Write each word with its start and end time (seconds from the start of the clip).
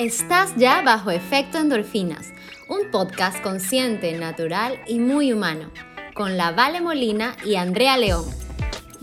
Estás 0.00 0.56
ya 0.56 0.80
bajo 0.80 1.10
efecto 1.10 1.58
endorfinas, 1.58 2.32
un 2.70 2.90
podcast 2.90 3.42
consciente, 3.42 4.16
natural 4.16 4.80
y 4.86 4.98
muy 4.98 5.30
humano, 5.30 5.70
con 6.14 6.38
la 6.38 6.52
Vale 6.52 6.80
Molina 6.80 7.36
y 7.44 7.56
Andrea 7.56 7.98
León. 7.98 8.24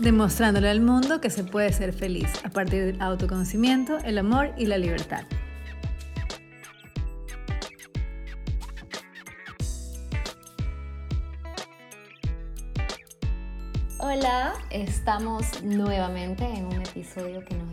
Demostrándole 0.00 0.68
al 0.68 0.80
mundo 0.80 1.20
que 1.20 1.30
se 1.30 1.44
puede 1.44 1.72
ser 1.72 1.92
feliz 1.92 2.28
a 2.42 2.48
partir 2.48 2.84
del 2.84 3.00
autoconocimiento, 3.00 3.98
el 3.98 4.18
amor 4.18 4.52
y 4.56 4.66
la 4.66 4.76
libertad. 4.76 5.22
Hola, 14.00 14.54
estamos 14.70 15.62
nuevamente 15.62 16.44
en 16.44 16.66
un 16.66 16.82
episodio 16.82 17.44
que 17.44 17.54
nos 17.54 17.67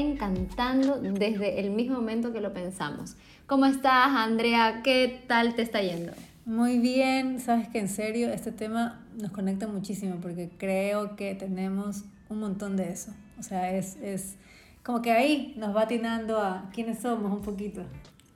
encantando 0.00 1.00
desde 1.00 1.60
el 1.60 1.70
mismo 1.70 1.96
momento 1.96 2.32
que 2.32 2.40
lo 2.40 2.52
pensamos. 2.52 3.16
¿Cómo 3.46 3.66
estás, 3.66 4.08
Andrea? 4.08 4.80
¿Qué 4.82 5.22
tal 5.26 5.54
te 5.54 5.62
está 5.62 5.82
yendo? 5.82 6.12
Muy 6.44 6.78
bien, 6.78 7.38
sabes 7.40 7.68
que 7.68 7.78
en 7.78 7.88
serio 7.88 8.28
este 8.32 8.50
tema 8.50 9.04
nos 9.16 9.30
conecta 9.30 9.68
muchísimo 9.68 10.16
porque 10.20 10.50
creo 10.58 11.14
que 11.16 11.34
tenemos 11.34 12.04
un 12.28 12.40
montón 12.40 12.76
de 12.76 12.90
eso. 12.90 13.12
O 13.38 13.42
sea, 13.42 13.76
es, 13.76 13.96
es 13.96 14.36
como 14.82 15.02
que 15.02 15.12
ahí 15.12 15.54
nos 15.56 15.74
va 15.76 15.82
atinando 15.82 16.38
a 16.38 16.70
quiénes 16.74 17.00
somos 17.00 17.32
un 17.32 17.42
poquito. 17.42 17.82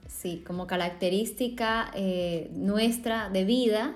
Sí, 0.07 0.43
como 0.47 0.67
característica 0.67 1.91
eh, 1.95 2.49
nuestra 2.53 3.29
de 3.29 3.43
vida, 3.43 3.95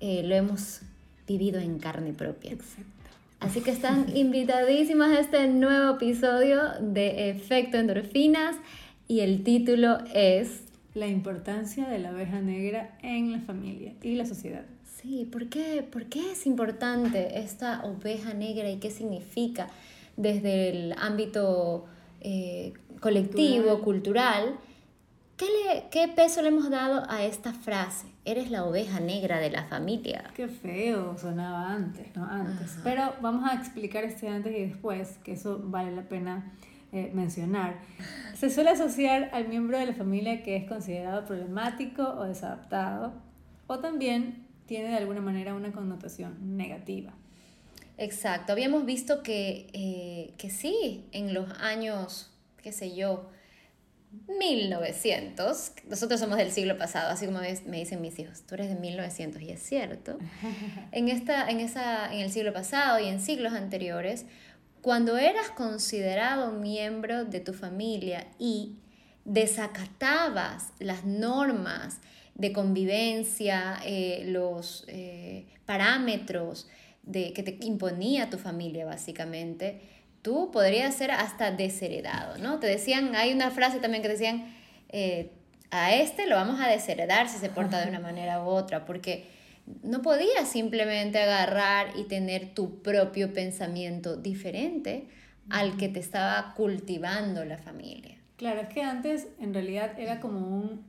eh, 0.00 0.22
lo 0.24 0.34
hemos 0.34 0.82
vivido 1.26 1.58
en 1.58 1.78
carne 1.78 2.12
propia. 2.12 2.52
Exacto. 2.52 2.97
Así 3.40 3.60
que 3.60 3.70
están 3.70 4.16
invitadísimas 4.16 5.16
a 5.16 5.20
este 5.20 5.46
nuevo 5.46 5.94
episodio 5.94 6.60
de 6.80 7.30
Efecto 7.30 7.78
Endorfinas 7.78 8.56
y 9.06 9.20
el 9.20 9.44
título 9.44 9.98
es 10.12 10.64
La 10.94 11.06
importancia 11.06 11.88
de 11.88 12.00
la 12.00 12.08
abeja 12.08 12.40
negra 12.40 12.98
en 13.00 13.30
la 13.30 13.40
familia 13.40 13.94
y 14.02 14.16
la 14.16 14.26
sociedad. 14.26 14.64
Sí, 15.00 15.24
¿por 15.30 15.48
qué, 15.48 15.86
¿por 15.88 16.06
qué 16.06 16.32
es 16.32 16.46
importante 16.46 17.38
esta 17.38 17.84
oveja 17.84 18.34
negra 18.34 18.68
y 18.70 18.78
qué 18.78 18.90
significa 18.90 19.68
desde 20.16 20.70
el 20.70 20.94
ámbito 20.98 21.86
eh, 22.20 22.72
colectivo, 23.00 23.82
cultural? 23.82 24.58
¿Qué, 25.38 25.46
le, 25.46 25.84
¿Qué 25.90 26.08
peso 26.08 26.42
le 26.42 26.48
hemos 26.48 26.68
dado 26.68 27.08
a 27.08 27.22
esta 27.22 27.52
frase? 27.52 28.08
Eres 28.24 28.50
la 28.50 28.64
oveja 28.64 28.98
negra 28.98 29.38
de 29.38 29.50
la 29.50 29.62
familia. 29.62 30.24
Qué 30.34 30.48
feo 30.48 31.16
sonaba 31.16 31.72
antes, 31.72 32.14
¿no? 32.16 32.24
Antes. 32.24 32.76
Pero 32.82 33.14
vamos 33.22 33.48
a 33.48 33.54
explicar 33.54 34.02
este 34.02 34.28
antes 34.28 34.52
y 34.56 34.66
después, 34.66 35.18
que 35.22 35.32
eso 35.32 35.60
vale 35.62 35.94
la 35.94 36.02
pena 36.02 36.52
eh, 36.90 37.12
mencionar. 37.14 37.76
Se 38.34 38.50
suele 38.50 38.70
asociar 38.70 39.30
al 39.32 39.46
miembro 39.46 39.78
de 39.78 39.86
la 39.86 39.94
familia 39.94 40.42
que 40.42 40.56
es 40.56 40.68
considerado 40.68 41.24
problemático 41.24 42.02
o 42.02 42.24
desadaptado, 42.24 43.12
o 43.68 43.78
también 43.78 44.44
tiene 44.66 44.88
de 44.88 44.96
alguna 44.96 45.20
manera 45.20 45.54
una 45.54 45.70
connotación 45.70 46.56
negativa. 46.56 47.12
Exacto, 47.96 48.50
habíamos 48.50 48.84
visto 48.86 49.22
que, 49.22 49.70
eh, 49.72 50.34
que 50.36 50.50
sí, 50.50 51.06
en 51.12 51.32
los 51.32 51.48
años, 51.60 52.36
qué 52.60 52.72
sé 52.72 52.96
yo, 52.96 53.30
1900, 54.10 55.72
nosotros 55.88 56.20
somos 56.20 56.38
del 56.38 56.50
siglo 56.50 56.78
pasado, 56.78 57.10
así 57.10 57.26
como 57.26 57.40
me 57.40 57.78
dicen 57.78 58.00
mis 58.00 58.18
hijos, 58.18 58.42
tú 58.42 58.54
eres 58.54 58.68
de 58.68 58.76
1900 58.76 59.42
y 59.42 59.50
es 59.50 59.62
cierto. 59.62 60.18
En, 60.92 61.08
esta, 61.08 61.48
en, 61.48 61.60
esa, 61.60 62.12
en 62.12 62.20
el 62.20 62.30
siglo 62.30 62.52
pasado 62.52 62.98
y 62.98 63.08
en 63.08 63.20
siglos 63.20 63.52
anteriores, 63.52 64.24
cuando 64.80 65.18
eras 65.18 65.50
considerado 65.50 66.52
miembro 66.52 67.24
de 67.24 67.40
tu 67.40 67.52
familia 67.52 68.28
y 68.38 68.76
desacatabas 69.24 70.72
las 70.78 71.04
normas 71.04 72.00
de 72.34 72.52
convivencia, 72.52 73.78
eh, 73.84 74.22
los 74.26 74.84
eh, 74.88 75.46
parámetros 75.66 76.68
de, 77.02 77.32
que 77.32 77.42
te 77.42 77.58
imponía 77.66 78.30
tu 78.30 78.38
familia 78.38 78.86
básicamente, 78.86 79.80
tú 80.22 80.50
podrías 80.50 80.94
ser 80.94 81.10
hasta 81.10 81.50
desheredado, 81.50 82.38
¿no? 82.38 82.58
Te 82.58 82.66
decían, 82.66 83.14
hay 83.14 83.32
una 83.32 83.50
frase 83.50 83.78
también 83.80 84.02
que 84.02 84.08
decían, 84.08 84.54
eh, 84.88 85.32
a 85.70 85.94
este 85.94 86.26
lo 86.26 86.36
vamos 86.36 86.60
a 86.60 86.68
desheredar 86.68 87.28
si 87.28 87.38
se 87.38 87.50
porta 87.50 87.80
de 87.80 87.88
una 87.88 88.00
manera 88.00 88.42
u 88.42 88.46
otra, 88.46 88.84
porque 88.84 89.26
no 89.82 90.02
podías 90.02 90.48
simplemente 90.48 91.18
agarrar 91.18 91.88
y 91.96 92.04
tener 92.04 92.54
tu 92.54 92.82
propio 92.82 93.32
pensamiento 93.32 94.16
diferente 94.16 95.08
al 95.50 95.76
que 95.76 95.88
te 95.88 96.00
estaba 96.00 96.54
cultivando 96.54 97.44
la 97.44 97.58
familia. 97.58 98.16
Claro, 98.36 98.60
es 98.60 98.68
que 98.68 98.82
antes 98.82 99.28
en 99.40 99.52
realidad 99.52 99.98
era 99.98 100.20
como 100.20 100.40
un 100.40 100.86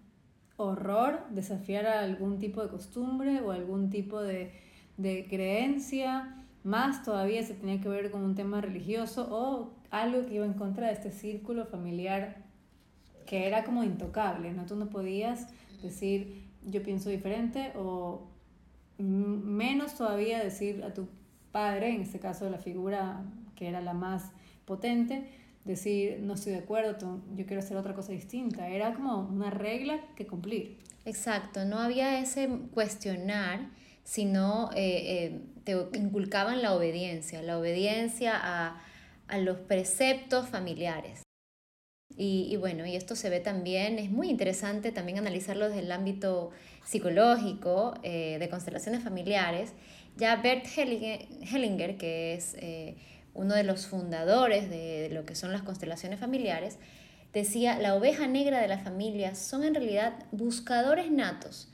horror 0.57 1.25
desafiar 1.31 1.87
a 1.87 2.01
algún 2.01 2.39
tipo 2.39 2.61
de 2.61 2.69
costumbre 2.69 3.41
o 3.41 3.51
algún 3.51 3.89
tipo 3.89 4.21
de, 4.21 4.51
de 4.97 5.25
creencia 5.29 6.35
más 6.63 7.03
todavía 7.03 7.43
se 7.43 7.53
tenía 7.53 7.79
que 7.79 7.89
ver 7.89 8.11
con 8.11 8.23
un 8.23 8.35
tema 8.35 8.61
religioso 8.61 9.27
o 9.31 9.73
algo 9.91 10.25
que 10.25 10.35
iba 10.35 10.45
en 10.45 10.53
contra 10.53 10.87
de 10.87 10.93
este 10.93 11.11
círculo 11.11 11.65
familiar 11.65 12.43
que 13.25 13.47
era 13.47 13.63
como 13.63 13.83
intocable, 13.83 14.51
¿no? 14.51 14.65
Tú 14.65 14.75
no 14.75 14.89
podías 14.89 15.47
decir 15.81 16.49
yo 16.65 16.83
pienso 16.83 17.09
diferente 17.09 17.71
o 17.75 18.27
menos 18.97 19.95
todavía 19.95 20.43
decir 20.43 20.83
a 20.83 20.93
tu 20.93 21.07
padre, 21.51 21.95
en 21.95 22.01
este 22.01 22.19
caso 22.19 22.49
la 22.49 22.57
figura 22.57 23.23
que 23.55 23.67
era 23.67 23.81
la 23.81 23.93
más 23.93 24.31
potente, 24.65 25.29
decir 25.65 26.19
no 26.21 26.33
estoy 26.33 26.53
de 26.53 26.59
acuerdo, 26.59 27.21
yo 27.35 27.45
quiero 27.45 27.59
hacer 27.59 27.77
otra 27.77 27.93
cosa 27.93 28.11
distinta. 28.11 28.67
Era 28.67 28.93
como 28.93 29.19
una 29.19 29.49
regla 29.49 29.99
que 30.15 30.27
cumplir. 30.27 30.79
Exacto, 31.05 31.65
no 31.65 31.79
había 31.79 32.19
ese 32.19 32.49
cuestionar 32.73 33.69
sino 34.09 34.71
eh, 34.75 35.25
eh, 35.25 35.41
te 35.65 35.99
inculcaban 35.99 36.63
la 36.63 36.73
obediencia, 36.73 37.43
la 37.43 37.59
obediencia 37.59 38.33
a, 38.35 38.81
los 39.41 39.59
preceptos 39.59 40.49
familiares. 40.49 41.21
Y, 42.17 42.57
bueno, 42.57 42.87
y 42.87 42.95
esto 42.95 43.15
se 43.15 43.29
ve 43.29 43.39
también, 43.39 43.99
es 43.99 44.09
muy 44.09 44.29
interesante 44.29 44.91
también 44.91 45.19
analizarlo 45.19 45.67
desde 45.67 45.81
el 45.81 45.91
ámbito 45.91 46.49
psicológico, 46.83 47.93
eh, 48.01 48.37
de 48.39 48.49
constelaciones 48.49 49.03
familiares. 49.03 49.73
Ya 50.17 50.35
Bert 50.37 50.65
Hellinger, 50.75 51.97
que 51.97 52.33
es 52.33 52.57
uno 53.35 53.53
de 53.53 53.63
los 53.63 53.85
fundadores 53.85 54.71
de, 54.71 55.09
lo 55.11 55.23
que 55.23 55.35
son 55.35 55.51
las 55.51 55.61
constelaciones 55.61 56.19
familiares, 56.19 56.79
decía, 57.31 57.77
la 57.77 57.93
oveja 57.93 58.25
negra 58.25 58.59
de 58.59 58.67
la 58.67 58.79
familia 58.79 59.35
son 59.35 59.63
en 59.63 59.75
realidad 59.75 60.25
buscadores 60.31 61.11
natos 61.11 61.68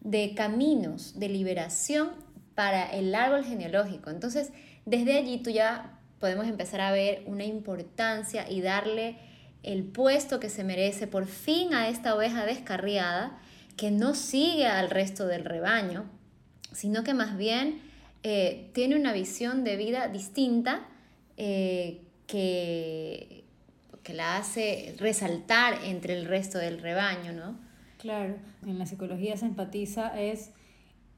de 0.00 0.34
caminos 0.34 1.18
de 1.18 1.28
liberación 1.28 2.10
para 2.54 2.90
el 2.90 3.14
árbol 3.14 3.44
genealógico. 3.44 4.10
Entonces, 4.10 4.52
desde 4.84 5.16
allí 5.16 5.38
tú 5.38 5.50
ya 5.50 5.98
podemos 6.18 6.46
empezar 6.46 6.80
a 6.80 6.92
ver 6.92 7.22
una 7.26 7.44
importancia 7.44 8.50
y 8.50 8.60
darle 8.60 9.16
el 9.62 9.84
puesto 9.84 10.40
que 10.40 10.48
se 10.48 10.64
merece 10.64 11.06
por 11.06 11.26
fin 11.26 11.74
a 11.74 11.88
esta 11.88 12.14
oveja 12.14 12.44
descarriada 12.46 13.38
que 13.76 13.90
no 13.90 14.14
sigue 14.14 14.66
al 14.66 14.90
resto 14.90 15.26
del 15.26 15.44
rebaño, 15.44 16.04
sino 16.72 17.02
que 17.02 17.14
más 17.14 17.36
bien 17.36 17.80
eh, 18.22 18.70
tiene 18.74 18.96
una 18.96 19.12
visión 19.12 19.64
de 19.64 19.76
vida 19.76 20.08
distinta 20.08 20.86
eh, 21.36 22.02
que, 22.26 23.44
que 24.02 24.12
la 24.12 24.36
hace 24.36 24.94
resaltar 24.98 25.78
entre 25.84 26.18
el 26.18 26.26
resto 26.26 26.58
del 26.58 26.80
rebaño, 26.80 27.32
¿no? 27.32 27.69
Claro, 28.00 28.36
en 28.64 28.78
la 28.78 28.86
psicología 28.86 29.36
se 29.36 29.44
empatiza 29.44 30.18
es 30.18 30.52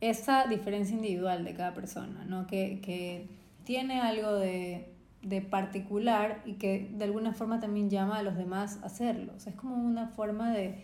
esa 0.01 0.47
diferencia 0.47 0.97
individual 0.97 1.45
de 1.45 1.55
cada 1.55 1.75
persona, 1.75 2.25
¿no? 2.25 2.49
que, 2.49 2.81
que 2.83 3.29
tiene 3.63 4.01
algo 4.01 4.33
de, 4.35 4.93
de, 5.23 5.43
particular 5.43 6.43
y 6.45 6.55
que 6.55 6.91
de 6.93 7.05
alguna 7.05 7.35
forma 7.35 7.61
también 7.61 7.89
llama 7.89 8.19
a 8.19 8.25
los 8.25 8.37
demás 8.37 8.81
a 8.83 8.87
hacerlo. 8.87 9.33
Es 9.37 9.55
como 9.55 9.77
una 9.77 10.09
forma 10.09 10.51
de 10.51 10.83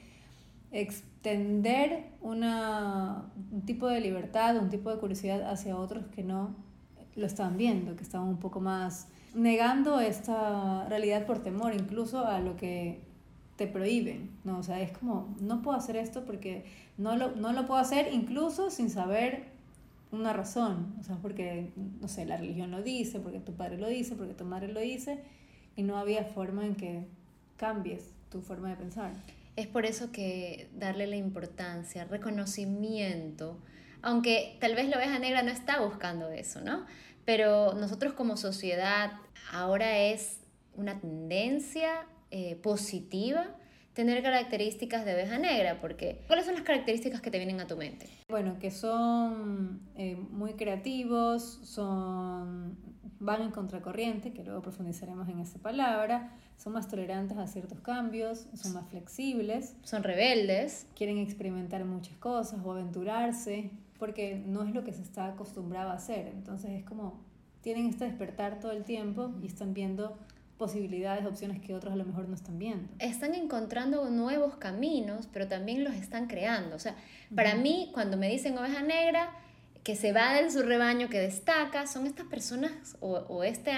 extender 0.71 2.05
una, 2.21 3.33
un 3.51 3.63
tipo 3.63 3.89
de 3.89 4.01
libertad, 4.01 4.57
un 4.57 4.69
tipo 4.69 4.91
de 4.91 4.99
curiosidad 5.01 5.51
hacia 5.51 5.77
otros 5.77 6.07
que 6.15 6.23
no 6.23 6.55
lo 7.17 7.27
están 7.27 7.57
viendo, 7.57 7.97
que 7.97 8.05
están 8.05 8.23
un 8.23 8.39
poco 8.39 8.61
más 8.61 9.09
negando 9.35 9.99
esta 9.99 10.87
realidad 10.89 11.27
por 11.27 11.41
temor 11.43 11.75
incluso 11.75 12.25
a 12.25 12.39
lo 12.39 12.57
que 12.57 13.08
te 13.59 13.67
prohíben, 13.67 14.31
¿no? 14.45 14.59
O 14.59 14.63
sea, 14.63 14.81
es 14.81 14.97
como, 14.97 15.37
no 15.41 15.63
puedo 15.63 15.77
hacer 15.77 15.97
esto 15.97 16.25
porque 16.25 16.65
no 16.97 17.17
lo, 17.17 17.33
no 17.33 17.53
lo 17.53 17.67
puedo 17.67 17.81
hacer 17.81 18.15
incluso 18.15 18.71
sin 18.71 18.89
saber 18.89 19.47
una 20.13 20.33
razón, 20.33 20.95
o 21.01 21.03
sea, 21.03 21.17
porque, 21.17 21.73
no 22.01 22.07
sé, 22.07 22.25
la 22.25 22.37
religión 22.37 22.71
lo 22.71 22.83
dice, 22.83 23.19
porque 23.19 23.41
tu 23.41 23.55
padre 23.55 23.77
lo 23.77 23.89
dice, 23.89 24.15
porque 24.15 24.33
tu 24.33 24.45
madre 24.45 24.69
lo 24.73 24.79
dice, 24.79 25.19
y 25.75 25.83
no 25.83 25.99
había 25.99 26.25
forma 26.25 26.65
en 26.65 26.77
que 26.77 27.05
cambies 27.57 28.13
tu 28.31 28.41
forma 28.41 28.71
de 28.71 28.77
pensar. 28.77 29.13
Es 29.57 29.67
por 29.67 29.87
eso 29.87 30.13
que 30.13 30.71
darle 30.79 31.09
la 31.09 31.17
importancia, 31.17 32.05
reconocimiento, 32.05 33.59
aunque 34.03 34.57
tal 34.61 34.77
vez 34.77 34.89
la 34.89 34.99
oveja 34.99 35.19
negra 35.19 35.43
no 35.43 35.51
está 35.51 35.81
buscando 35.81 36.31
eso, 36.31 36.61
¿no? 36.61 36.87
Pero 37.25 37.75
nosotros 37.75 38.13
como 38.13 38.37
sociedad 38.37 39.15
ahora 39.53 39.99
es 39.99 40.39
una 40.77 41.01
tendencia 41.01 42.07
eh, 42.31 42.57
positiva 42.57 43.55
tener 43.99 44.23
características 44.23 45.05
de 45.05 45.15
oveja 45.15 45.39
negra, 45.39 45.81
porque 45.81 46.23
¿cuáles 46.29 46.45
son 46.45 46.55
las 46.55 46.63
características 46.63 47.21
que 47.21 47.33
te 47.33 47.39
vienen 47.39 47.61
a 47.61 47.67
tu 47.67 47.77
mente? 47.77 48.09
Bueno, 48.29 48.57
que 48.61 48.71
son 48.71 49.81
eh, 49.97 50.15
muy 50.31 50.53
creativos, 50.53 51.59
son 51.65 52.77
van 53.19 53.43
en 53.43 53.51
contracorriente, 53.51 54.33
que 54.33 54.45
luego 54.45 54.63
profundizaremos 54.63 55.29
en 55.29 55.41
esa 55.41 55.59
palabra, 55.59 56.33
son 56.57 56.75
más 56.75 56.89
tolerantes 56.89 57.37
a 57.39 57.47
ciertos 57.47 57.81
cambios, 57.81 58.47
son 58.55 58.75
más 58.75 58.89
flexibles, 58.89 59.75
son 59.83 60.05
rebeldes, 60.05 60.87
quieren 60.95 61.19
experimentar 61.19 61.85
muchas 61.85 62.17
cosas 62.19 62.61
o 62.65 62.71
aventurarse, 62.71 63.71
porque 63.99 64.41
no 64.47 64.63
es 64.63 64.75
lo 64.75 64.85
que 64.85 64.93
se 64.93 65.03
está 65.03 65.27
acostumbrado 65.27 65.91
a 65.91 65.95
hacer. 65.95 66.29
Entonces 66.29 66.71
es 66.71 66.85
como 66.85 67.21
tienen 67.61 67.87
este 67.87 68.05
despertar 68.05 68.61
todo 68.61 68.71
el 68.73 68.85
tiempo 68.85 69.33
y 69.43 69.47
están 69.47 69.75
viendo 69.75 70.17
posibilidades, 70.59 71.25
opciones 71.25 71.61
que 71.61 71.75
otros 71.75 71.95
a 71.95 71.97
lo 71.97 72.05
mejor 72.05 72.29
no 72.29 72.35
están 72.35 72.59
viendo. 72.59 72.89
Están 72.99 73.35
encontrando 73.35 74.11
nuevos 74.11 74.57
caminos, 74.57 75.29
pero 75.33 75.47
también 75.47 75.85
los 75.85 75.95
están 75.95 76.27
creando. 76.27 76.77
O 76.77 76.79
sea, 76.79 76.97
para 77.35 77.55
mí, 77.55 77.91
cuando 77.95 78.17
me 78.17 78.29
dicen 78.29 78.59
oveja 78.59 78.83
negra, 78.83 79.31
que 79.85 79.97
se 79.97 80.13
va 80.13 80.35
de 80.35 80.51
su 80.51 80.63
rebaño, 80.63 81.09
que 81.09 81.21
destaca, 81.21 81.87
son 81.87 82.07
estas 82.07 82.27
personas 82.27 82.97
o, 83.01 83.13
o 83.13 83.45
este, 83.45 83.73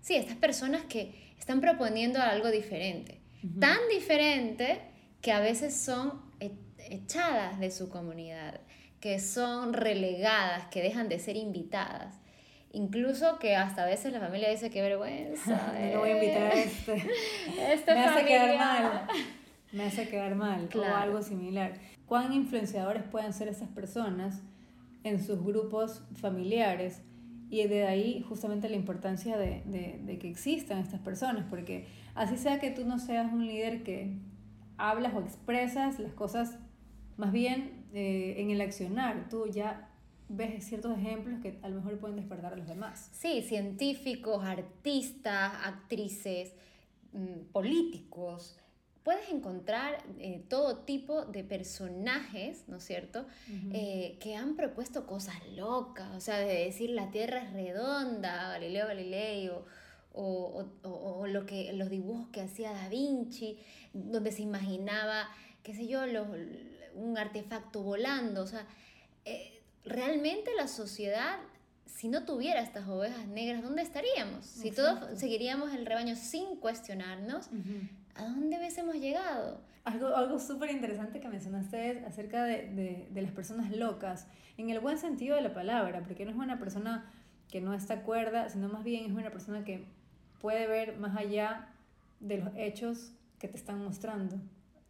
sí, 0.00 0.14
estas 0.14 0.36
personas 0.36 0.82
que 0.84 1.34
están 1.38 1.60
proponiendo 1.60 2.20
algo 2.20 2.50
diferente. 2.50 3.20
Tan 3.58 3.78
diferente 3.90 4.80
que 5.20 5.32
a 5.32 5.40
veces 5.40 5.74
son 5.74 6.22
e, 6.40 6.52
echadas 6.90 7.58
de 7.58 7.70
su 7.70 7.88
comunidad, 7.88 8.60
que 9.00 9.18
son 9.18 9.72
relegadas, 9.72 10.66
que 10.66 10.82
dejan 10.82 11.08
de 11.08 11.18
ser 11.18 11.36
invitadas. 11.36 12.14
Incluso 12.72 13.38
que 13.38 13.56
hasta 13.56 13.82
a 13.82 13.86
veces 13.86 14.12
la 14.12 14.20
familia 14.20 14.50
dice 14.50 14.70
qué 14.70 14.82
vergüenza. 14.82 15.72
no 15.92 16.00
voy 16.00 16.10
a 16.10 16.14
invitar 16.14 16.42
a 16.42 16.54
este. 16.54 16.94
este 17.72 17.94
me 17.94 18.00
hace 18.00 18.24
quedar 18.24 18.58
mal. 18.58 19.08
Me 19.72 19.84
hace 19.84 20.08
quedar 20.08 20.34
mal. 20.34 20.68
O 20.74 20.84
algo 20.84 21.22
similar. 21.22 21.72
¿Cuán 22.06 22.32
influenciadores 22.32 23.02
pueden 23.04 23.32
ser 23.32 23.48
esas 23.48 23.68
personas 23.68 24.42
en 25.04 25.22
sus 25.24 25.44
grupos 25.44 26.02
familiares? 26.14 27.02
Y 27.50 27.66
de 27.66 27.86
ahí 27.86 28.24
justamente 28.28 28.68
la 28.68 28.76
importancia 28.76 29.36
de, 29.36 29.62
de, 29.64 30.00
de, 30.04 30.18
que 30.18 30.28
existan 30.28 30.78
estas 30.78 31.00
personas, 31.00 31.46
porque 31.50 31.88
así 32.14 32.36
sea 32.36 32.60
que 32.60 32.70
tú 32.70 32.84
no 32.84 33.00
seas 33.00 33.32
un 33.32 33.44
líder 33.44 33.82
que 33.82 34.16
hablas 34.76 35.14
o 35.14 35.20
expresas 35.20 35.98
las 35.98 36.12
cosas 36.12 36.58
más 37.16 37.32
bien 37.32 37.84
eh, 37.92 38.36
en 38.38 38.50
el 38.50 38.60
accionar, 38.60 39.28
tú 39.28 39.46
ya 39.46 39.89
ves 40.30 40.64
ciertos 40.64 40.96
ejemplos 40.96 41.40
que 41.42 41.58
a 41.62 41.68
lo 41.68 41.76
mejor 41.76 41.98
pueden 41.98 42.16
despertar 42.16 42.52
a 42.52 42.56
los 42.56 42.68
demás. 42.68 43.10
Sí, 43.12 43.42
científicos, 43.42 44.44
artistas, 44.44 45.52
actrices, 45.64 46.54
mm, 47.12 47.50
políticos. 47.52 48.56
Puedes 49.02 49.28
encontrar 49.30 50.04
eh, 50.18 50.44
todo 50.48 50.78
tipo 50.78 51.24
de 51.24 51.42
personajes, 51.42 52.64
¿no 52.68 52.76
es 52.76 52.84
cierto?, 52.84 53.26
eh, 53.72 54.18
que 54.20 54.36
han 54.36 54.56
propuesto 54.56 55.06
cosas 55.06 55.34
locas, 55.56 56.14
o 56.14 56.20
sea, 56.20 56.38
de 56.38 56.64
decir 56.64 56.90
la 56.90 57.10
Tierra 57.10 57.42
es 57.42 57.52
redonda, 57.52 58.50
Galileo 58.50 58.86
Galilei, 58.86 59.48
o, 59.48 59.64
o, 60.12 60.66
o, 60.82 61.26
lo 61.26 61.46
que, 61.46 61.72
los 61.72 61.88
dibujos 61.88 62.28
que 62.28 62.42
hacía 62.42 62.72
Da 62.72 62.88
Vinci, 62.88 63.58
donde 63.94 64.32
se 64.32 64.42
imaginaba, 64.42 65.28
qué 65.62 65.74
sé 65.74 65.88
yo, 65.88 66.06
los, 66.06 66.28
un 66.94 67.16
artefacto 67.16 67.82
volando, 67.82 68.42
o 68.42 68.46
sea, 68.46 68.66
eh, 69.24 69.59
realmente 69.84 70.50
la 70.56 70.68
sociedad, 70.68 71.38
si 71.86 72.08
no 72.08 72.24
tuviera 72.24 72.60
estas 72.60 72.88
ovejas 72.88 73.26
negras, 73.26 73.62
¿dónde 73.62 73.82
estaríamos? 73.82 74.44
Si 74.46 74.70
todos 74.70 75.18
seguiríamos 75.18 75.72
el 75.74 75.86
rebaño 75.86 76.16
sin 76.16 76.56
cuestionarnos, 76.56 77.48
¿a 78.14 78.24
dónde 78.24 78.58
hubiésemos 78.58 78.96
llegado? 78.96 79.60
Algo, 79.84 80.14
algo 80.14 80.38
súper 80.38 80.70
interesante 80.70 81.20
que 81.20 81.28
mencionaste 81.28 81.90
es 81.90 82.04
acerca 82.04 82.44
de, 82.44 83.06
de, 83.10 83.22
las 83.22 83.32
personas 83.32 83.74
locas, 83.74 84.26
en 84.58 84.68
el 84.68 84.78
buen 84.78 84.98
sentido 84.98 85.36
de 85.36 85.42
la 85.42 85.54
palabra, 85.54 86.02
porque 86.02 86.24
no 86.24 86.30
es 86.30 86.36
una 86.36 86.58
persona 86.58 87.10
que 87.50 87.60
no 87.60 87.72
está 87.72 88.02
cuerda, 88.02 88.48
sino 88.50 88.68
más 88.68 88.84
bien 88.84 89.06
es 89.06 89.12
una 89.12 89.30
persona 89.30 89.64
que 89.64 89.84
puede 90.40 90.66
ver 90.66 90.98
más 90.98 91.16
allá 91.16 91.68
de 92.20 92.38
los 92.38 92.50
hechos 92.56 93.12
que 93.38 93.48
te 93.48 93.56
están 93.56 93.82
mostrando, 93.82 94.36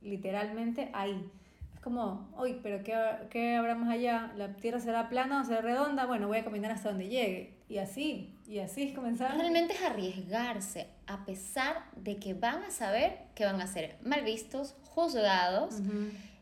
literalmente 0.03 0.91
ahí 0.93 1.31
como, 1.81 2.29
uy, 2.38 2.61
pero 2.62 2.82
¿qué, 2.85 2.94
¿qué, 3.31 3.56
habrá 3.56 3.75
más 3.75 3.88
allá? 3.88 4.32
¿La 4.37 4.55
tierra 4.56 4.81
será 4.81 5.09
plana 5.09 5.41
o 5.41 5.44
será 5.44 5.62
redonda? 5.62 6.05
Bueno, 6.05 6.29
voy 6.29 6.38
a 6.38 6.44
caminar 6.44 6.73
hasta 6.73 6.91
donde 6.91 7.09
llegue. 7.09 7.55
Y 7.69 7.79
así, 7.79 8.35
y 8.47 8.59
así 8.59 8.82
es 8.82 8.94
comenzar. 8.94 9.35
Realmente 9.37 9.75
es 9.75 9.82
arriesgarse, 9.82 10.88
a 11.06 11.25
pesar 11.25 11.85
de 11.97 12.17
que 12.17 12.35
van 12.35 12.62
a 12.65 12.71
saber 12.71 13.19
que 13.35 13.44
van 13.44 13.61
a 13.61 13.67
ser 13.67 13.97
mal 14.03 14.23
vistos, 14.25 14.75
juzgados, 14.91 15.77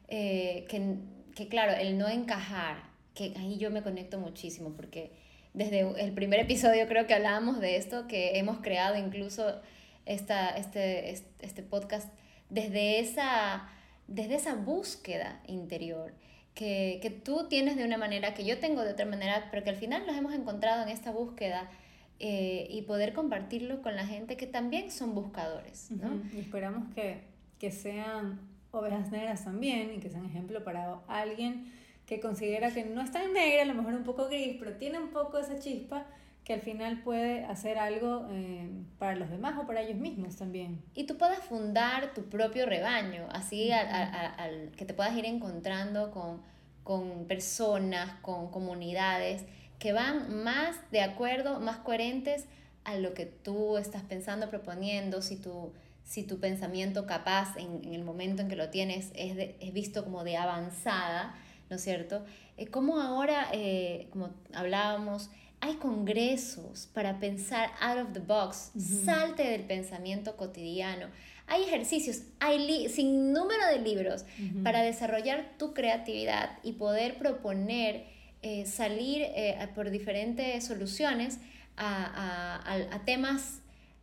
eh, 0.08 0.64
que, 0.68 0.96
que, 1.36 1.48
claro, 1.48 1.72
el 1.72 1.98
no 1.98 2.08
encajar, 2.08 2.82
que 3.14 3.34
ahí 3.36 3.58
yo 3.58 3.70
me 3.70 3.82
conecto 3.82 4.18
muchísimo, 4.18 4.72
porque 4.74 5.12
desde 5.54 5.80
el 6.02 6.12
primer 6.12 6.40
episodio 6.40 6.88
creo 6.88 7.06
que 7.06 7.14
hablábamos 7.14 7.60
de 7.60 7.76
esto, 7.76 8.08
que 8.08 8.38
hemos 8.38 8.58
creado 8.58 8.96
incluso 8.96 9.60
esta, 10.06 10.48
este, 10.56 11.10
este 11.10 11.62
podcast 11.62 12.12
desde 12.48 13.00
esa 13.00 13.68
desde 14.08 14.34
esa 14.34 14.54
búsqueda 14.56 15.40
interior 15.46 16.12
que, 16.54 16.98
que, 17.00 17.10
tú 17.10 17.46
tienes 17.48 17.76
de 17.76 17.84
una 17.84 17.98
manera, 17.98 18.34
que 18.34 18.44
yo 18.44 18.58
tengo 18.58 18.82
de 18.82 18.92
otra 18.92 19.06
manera, 19.06 19.46
pero 19.52 19.62
que 19.62 19.70
al 19.70 19.76
final 19.76 20.04
nos 20.06 20.16
hemos 20.16 20.34
encontrado 20.34 20.82
en 20.82 20.88
esta 20.88 21.12
búsqueda 21.12 21.70
eh, 22.18 22.66
y 22.68 22.82
poder 22.82 23.12
compartirlo 23.12 23.80
con 23.80 23.94
la 23.94 24.04
gente 24.04 24.36
que 24.36 24.48
también 24.48 24.90
son 24.90 25.14
buscadores. 25.14 25.92
¿no? 25.92 26.20
Y 26.34 26.40
esperamos 26.40 26.92
que, 26.92 27.20
que 27.60 27.70
sean 27.70 28.40
ovejas 28.72 29.12
negras 29.12 29.44
también 29.44 29.94
y 29.94 29.98
que 29.98 30.10
sean 30.10 30.26
ejemplo 30.26 30.64
para 30.64 30.98
alguien 31.06 31.72
que 32.06 32.18
considera 32.18 32.72
que 32.72 32.84
no 32.84 33.02
es 33.02 33.12
tan 33.12 33.32
negra, 33.32 33.62
a 33.62 33.66
lo 33.66 33.74
mejor 33.74 33.94
un 33.94 34.02
poco 34.02 34.26
gris, 34.26 34.56
pero 34.58 34.72
tiene 34.72 34.98
un 34.98 35.10
poco 35.10 35.38
esa 35.38 35.60
chispa 35.60 36.06
que 36.48 36.54
al 36.54 36.62
final 36.62 37.02
puede 37.02 37.44
hacer 37.44 37.76
algo 37.76 38.26
eh, 38.30 38.70
para 38.98 39.16
los 39.16 39.28
demás 39.28 39.58
o 39.58 39.66
para 39.66 39.82
ellos 39.82 39.98
mismos 39.98 40.36
también. 40.36 40.82
Y 40.94 41.04
tú 41.04 41.18
puedas 41.18 41.40
fundar 41.40 42.14
tu 42.14 42.22
propio 42.30 42.64
rebaño, 42.64 43.28
así 43.32 43.70
al, 43.70 44.70
que 44.74 44.86
te 44.86 44.94
puedas 44.94 45.14
ir 45.14 45.26
encontrando 45.26 46.10
con, 46.10 46.40
con 46.84 47.26
personas, 47.26 48.14
con 48.22 48.50
comunidades 48.50 49.44
que 49.78 49.92
van 49.92 50.42
más 50.42 50.74
de 50.90 51.02
acuerdo, 51.02 51.60
más 51.60 51.76
coherentes 51.80 52.46
a 52.84 52.96
lo 52.96 53.12
que 53.12 53.26
tú 53.26 53.76
estás 53.76 54.02
pensando, 54.04 54.48
proponiendo, 54.48 55.20
si 55.20 55.36
tu, 55.36 55.74
si 56.02 56.22
tu 56.22 56.40
pensamiento 56.40 57.04
capaz 57.04 57.58
en, 57.58 57.84
en 57.84 57.92
el 57.92 58.04
momento 58.04 58.40
en 58.40 58.48
que 58.48 58.56
lo 58.56 58.70
tienes 58.70 59.12
es, 59.14 59.36
es 59.60 59.72
visto 59.74 60.02
como 60.02 60.24
de 60.24 60.38
avanzada, 60.38 61.34
¿no 61.68 61.76
es 61.76 61.82
cierto? 61.82 62.24
Eh, 62.56 62.68
como 62.68 63.02
ahora, 63.02 63.48
eh, 63.52 64.08
como 64.08 64.30
hablábamos, 64.54 65.28
hay 65.60 65.74
congresos 65.74 66.88
para 66.94 67.18
pensar 67.18 67.70
out 67.80 67.98
of 67.98 68.12
the 68.12 68.20
box, 68.20 68.70
salte 69.04 69.42
del 69.42 69.62
pensamiento 69.62 70.36
cotidiano. 70.36 71.08
Hay 71.46 71.62
ejercicios, 71.62 72.22
hay 72.40 72.88
sin 72.88 73.32
número 73.32 73.66
de 73.66 73.78
libros 73.78 74.24
para 74.62 74.82
desarrollar 74.82 75.52
tu 75.58 75.72
creatividad 75.72 76.58
y 76.62 76.72
poder 76.72 77.16
proponer, 77.16 78.04
eh, 78.42 78.66
salir 78.66 79.22
eh, 79.22 79.58
por 79.74 79.90
diferentes 79.90 80.64
soluciones 80.64 81.38
a, 81.76 83.00
temas 83.04 83.60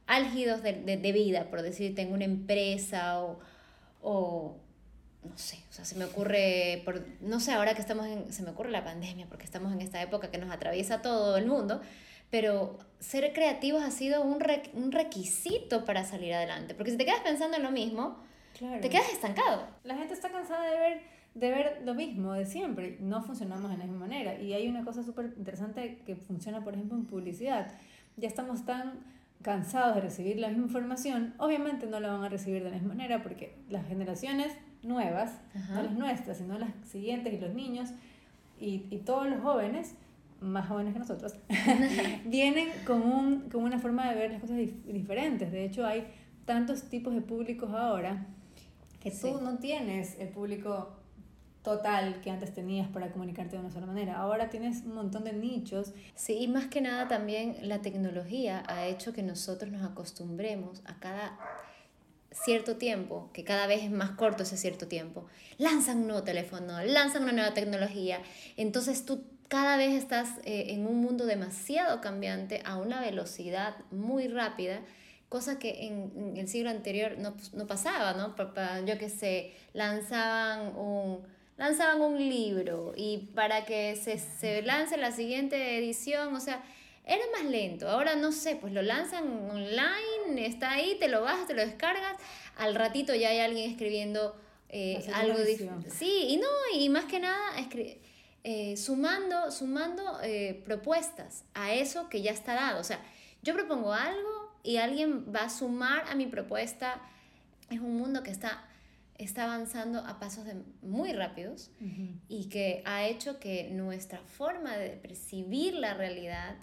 álgidos 0.07 0.63
de, 0.63 0.73
de, 0.73 1.11
vida, 1.11 1.49
por 1.49 1.61
decir, 1.61 1.93
tengo 1.93 2.13
una 2.13 2.25
empresa 2.25 3.21
o, 3.21 3.39
o 4.01 4.57
no 5.25 5.37
sé, 5.37 5.57
o 5.69 5.73
sea, 5.73 5.85
se 5.85 5.95
me 5.95 6.05
ocurre, 6.05 6.81
por, 6.85 7.05
no 7.21 7.39
sé, 7.39 7.51
ahora 7.51 7.73
que 7.73 7.81
estamos 7.81 8.05
en, 8.05 8.31
se 8.31 8.43
me 8.43 8.51
ocurre 8.51 8.71
la 8.71 8.83
pandemia, 8.83 9.27
porque 9.27 9.45
estamos 9.45 9.73
en 9.73 9.81
esta 9.81 10.01
época 10.01 10.31
que 10.31 10.37
nos 10.37 10.51
atraviesa 10.51 11.01
todo 11.01 11.37
el 11.37 11.47
mundo, 11.47 11.81
pero 12.29 12.77
ser 12.99 13.33
creativos 13.33 13.83
ha 13.83 13.91
sido 13.91 14.23
un, 14.23 14.43
un 14.73 14.91
requisito 14.91 15.85
para 15.85 16.05
salir 16.05 16.33
adelante, 16.33 16.75
porque 16.75 16.91
si 16.91 16.97
te 16.97 17.05
quedas 17.05 17.21
pensando 17.21 17.57
en 17.57 17.63
lo 17.63 17.71
mismo, 17.71 18.17
te 18.81 18.89
quedas 18.89 19.11
estancado. 19.11 19.67
La 19.83 19.95
gente 19.95 20.13
está 20.13 20.29
cansada 20.31 20.69
de 20.69 20.79
ver, 20.79 21.01
de 21.33 21.49
ver 21.49 21.81
lo 21.83 21.93
mismo 21.93 22.33
de 22.33 22.45
siempre, 22.45 22.97
no 23.01 23.21
funcionamos 23.21 23.69
de 23.71 23.77
la 23.77 23.83
misma 23.83 23.99
manera, 23.99 24.39
y 24.39 24.53
hay 24.53 24.67
una 24.67 24.83
cosa 24.83 25.03
súper 25.03 25.33
interesante 25.37 25.99
que 26.05 26.15
funciona, 26.15 26.63
por 26.63 26.73
ejemplo, 26.73 26.97
en 26.97 27.05
publicidad, 27.05 27.71
ya 28.17 28.27
estamos 28.27 28.65
tan 28.65 29.15
cansados 29.41 29.93
de 29.93 30.01
recibir 30.01 30.39
la 30.39 30.47
misma 30.47 30.63
información, 30.63 31.35
obviamente 31.37 31.85
no 31.85 31.99
la 31.99 32.11
van 32.11 32.23
a 32.23 32.29
recibir 32.29 32.63
de 32.63 32.71
la 32.71 32.77
misma 32.77 32.95
manera 32.95 33.21
porque 33.21 33.55
las 33.69 33.87
generaciones 33.87 34.51
nuevas, 34.85 35.33
no 35.73 35.83
las 35.83 35.93
nuestras, 35.93 36.37
sino 36.37 36.57
las 36.57 36.69
siguientes 36.89 37.33
y 37.33 37.39
los 37.39 37.53
niños 37.53 37.89
y, 38.59 38.85
y 38.89 38.97
todos 38.99 39.27
los 39.27 39.41
jóvenes, 39.41 39.95
más 40.39 40.67
jóvenes 40.67 40.93
que 40.93 40.99
nosotros, 40.99 41.35
vienen 42.25 42.69
con, 42.85 43.01
un, 43.01 43.49
con 43.49 43.63
una 43.63 43.79
forma 43.79 44.09
de 44.09 44.15
ver 44.15 44.31
las 44.31 44.41
cosas 44.41 44.57
diferentes. 44.57 45.51
De 45.51 45.65
hecho, 45.65 45.85
hay 45.85 46.05
tantos 46.45 46.83
tipos 46.83 47.13
de 47.13 47.21
públicos 47.21 47.71
ahora 47.73 48.25
que 49.01 49.11
tú 49.11 49.39
no 49.41 49.57
tienes 49.57 50.17
el 50.19 50.29
público 50.29 50.95
total 51.65 52.21
que 52.21 52.29
antes 52.29 52.53
tenías 52.53 52.87
para 52.87 53.11
comunicarte 53.11 53.55
de 53.55 53.59
una 53.59 53.71
sola 53.71 53.87
manera. 53.87 54.17
Ahora 54.17 54.49
tienes 54.49 54.83
un 54.83 54.93
montón 54.93 55.23
de 55.23 55.33
nichos. 55.33 55.93
Sí, 56.13 56.37
y 56.39 56.47
más 56.47 56.67
que 56.67 56.79
nada 56.79 57.07
también 57.07 57.57
la 57.61 57.81
tecnología 57.81 58.63
ha 58.67 58.85
hecho 58.85 59.13
que 59.13 59.23
nosotros 59.23 59.71
nos 59.71 59.83
acostumbremos 59.83 60.81
a 60.85 60.99
cada 60.99 61.37
cierto 62.43 62.75
tiempo, 62.75 63.29
que 63.33 63.43
cada 63.43 63.65
vez 63.67 63.83
es 63.83 63.91
más 63.91 64.11
corto 64.11 64.43
ese 64.43 64.57
cierto 64.57 64.87
tiempo, 64.87 65.25
lanzan 65.57 65.99
un 65.99 66.07
nuevo 66.07 66.23
teléfono, 66.23 66.83
lanzan 66.83 67.23
una 67.23 67.31
nueva 67.31 67.53
tecnología, 67.53 68.21
entonces 68.57 69.05
tú 69.05 69.23
cada 69.47 69.77
vez 69.77 69.93
estás 69.93 70.29
eh, 70.43 70.67
en 70.69 70.87
un 70.87 71.01
mundo 71.01 71.25
demasiado 71.25 72.01
cambiante 72.01 72.61
a 72.65 72.77
una 72.77 73.01
velocidad 73.01 73.75
muy 73.91 74.27
rápida, 74.27 74.81
cosa 75.29 75.59
que 75.59 75.85
en, 75.87 76.33
el 76.35 76.47
siglo 76.47 76.69
anterior 76.69 77.17
no, 77.17 77.35
no 77.53 77.67
pasaba, 77.67 78.13
¿no? 78.13 78.35
Yo 78.85 78.97
qué 78.97 79.09
sé, 79.09 79.53
lanzaban 79.73 80.75
un, 80.75 81.21
lanzaban 81.57 82.01
un 82.01 82.17
libro 82.17 82.93
y 82.95 83.29
para 83.33 83.65
que 83.65 83.95
se, 83.95 84.17
se 84.17 84.61
lance 84.61 84.97
la 84.97 85.11
siguiente 85.11 85.77
edición, 85.77 86.35
o 86.35 86.39
sea, 86.39 86.63
era 87.05 87.23
más 87.31 87.45
lento. 87.45 87.87
Ahora 87.87 88.15
no 88.15 88.31
sé, 88.31 88.55
pues 88.55 88.73
lo 88.73 88.81
lanzan 88.81 89.49
online, 89.49 90.45
está 90.45 90.71
ahí, 90.71 90.97
te 90.99 91.07
lo 91.07 91.21
bajas, 91.21 91.47
te 91.47 91.53
lo 91.53 91.61
descargas, 91.61 92.15
al 92.57 92.75
ratito 92.75 93.13
ya 93.13 93.29
hay 93.29 93.39
alguien 93.39 93.69
escribiendo 93.69 94.35
eh, 94.69 95.05
algo 95.13 95.39
diferente. 95.39 95.91
Sí, 95.91 96.25
y 96.29 96.37
no, 96.37 96.47
y 96.73 96.89
más 96.89 97.05
que 97.05 97.19
nada 97.19 97.51
eh, 98.43 98.77
sumando, 98.77 99.51
sumando 99.51 100.19
eh, 100.23 100.61
propuestas 100.65 101.45
a 101.53 101.73
eso 101.73 102.09
que 102.09 102.21
ya 102.21 102.31
está 102.31 102.55
dado. 102.55 102.81
O 102.81 102.83
sea, 102.83 102.99
yo 103.43 103.53
propongo 103.53 103.93
algo 103.93 104.51
y 104.63 104.77
alguien 104.77 105.31
va 105.33 105.43
a 105.43 105.49
sumar 105.49 106.05
a 106.09 106.15
mi 106.15 106.25
propuesta. 106.25 107.01
Es 107.69 107.79
un 107.79 107.97
mundo 107.97 108.23
que 108.23 108.31
está, 108.31 108.67
está 109.19 109.43
avanzando 109.43 109.99
a 109.99 110.19
pasos 110.19 110.45
muy 110.81 111.13
rápidos 111.13 111.71
y 112.27 112.49
que 112.49 112.81
ha 112.85 113.05
hecho 113.05 113.39
que 113.39 113.69
nuestra 113.71 114.19
forma 114.19 114.77
de 114.77 114.89
percibir 114.91 115.75
la 115.75 115.93
realidad 115.93 116.57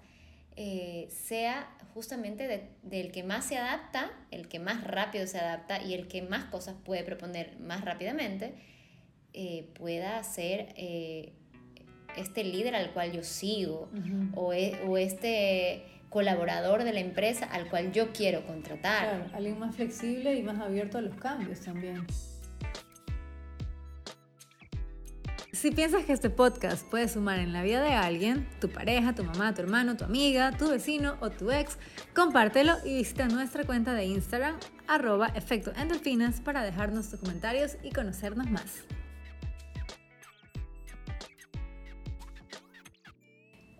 eh, 0.57 1.09
sea 1.11 1.69
justamente 1.95 2.69
del 2.83 3.13
que 3.13 3.23
más 3.23 3.47
se 3.47 3.57
adapta, 3.57 4.11
el 4.31 4.49
que 4.49 4.59
más 4.59 4.85
rápido 4.85 5.27
se 5.27 5.39
adapta 5.39 5.83
y 5.83 5.95
el 5.95 6.09
que 6.09 6.23
más 6.23 6.45
cosas 6.47 6.75
puede 6.85 7.05
proponer 7.05 7.59
más 7.61 7.85
rápidamente, 7.85 8.55
eh, 9.35 9.69
pueda 9.75 10.23
ser 10.23 10.75
eh, 10.77 11.33
este 12.17 12.45
líder 12.45 12.75
al 12.75 12.93
cual 12.93 13.13
yo 13.13 13.23
sigo 13.23 13.91
o, 14.35 14.53
e, 14.53 14.79
o, 14.87 14.99
este 14.99 15.85
colaborador 16.11 16.85
de 16.85 16.93
la 16.93 17.01
empresa 17.01 17.47
al 17.47 17.69
cual 17.69 17.93
yo 17.93 18.13
quiero 18.13 18.47
contratar. 18.47 19.09
Claro, 19.09 19.31
alguien 19.33 19.59
más 19.59 19.75
flexible 19.75 20.35
y 20.35 20.43
más 20.43 20.61
abierto 20.61 20.99
a 20.99 21.01
los 21.01 21.17
cambios 21.17 21.61
también. 21.61 22.07
Si 25.63 25.71
piensas 25.71 26.05
que 26.05 26.13
este 26.13 26.29
podcast 26.29 26.85
puede 26.91 27.07
sumar 27.07 27.39
en 27.39 27.53
la 27.53 27.63
vida 27.63 27.81
de 27.85 27.93
alguien, 27.93 28.49
tu 28.61 28.69
pareja, 28.69 29.15
tu 29.15 29.23
mamá, 29.23 29.55
tu 29.55 29.63
hermano, 29.63 29.97
tu 29.97 30.03
amiga, 30.03 30.51
tu 30.51 30.69
vecino 30.69 31.15
o 31.21 31.31
tu 31.31 31.53
ex, 31.53 31.79
compártelo 32.17 32.75
y 32.85 32.97
visita 32.97 33.29
nuestra 33.29 33.63
cuenta 33.63 33.95
de 33.95 34.07
Instagram, 34.07 34.57
arroba 34.89 35.29
efecto 35.37 35.71
endorfinas, 35.81 36.41
para 36.41 36.65
dejarnos 36.65 37.11
tus 37.11 37.21
comentarios 37.21 37.77
y 37.85 37.93
conocernos 37.93 38.51
más. 38.51 38.83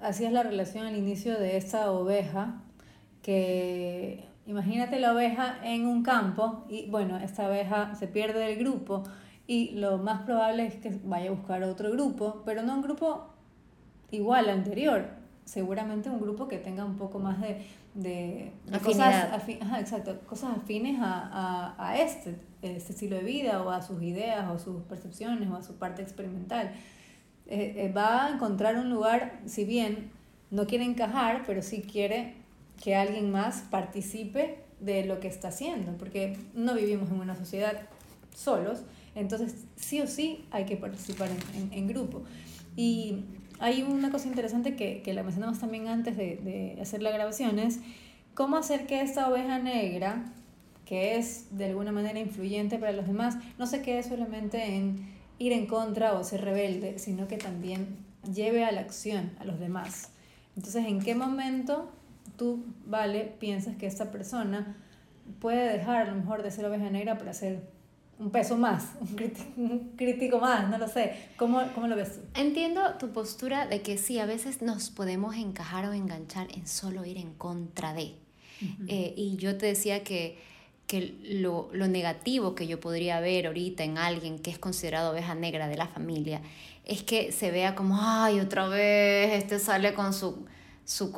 Así 0.01 0.25
es 0.25 0.31
la 0.31 0.45
relación 0.45 0.87
al 0.87 0.95
inicio 0.95 1.37
de 1.37 1.57
esta 1.57 1.91
oveja, 1.91 2.63
que 3.23 4.29
imagínate 4.47 5.01
la 5.01 5.15
oveja 5.15 5.59
en 5.65 5.87
un 5.87 6.05
campo 6.05 6.65
y 6.69 6.89
bueno, 6.89 7.19
esta 7.19 7.49
oveja 7.49 7.97
se 7.97 8.07
pierde 8.07 8.39
del 8.39 8.57
grupo 8.61 9.03
y 9.47 9.71
lo 9.73 9.99
más 9.99 10.23
probable 10.23 10.67
es 10.67 10.75
que 10.77 10.99
vaya 11.05 11.29
a 11.29 11.33
buscar 11.33 11.63
otro 11.65 11.91
grupo, 11.91 12.43
pero 12.45 12.63
no 12.63 12.75
un 12.75 12.83
grupo 12.83 13.27
igual 14.11 14.49
al 14.49 14.59
anterior, 14.59 15.07
seguramente 15.45 16.09
un 16.11 16.21
grupo 16.21 16.49
que 16.49 16.59
tenga 16.59 16.85
un 16.85 16.97
poco 16.97 17.19
más 17.19 17.41
de, 17.41 17.65
de, 17.95 18.53
cosas, 18.83 19.49
exacto, 19.49 20.21
cosas 20.27 20.57
afines 20.57 21.01
a, 21.01 21.75
a, 21.77 21.91
a 21.91 21.99
este, 21.99 22.37
este, 22.63 22.93
estilo 22.93 23.17
de 23.17 23.23
vida 23.23 23.63
o 23.63 23.71
a 23.71 23.83
sus 23.83 24.03
ideas 24.03 24.49
o 24.51 24.59
sus 24.59 24.83
percepciones 24.83 25.51
o 25.51 25.57
a 25.57 25.63
su 25.63 25.77
parte 25.77 26.03
experimental. 26.03 26.73
Eh, 27.47 27.75
eh, 27.77 27.93
va 27.93 28.27
a 28.27 28.31
encontrar 28.31 28.77
un 28.77 28.89
lugar, 28.89 29.41
si 29.47 29.65
bien 29.65 30.11
no 30.51 30.67
quiere 30.67 30.85
encajar, 30.85 31.43
pero 31.47 31.61
sí 31.63 31.83
quiere 31.83 32.35
que 32.83 32.95
alguien 32.95 33.31
más 33.31 33.63
participe 33.71 34.59
de 34.81 35.05
lo 35.05 35.21
que 35.21 35.29
está 35.29 35.49
haciendo, 35.49 35.93
porque 35.99 36.37
no 36.55 36.75
vivimos 36.75 37.11
en 37.11 37.21
una 37.21 37.37
sociedad 37.37 37.75
solos, 38.35 38.85
entonces, 39.15 39.65
sí 39.77 40.01
o 40.01 40.07
sí 40.07 40.45
hay 40.51 40.65
que 40.65 40.77
participar 40.77 41.31
en, 41.55 41.73
en, 41.73 41.87
grupo. 41.87 42.23
Y 42.77 43.25
hay 43.59 43.83
una 43.83 44.11
cosa 44.11 44.29
interesante 44.29 44.75
que, 44.75 45.03
que 45.03 45.13
la 45.13 45.23
mencionamos 45.23 45.59
también 45.59 45.89
antes 45.89 46.17
de, 46.17 46.37
de 46.37 46.81
hacer 46.81 47.03
la 47.03 47.11
grabación, 47.11 47.59
es 47.59 47.81
cómo 48.35 48.57
hacer 48.57 48.87
que 48.87 49.01
esta 49.01 49.29
oveja 49.29 49.59
negra, 49.59 50.25
que 50.87 51.17
es 51.17 51.57
de 51.57 51.67
alguna 51.67 51.93
manera 51.93 52.19
influyente 52.19 52.79
para 52.79 52.93
los 52.93 53.07
demás, 53.07 53.37
no 53.59 53.67
se 53.67 53.83
quede 53.83 54.03
solamente 54.03 54.77
en 54.77 55.07
ir 55.39 55.53
en 55.53 55.67
contra 55.67 56.15
o 56.15 56.25
ser 56.25 56.43
rebelde, 56.43 56.99
sino 56.99 57.29
que 57.29 57.37
también 57.37 57.99
lleve 58.33 58.65
a 58.65 58.73
la 58.73 58.81
acción 58.81 59.33
a 59.41 59.45
los 59.45 59.59
demás. 59.59 60.11
Entonces, 60.57 60.87
¿en 60.87 61.01
qué 61.01 61.15
momento 61.15 61.91
tú, 62.37 62.65
vale, 62.87 63.33
piensas 63.39 63.77
que 63.77 63.87
esta 63.87 64.11
persona 64.11 64.77
puede 65.41 65.73
dejar 65.73 66.03
a 66.03 66.05
lo 66.11 66.15
mejor 66.17 66.43
de 66.43 66.51
ser 66.51 66.65
oveja 66.65 66.91
negra 66.91 67.19
para 67.19 67.33
ser 67.33 67.72
un 68.23 68.31
peso 68.31 68.57
más, 68.57 68.85
un 69.57 69.93
crítico, 69.97 70.39
más, 70.39 70.71
no 70.71 70.79
lo 70.79 70.89
sé. 70.89 71.15
¿Cómo, 71.37 71.63
¿Cómo, 71.75 71.89
lo 71.89 71.97
ves 71.97 72.21
Entiendo 72.35 72.95
tu 72.99 73.13
postura 73.13 73.67
de 73.67 73.83
que 73.83 73.99
sí, 73.99 74.19
a 74.19 74.27
veces 74.27 74.63
nos 74.63 74.91
podemos 74.91 75.35
encajar 75.37 75.87
o 75.87 75.93
enganchar 75.93 76.47
en 76.55 76.67
solo 76.67 77.05
ir 77.05 77.19
en 77.19 77.35
contra 77.35 77.93
de. 77.93 78.15
Eh, 78.87 79.13
y 79.17 79.37
yo 79.39 79.59
te 79.59 79.67
decía 79.67 80.05
que, 80.05 80.39
que 80.87 81.17
lo, 81.25 81.69
lo, 81.73 81.89
negativo 81.89 82.55
que 82.55 82.69
yo 82.69 82.79
podría 82.79 83.19
ver 83.19 83.49
ahorita 83.49 83.83
en 83.83 83.99
alguien 83.99 84.39
que 84.39 84.53
es 84.53 84.59
considerado 84.61 85.11
oveja 85.11 85.35
negra 85.35 85.67
de 85.67 85.77
la 85.77 85.89
familia 85.89 86.41
es 86.85 87.03
que 87.03 87.33
se 87.33 87.51
vea 87.51 87.75
como, 87.75 87.99
ay, 88.01 88.39
otra 88.39 88.69
vez, 88.69 89.33
este 89.33 89.59
sale 89.59 89.95
con 89.95 90.13
su 90.13 90.47
su, 90.93 91.11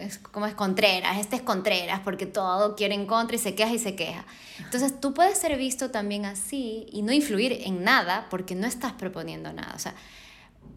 es, 0.00 0.18
como 0.18 0.46
es 0.46 0.54
Contreras, 0.54 1.18
este 1.18 1.36
es 1.36 1.42
Contreras, 1.42 2.00
porque 2.00 2.26
todo 2.26 2.74
quiere 2.74 2.94
en 2.94 3.06
contra 3.06 3.36
y 3.36 3.38
se 3.38 3.54
queja 3.54 3.72
y 3.72 3.78
se 3.78 3.94
queja. 3.94 4.26
Entonces 4.58 5.00
tú 5.00 5.14
puedes 5.14 5.38
ser 5.38 5.56
visto 5.56 5.92
también 5.92 6.26
así 6.26 6.86
y 6.90 7.02
no 7.02 7.12
influir 7.12 7.52
en 7.64 7.84
nada 7.84 8.26
porque 8.28 8.56
no 8.56 8.66
estás 8.66 8.92
proponiendo 8.94 9.52
nada. 9.52 9.72
O 9.76 9.78
sea, 9.78 9.94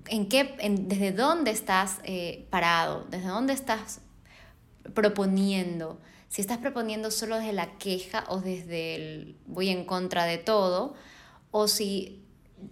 ¿en 0.08 0.30
qué, 0.30 0.56
en, 0.60 0.88
¿desde 0.88 1.12
dónde 1.12 1.50
estás 1.50 1.98
eh, 2.04 2.46
parado? 2.52 3.08
¿Desde 3.10 3.28
dónde 3.28 3.54
estás 3.54 4.02
proponiendo? 4.94 6.00
Si 6.30 6.40
estás 6.40 6.60
proponiendo 6.60 7.10
solo 7.10 7.38
desde 7.38 7.54
la 7.54 7.80
queja 7.80 8.24
o 8.28 8.40
desde 8.40 8.96
el 8.96 9.36
voy 9.48 9.70
en 9.70 9.84
contra 9.84 10.26
de 10.26 10.38
todo, 10.38 10.94
o 11.50 11.68
si 11.68 12.24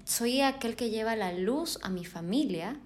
soy 0.04 0.42
aquel 0.42 0.76
que 0.76 0.92
lleva 0.92 1.16
la 1.16 1.34
luz 1.34 1.80
a 1.82 1.90
mi 1.90 2.06
familia, 2.06 2.80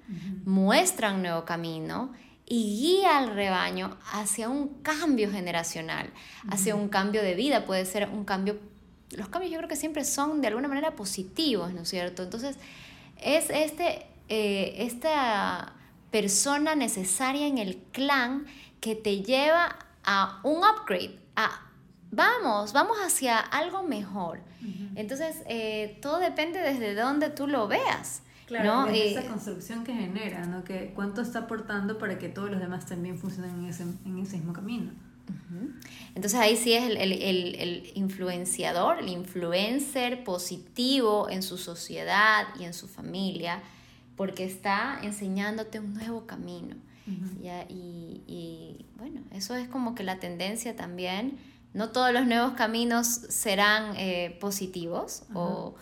muestra 0.45 1.13
un 1.13 1.23
nuevo 1.23 1.43
camino 1.43 2.13
y 2.47 2.79
guía 2.79 3.17
al 3.17 3.33
rebaño 3.33 3.97
hacia 4.11 4.49
un 4.49 4.81
cambio 4.81 5.31
generacional, 5.31 6.11
hacia 6.49 6.75
un 6.75 6.89
cambio 6.89 7.23
de 7.23 7.33
vida, 7.33 7.65
puede 7.65 7.85
ser 7.85 8.07
un 8.09 8.23
cambio, 8.23 8.59
los 9.11 9.29
cambios 9.29 9.51
yo 9.51 9.57
creo 9.57 9.69
que 9.69 9.75
siempre 9.75 10.05
son 10.05 10.41
de 10.41 10.47
alguna 10.47 10.67
manera 10.67 10.95
positivos, 10.95 11.73
¿no 11.73 11.81
es 11.81 11.89
cierto? 11.89 12.23
Entonces, 12.23 12.57
es 13.21 13.49
este, 13.49 14.05
eh, 14.29 14.75
esta 14.79 15.73
persona 16.11 16.75
necesaria 16.75 17.47
en 17.47 17.57
el 17.57 17.77
clan 17.91 18.45
que 18.79 18.95
te 18.95 19.21
lleva 19.21 19.79
a 20.03 20.39
un 20.43 20.57
upgrade, 20.57 21.19
a 21.35 21.65
vamos, 22.11 22.73
vamos 22.73 22.97
hacia 23.03 23.39
algo 23.39 23.83
mejor. 23.83 24.39
Entonces, 24.95 25.43
eh, 25.47 25.99
todo 26.01 26.17
depende 26.17 26.59
desde 26.59 26.95
donde 26.95 27.29
tú 27.29 27.47
lo 27.47 27.67
veas. 27.67 28.21
Claro, 28.45 28.87
esa 28.91 29.27
construcción 29.27 29.83
que 29.83 29.93
genera, 29.93 30.45
¿no? 30.45 30.63
Que 30.63 30.91
cuánto 30.93 31.21
está 31.21 31.39
aportando 31.39 31.97
para 31.97 32.19
que 32.19 32.29
todos 32.29 32.51
los 32.51 32.59
demás 32.59 32.85
también 32.85 33.17
funcionen 33.17 33.55
en 33.55 33.65
ese, 33.65 33.83
en 33.83 34.19
ese 34.19 34.37
mismo 34.37 34.53
camino. 34.53 34.91
Entonces 36.13 36.39
ahí 36.39 36.55
sí 36.55 36.73
es 36.73 36.83
el, 36.83 36.97
el, 36.97 37.11
el, 37.55 37.91
influenciador, 37.95 38.99
el 38.99 39.09
influencer 39.09 40.23
positivo 40.23 41.29
en 41.29 41.41
su 41.41 41.57
sociedad 41.57 42.45
y 42.59 42.65
en 42.65 42.73
su 42.73 42.87
familia, 42.87 43.63
porque 44.15 44.45
está 44.45 44.99
enseñándote 45.01 45.79
un 45.79 45.93
nuevo 45.95 46.27
camino. 46.27 46.75
y, 47.07 48.21
y, 48.27 48.85
bueno, 48.97 49.21
eso 49.31 49.55
es 49.55 49.67
como 49.67 49.95
que 49.95 50.03
la 50.03 50.19
tendencia 50.19 50.75
también. 50.75 51.37
No 51.73 51.89
todos 51.89 52.13
los 52.13 52.25
nuevos 52.25 52.53
caminos 52.53 53.07
serán 53.07 53.95
eh, 53.97 54.37
positivos 54.39 55.23
o 55.33 55.75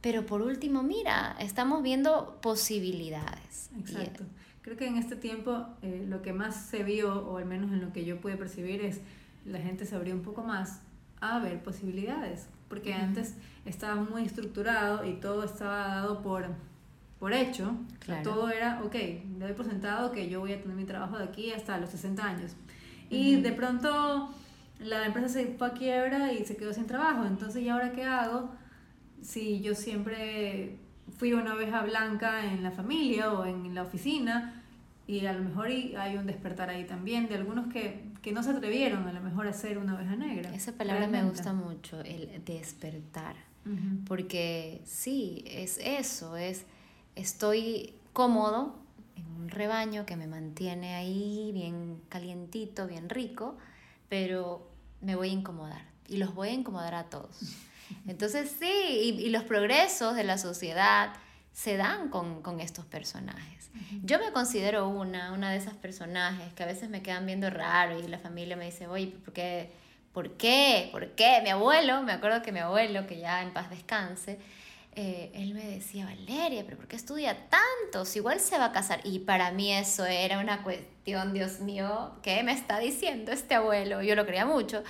pero 0.00 0.24
por 0.24 0.42
último, 0.42 0.82
mira, 0.82 1.36
estamos 1.38 1.82
viendo 1.82 2.38
posibilidades. 2.40 3.70
Exacto. 3.78 4.24
Creo 4.62 4.76
que 4.76 4.86
en 4.86 4.96
este 4.96 5.16
tiempo 5.16 5.66
eh, 5.82 6.04
lo 6.08 6.22
que 6.22 6.32
más 6.32 6.56
se 6.56 6.82
vio, 6.82 7.26
o 7.28 7.38
al 7.38 7.46
menos 7.46 7.70
en 7.72 7.80
lo 7.80 7.92
que 7.92 8.04
yo 8.04 8.20
pude 8.20 8.36
percibir, 8.36 8.82
es 8.82 9.00
la 9.44 9.58
gente 9.58 9.84
se 9.84 9.94
abrió 9.94 10.14
un 10.14 10.22
poco 10.22 10.42
más 10.42 10.80
a 11.20 11.38
ver 11.38 11.62
posibilidades. 11.62 12.46
Porque 12.68 12.94
antes 12.94 13.34
estaba 13.64 13.96
muy 13.96 14.24
estructurado 14.24 15.04
y 15.04 15.14
todo 15.14 15.44
estaba 15.44 15.88
dado 15.88 16.22
por, 16.22 16.46
por 17.18 17.32
hecho. 17.32 17.74
todo 18.22 18.48
era, 18.48 18.80
ok, 18.84 18.94
le 18.94 19.38
doy 19.38 19.52
por 19.54 19.66
sentado 19.66 20.12
que 20.12 20.28
yo 20.28 20.40
voy 20.40 20.52
a 20.52 20.62
tener 20.62 20.76
mi 20.76 20.84
trabajo 20.84 21.18
de 21.18 21.24
aquí 21.24 21.50
hasta 21.50 21.78
los 21.78 21.90
60 21.90 22.24
años. 22.24 22.52
Y 23.10 23.40
de 23.40 23.50
pronto 23.50 24.32
la 24.78 25.04
empresa 25.04 25.28
se 25.28 25.46
fue 25.58 25.66
a 25.66 25.72
quiebra 25.72 26.32
y 26.32 26.44
se 26.44 26.56
quedó 26.56 26.72
sin 26.72 26.86
trabajo. 26.86 27.26
Entonces, 27.26 27.62
¿y 27.62 27.68
ahora 27.68 27.92
qué 27.92 28.04
hago? 28.04 28.50
Si 29.22 29.60
yo 29.60 29.74
siempre 29.74 30.76
fui 31.16 31.32
una 31.32 31.54
oveja 31.54 31.82
blanca 31.82 32.44
en 32.44 32.62
la 32.62 32.70
familia 32.70 33.32
o 33.32 33.44
en 33.44 33.74
la 33.74 33.82
oficina 33.82 34.62
y 35.06 35.26
a 35.26 35.32
lo 35.32 35.42
mejor 35.42 35.66
hay 35.66 36.16
un 36.16 36.26
despertar 36.26 36.70
ahí 36.70 36.84
también 36.84 37.28
de 37.28 37.34
algunos 37.34 37.72
que, 37.72 38.04
que 38.22 38.32
no 38.32 38.42
se 38.42 38.50
atrevieron 38.50 39.08
a 39.08 39.12
lo 39.12 39.20
mejor 39.20 39.48
a 39.48 39.52
ser 39.52 39.78
una 39.78 39.96
oveja 39.96 40.14
negra. 40.14 40.54
Esa 40.54 40.72
palabra 40.72 41.08
me 41.08 41.24
gusta 41.24 41.52
mucho, 41.52 42.00
el 42.02 42.44
despertar, 42.44 43.34
porque 44.06 44.80
sí, 44.84 45.44
es 45.46 45.78
eso, 45.78 46.36
es 46.36 46.64
estoy 47.16 47.94
cómodo 48.12 48.76
en 49.16 49.26
un 49.26 49.48
rebaño 49.48 50.06
que 50.06 50.16
me 50.16 50.26
mantiene 50.28 50.94
ahí 50.94 51.50
bien 51.52 52.00
calientito, 52.08 52.86
bien 52.86 53.08
rico, 53.08 53.58
pero 54.08 54.68
me 55.00 55.16
voy 55.16 55.30
a 55.30 55.32
incomodar 55.32 55.82
y 56.08 56.18
los 56.18 56.34
voy 56.34 56.50
a 56.50 56.52
incomodar 56.52 56.94
a 56.94 57.04
todos. 57.04 57.56
Entonces 58.06 58.54
sí, 58.58 59.16
y, 59.18 59.30
los 59.30 59.44
progresos 59.44 60.14
de 60.14 60.24
la 60.24 60.38
sociedad 60.38 61.12
se 61.52 61.76
dan 61.76 62.08
con, 62.08 62.42
con 62.42 62.60
estos 62.60 62.84
personajes. 62.84 63.70
Yo 64.02 64.18
me 64.18 64.32
considero 64.32 64.88
una, 64.88 65.32
una 65.32 65.50
de 65.50 65.56
esas 65.56 65.74
personajes 65.74 66.52
que 66.54 66.62
a 66.62 66.66
veces 66.66 66.90
me 66.90 67.02
quedan 67.02 67.26
viendo 67.26 67.50
raro 67.50 67.98
y 67.98 68.06
la 68.08 68.18
familia 68.18 68.56
me 68.56 68.66
dice, 68.66 68.86
oye, 68.86 69.08
¿por 69.24 69.32
qué? 69.32 69.70
¿Por 70.12 70.32
qué? 70.32 70.88
¿Por 70.90 71.08
qué? 71.14 71.40
Mi 71.42 71.50
abuelo, 71.50 72.02
me 72.02 72.12
acuerdo 72.12 72.42
que 72.42 72.50
mi 72.50 72.58
abuelo, 72.58 73.06
que 73.06 73.18
ya 73.18 73.42
en 73.42 73.52
paz 73.52 73.70
descanse, 73.70 74.38
eh, 74.96 75.30
él 75.34 75.54
me 75.54 75.64
decía, 75.64 76.04
Valeria, 76.04 76.64
pero 76.64 76.76
¿por 76.76 76.88
qué 76.88 76.96
estudia 76.96 77.48
tanto? 77.48 78.04
Si 78.04 78.18
igual 78.18 78.40
se 78.40 78.58
va 78.58 78.66
a 78.66 78.72
casar. 78.72 79.00
Y 79.04 79.20
para 79.20 79.52
mí 79.52 79.72
eso 79.72 80.04
era 80.04 80.40
una 80.40 80.62
cuestión, 80.62 81.32
Dios 81.32 81.60
mío, 81.60 82.12
¿qué 82.22 82.42
me 82.42 82.52
está 82.52 82.78
diciendo 82.78 83.30
este 83.30 83.54
abuelo? 83.54 84.02
Yo 84.02 84.16
lo 84.16 84.26
creía 84.26 84.46
mucho, 84.46 84.82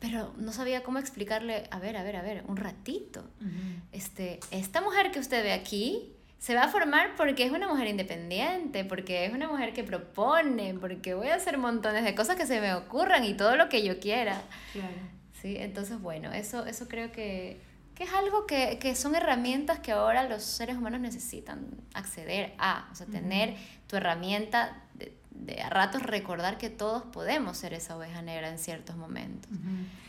pero 0.00 0.32
no 0.36 0.52
sabía 0.52 0.82
cómo 0.82 0.98
explicarle, 0.98 1.64
a 1.70 1.80
ver, 1.80 1.96
a 1.96 2.04
ver, 2.04 2.16
a 2.16 2.22
ver, 2.22 2.44
un 2.46 2.56
ratito. 2.56 3.24
este, 3.90 4.38
esta 4.52 4.80
mujer 4.80 5.10
que 5.10 5.18
usted 5.18 5.42
ve 5.42 5.52
aquí 5.52 6.12
se 6.38 6.54
va 6.54 6.64
a 6.64 6.68
formar 6.68 7.14
porque 7.16 7.44
es 7.44 7.52
una 7.52 7.68
mujer 7.68 7.88
independiente, 7.88 8.84
porque 8.84 9.26
es 9.26 9.32
una 9.32 9.48
mujer 9.48 9.72
que 9.72 9.84
propone, 9.84 10.74
porque 10.74 11.14
voy 11.14 11.28
a 11.28 11.36
hacer 11.36 11.58
montones 11.58 12.04
de 12.04 12.14
cosas 12.14 12.36
que 12.36 12.46
se 12.46 12.60
me 12.60 12.74
ocurran 12.74 13.24
y 13.24 13.34
todo 13.34 13.56
lo 13.56 13.68
que 13.68 13.84
yo 13.84 13.98
quiera. 14.00 14.42
Claro. 14.72 15.12
Sí, 15.40 15.56
entonces 15.58 16.00
bueno, 16.00 16.32
eso, 16.32 16.66
eso 16.66 16.86
creo 16.88 17.10
que 17.12 17.60
que 18.02 18.08
es 18.08 18.14
algo 18.14 18.46
que, 18.46 18.78
que, 18.80 18.96
son 18.96 19.14
herramientas 19.14 19.78
que 19.78 19.92
ahora 19.92 20.28
los 20.28 20.42
seres 20.42 20.76
humanos 20.76 21.00
necesitan 21.00 21.68
acceder 21.94 22.52
a, 22.58 22.88
o 22.90 22.94
sea, 22.96 23.06
tener 23.06 23.54
tu 23.86 23.94
herramienta 23.94 24.82
de, 24.94 25.14
de, 25.30 25.62
a 25.62 25.70
ratos 25.70 26.02
recordar 26.02 26.58
que 26.58 26.68
todos 26.68 27.04
podemos 27.04 27.56
ser 27.56 27.74
esa 27.74 27.96
oveja 27.96 28.20
negra 28.20 28.50
en 28.50 28.58
ciertos 28.58 28.96
momentos. 28.96 29.52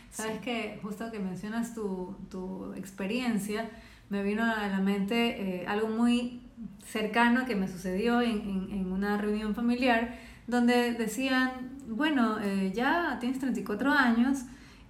Sabes 0.10 0.42
que 0.42 0.80
justo 0.82 1.12
que 1.12 1.20
mencionas 1.20 1.76
tu, 1.76 2.16
tu, 2.32 2.74
experiencia, 2.74 3.70
me 4.10 4.24
vino 4.24 4.44
a 4.44 4.68
la 4.68 4.80
mente 4.80 5.62
eh, 5.62 5.68
algo 5.68 5.88
muy 5.88 6.42
cercano 6.84 7.46
que 7.46 7.56
me 7.56 7.68
sucedió 7.68 8.22
en, 8.22 8.42
en, 8.42 8.72
en, 8.72 8.92
una 8.92 9.18
reunión 9.18 9.54
familiar 9.54 10.18
donde 10.48 10.94
decían, 10.94 11.78
bueno, 11.88 12.40
eh, 12.42 12.72
ya 12.74 13.18
tienes 13.20 13.40
34 13.40 13.92
años, 13.92 14.40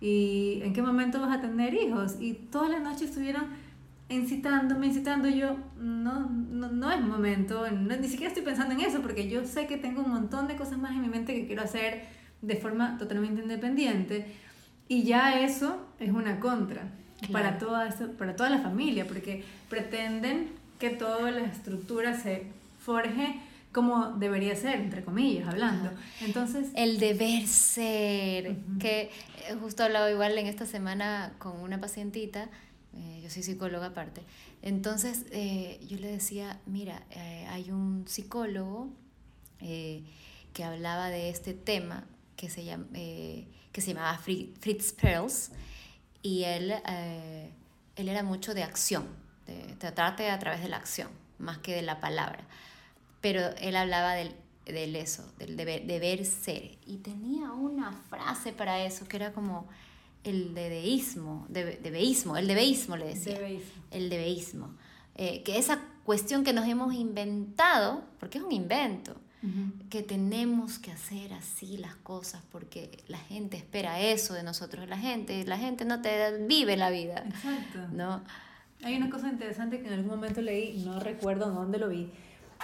y 0.03 0.59
en 0.63 0.73
qué 0.73 0.81
momento 0.81 1.21
vas 1.21 1.37
a 1.37 1.39
tener 1.39 1.73
hijos. 1.73 2.17
Y 2.19 2.33
toda 2.33 2.67
la 2.67 2.79
noche 2.79 3.05
estuvieron 3.05 3.45
incitándome, 4.09 4.87
incitando 4.87 5.29
yo, 5.29 5.55
no, 5.79 6.29
no, 6.29 6.69
no 6.69 6.91
es 6.91 6.99
momento, 6.99 7.65
ni 7.71 8.09
siquiera 8.09 8.27
estoy 8.27 8.43
pensando 8.43 8.73
en 8.73 8.81
eso, 8.81 9.01
porque 9.01 9.29
yo 9.29 9.45
sé 9.45 9.65
que 9.65 9.77
tengo 9.77 10.03
un 10.03 10.11
montón 10.11 10.49
de 10.49 10.57
cosas 10.57 10.77
más 10.77 10.91
en 10.91 11.03
mi 11.03 11.07
mente 11.07 11.33
que 11.33 11.47
quiero 11.47 11.63
hacer 11.63 12.03
de 12.41 12.57
forma 12.57 12.97
totalmente 12.97 13.43
independiente. 13.43 14.25
Y 14.89 15.03
ya 15.03 15.39
eso 15.39 15.87
es 16.01 16.11
una 16.11 16.41
contra 16.41 16.81
para, 17.31 17.57
toda 17.57 17.87
para 18.17 18.35
toda 18.35 18.49
la 18.49 18.59
familia, 18.59 19.07
porque 19.07 19.45
pretenden 19.69 20.49
que 20.79 20.89
toda 20.89 21.31
la 21.31 21.45
estructura 21.45 22.13
se 22.19 22.47
forje 22.81 23.39
como 23.73 24.11
debería 24.11 24.55
ser, 24.55 24.75
entre 24.75 25.03
comillas, 25.03 25.47
hablando. 25.47 25.91
Entonces... 26.21 26.69
El 26.75 26.99
deber 26.99 27.47
ser, 27.47 28.57
que 28.79 29.01
eh, 29.01 29.55
justo 29.59 29.83
hablaba 29.83 30.09
igual 30.11 30.37
en 30.37 30.45
esta 30.45 30.65
semana 30.65 31.33
con 31.39 31.59
una 31.59 31.81
pacientita, 31.81 32.49
eh, 32.95 33.19
yo 33.23 33.29
soy 33.29 33.41
psicóloga 33.41 33.87
aparte, 33.87 34.21
entonces 34.61 35.25
eh, 35.31 35.79
yo 35.87 35.97
le 35.97 36.07
decía, 36.07 36.59
mira, 36.67 37.03
hay 37.49 37.71
un 37.71 38.05
psicólogo 38.07 38.89
que 39.59 40.63
hablaba 40.63 41.09
de 41.09 41.29
este 41.29 41.53
tema 41.53 42.05
que 42.35 42.49
se, 42.49 42.63
llama, 42.63 42.85
que 42.93 43.81
se 43.81 43.93
llamaba 43.93 44.17
Fritz 44.19 44.93
Perls, 44.93 45.51
y 46.21 46.43
él, 46.43 46.73
él 47.95 48.09
era 48.09 48.23
mucho 48.23 48.53
de 48.53 48.63
acción, 48.63 49.07
de 49.47 49.75
tratarte 49.77 50.29
a 50.29 50.37
través 50.37 50.61
de 50.61 50.69
la 50.69 50.77
acción, 50.77 51.09
más 51.39 51.57
que 51.57 51.73
de 51.75 51.81
la 51.81 51.99
palabra 51.99 52.45
pero 53.23 53.55
él 53.61 53.77
hablaba 53.77 54.15
del, 54.15 54.35
del 54.65 54.97
eso, 54.97 55.23
del 55.39 55.55
deber, 55.55 55.87
deber, 55.87 56.25
ser. 56.25 56.77
Y 56.85 56.97
tenía 56.97 57.53
una 57.53 57.93
frase 57.93 58.51
para 58.51 58.83
eso 58.83 59.07
que 59.07 59.15
era 59.15 59.31
como 59.31 59.65
el 60.25 60.53
debeísmo, 60.53 61.45
de, 61.47 61.77
debeísmo, 61.77 62.35
el 62.35 62.47
debeísmo 62.47 62.97
le 62.97 63.05
decía. 63.05 63.39
El 63.91 64.09
debeísmo. 64.09 64.75
Eh, 65.15 65.41
que 65.43 65.57
esa 65.57 65.79
cuestión 66.03 66.43
que 66.43 66.51
nos 66.51 66.67
hemos 66.67 66.93
inventado, 66.93 68.03
porque 68.19 68.39
es 68.39 68.43
un 68.43 68.51
invento, 68.51 69.15
que 69.89 70.03
tenemos 70.03 70.79
que 70.79 70.91
hacer 70.91 71.33
así 71.33 71.77
las 71.77 71.95
cosas 71.95 72.41
porque 72.49 73.03
la 73.09 73.17
gente 73.17 73.57
espera 73.57 73.99
eso 73.99 74.33
de 74.33 74.41
nosotros, 74.41 74.87
la 74.87 74.97
gente, 74.97 75.45
la 75.45 75.57
gente 75.57 75.83
no 75.83 76.01
te 76.01 76.37
vive 76.45 76.77
la 76.77 76.89
vida. 76.89 77.23
Exacto. 77.25 77.87
¿no? 77.91 78.21
Hay 78.83 78.95
una 78.95 79.09
cosa 79.09 79.29
interesante 79.29 79.81
que 79.81 79.87
en 79.87 79.93
algún 79.93 80.11
momento 80.11 80.41
leí, 80.41 80.81
no 80.85 80.99
recuerdo 80.99 81.51
dónde 81.51 81.77
lo 81.77 81.89
vi, 81.89 82.09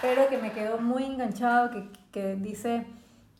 pero 0.00 0.28
que 0.28 0.38
me 0.38 0.52
quedó 0.52 0.78
muy 0.78 1.04
enganchado, 1.04 1.70
que, 1.70 1.88
que 2.12 2.36
dice, 2.36 2.86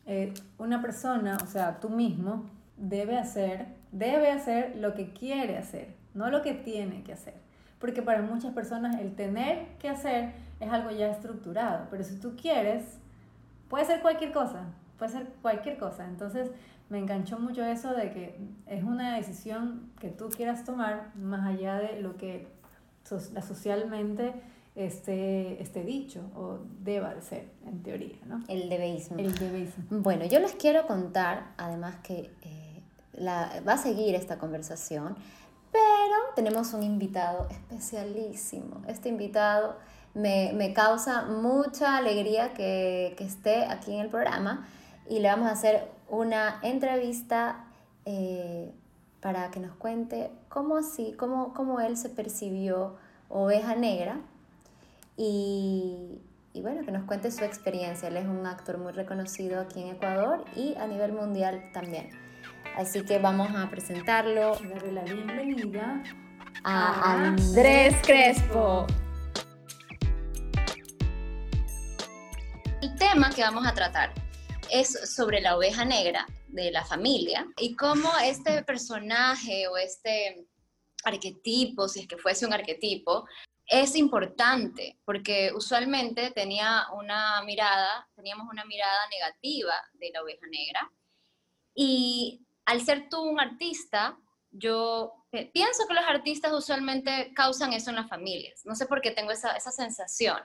eh, 0.05 0.33
una 0.57 0.81
persona, 0.81 1.37
o 1.43 1.47
sea, 1.47 1.79
tú 1.79 1.89
mismo, 1.89 2.45
debe 2.77 3.17
hacer, 3.17 3.67
debe 3.91 4.31
hacer 4.31 4.75
lo 4.77 4.93
que 4.93 5.13
quiere 5.13 5.57
hacer, 5.57 5.95
no 6.13 6.29
lo 6.29 6.41
que 6.41 6.53
tiene 6.53 7.03
que 7.03 7.13
hacer. 7.13 7.35
Porque 7.79 8.01
para 8.01 8.21
muchas 8.21 8.53
personas 8.53 8.99
el 8.99 9.15
tener 9.15 9.67
que 9.79 9.89
hacer 9.89 10.33
es 10.59 10.71
algo 10.71 10.91
ya 10.91 11.07
estructurado, 11.07 11.87
pero 11.89 12.03
si 12.03 12.15
tú 12.19 12.35
quieres, 12.35 12.99
puede 13.69 13.85
ser 13.85 14.01
cualquier 14.01 14.31
cosa, 14.31 14.65
puede 14.97 15.11
ser 15.11 15.27
cualquier 15.41 15.77
cosa. 15.77 16.05
Entonces 16.05 16.51
me 16.89 16.99
enganchó 16.99 17.39
mucho 17.39 17.63
eso 17.63 17.93
de 17.93 18.11
que 18.11 18.39
es 18.67 18.83
una 18.83 19.15
decisión 19.15 19.89
que 19.99 20.09
tú 20.09 20.29
quieras 20.29 20.63
tomar 20.63 21.11
más 21.15 21.47
allá 21.47 21.77
de 21.77 22.01
lo 22.01 22.17
que 22.17 22.47
la 23.33 23.41
socialmente 23.41 24.33
este, 24.75 25.61
este 25.61 25.83
dicho 25.83 26.21
o 26.35 26.59
deba 26.79 27.13
de 27.13 27.21
ser, 27.21 27.51
en 27.65 27.83
teoría, 27.83 28.17
¿no? 28.25 28.41
El 28.47 28.69
debeísmo. 28.69 29.17
El 29.17 29.37
debeísmo. 29.37 29.83
Bueno, 29.89 30.25
yo 30.25 30.39
les 30.39 30.53
quiero 30.53 30.87
contar, 30.87 31.53
además 31.57 31.95
que 32.03 32.31
eh, 32.41 32.83
la, 33.13 33.61
va 33.67 33.73
a 33.73 33.77
seguir 33.77 34.15
esta 34.15 34.37
conversación, 34.37 35.15
pero 35.71 36.15
tenemos 36.35 36.73
un 36.73 36.83
invitado 36.83 37.47
especialísimo. 37.49 38.81
Este 38.87 39.09
invitado 39.09 39.75
me, 40.13 40.51
me 40.53 40.73
causa 40.73 41.23
mucha 41.23 41.97
alegría 41.97 42.53
que, 42.53 43.13
que, 43.17 43.23
esté 43.25 43.65
aquí 43.65 43.93
en 43.93 44.01
el 44.01 44.09
programa 44.09 44.67
y 45.09 45.19
le 45.19 45.29
vamos 45.29 45.47
a 45.47 45.51
hacer 45.51 45.89
una 46.09 46.59
entrevista 46.61 47.65
eh, 48.05 48.71
para 49.21 49.51
que 49.51 49.59
nos 49.59 49.75
cuente 49.75 50.31
cómo 50.49 50.77
así, 50.77 51.13
cómo, 51.17 51.53
cómo 51.53 51.79
él 51.79 51.95
se 51.95 52.09
percibió 52.09 52.95
oveja 53.29 53.75
negra 53.75 54.19
y, 55.23 56.19
y, 56.53 56.61
bueno, 56.61 56.83
que 56.83 56.91
nos 56.91 57.05
cuente 57.05 57.29
su 57.29 57.43
experiencia. 57.43 58.07
Él 58.07 58.17
es 58.17 58.25
un 58.25 58.47
actor 58.47 58.79
muy 58.79 58.91
reconocido 58.91 59.61
aquí 59.61 59.79
en 59.81 59.89
Ecuador 59.89 60.43
y 60.55 60.73
a 60.75 60.87
nivel 60.87 61.13
mundial 61.13 61.69
también. 61.73 62.09
Así 62.75 63.05
que 63.05 63.19
vamos 63.19 63.51
a 63.55 63.69
presentarlo. 63.69 64.55
Darle 64.55 64.91
la 64.91 65.03
bienvenida 65.03 66.03
a 66.63 67.25
Andrés 67.27 67.95
Crespo. 68.03 68.87
El 72.81 72.95
tema 72.95 73.29
que 73.29 73.43
vamos 73.43 73.67
a 73.67 73.75
tratar 73.75 74.11
es 74.71 74.89
sobre 75.07 75.39
la 75.39 75.55
oveja 75.55 75.85
negra 75.85 76.25
de 76.47 76.71
la 76.71 76.83
familia 76.83 77.45
y 77.59 77.75
cómo 77.75 78.09
este 78.23 78.63
personaje 78.63 79.67
o 79.67 79.77
este 79.77 80.47
arquetipo, 81.03 81.87
si 81.87 82.01
es 82.01 82.07
que 82.07 82.17
fuese 82.17 82.47
un 82.47 82.53
arquetipo, 82.53 83.25
es 83.71 83.95
importante 83.95 84.99
porque 85.05 85.53
usualmente 85.55 86.31
tenía 86.31 86.87
una 86.93 87.41
mirada, 87.43 88.09
teníamos 88.17 88.47
una 88.51 88.65
mirada 88.65 89.07
negativa 89.09 89.73
de 89.93 90.11
la 90.13 90.21
oveja 90.21 90.45
negra 90.47 90.91
y 91.73 92.45
al 92.65 92.81
ser 92.81 93.07
tú 93.07 93.21
un 93.21 93.39
artista, 93.39 94.19
yo 94.51 95.25
pienso 95.53 95.87
que 95.87 95.93
los 95.93 96.03
artistas 96.03 96.51
usualmente 96.51 97.31
causan 97.33 97.71
eso 97.71 97.91
en 97.91 97.95
las 97.95 98.09
familias. 98.09 98.65
No 98.65 98.75
sé 98.75 98.87
por 98.87 98.99
qué 98.99 99.11
tengo 99.11 99.31
esa, 99.31 99.57
sensación. 99.57 100.41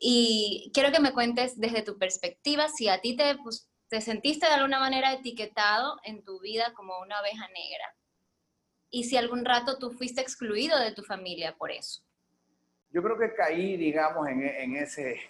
Y 0.00 0.72
quiero 0.74 0.90
que 0.90 1.00
me 1.00 1.12
cuentes 1.12 1.60
desde 1.60 1.82
tu 1.82 1.96
perspectiva 1.96 2.68
si 2.68 2.88
a 2.88 3.00
ti 3.00 3.16
te, 3.16 3.36
pues, 3.36 3.70
te 3.88 4.00
sentiste 4.00 4.46
de 4.46 4.54
alguna 4.54 4.80
manera 4.80 5.12
etiquetado 5.12 6.00
en 6.02 6.24
tu 6.24 6.40
vida 6.40 6.74
como 6.74 6.98
una 6.98 7.20
oveja 7.20 7.46
negra. 7.48 7.94
Y 8.90 9.04
si 9.04 9.16
algún 9.16 9.44
rato 9.44 9.78
tú 9.78 9.92
fuiste 9.92 10.20
excluido 10.20 10.76
de 10.80 10.90
tu 10.90 11.04
familia 11.04 11.56
por 11.56 11.70
eso. 11.70 12.02
Yo 12.90 13.02
creo 13.02 13.18
que 13.18 13.34
caí, 13.34 13.76
digamos, 13.76 14.28
en, 14.28 14.42
en 14.42 14.76
ese, 14.76 15.20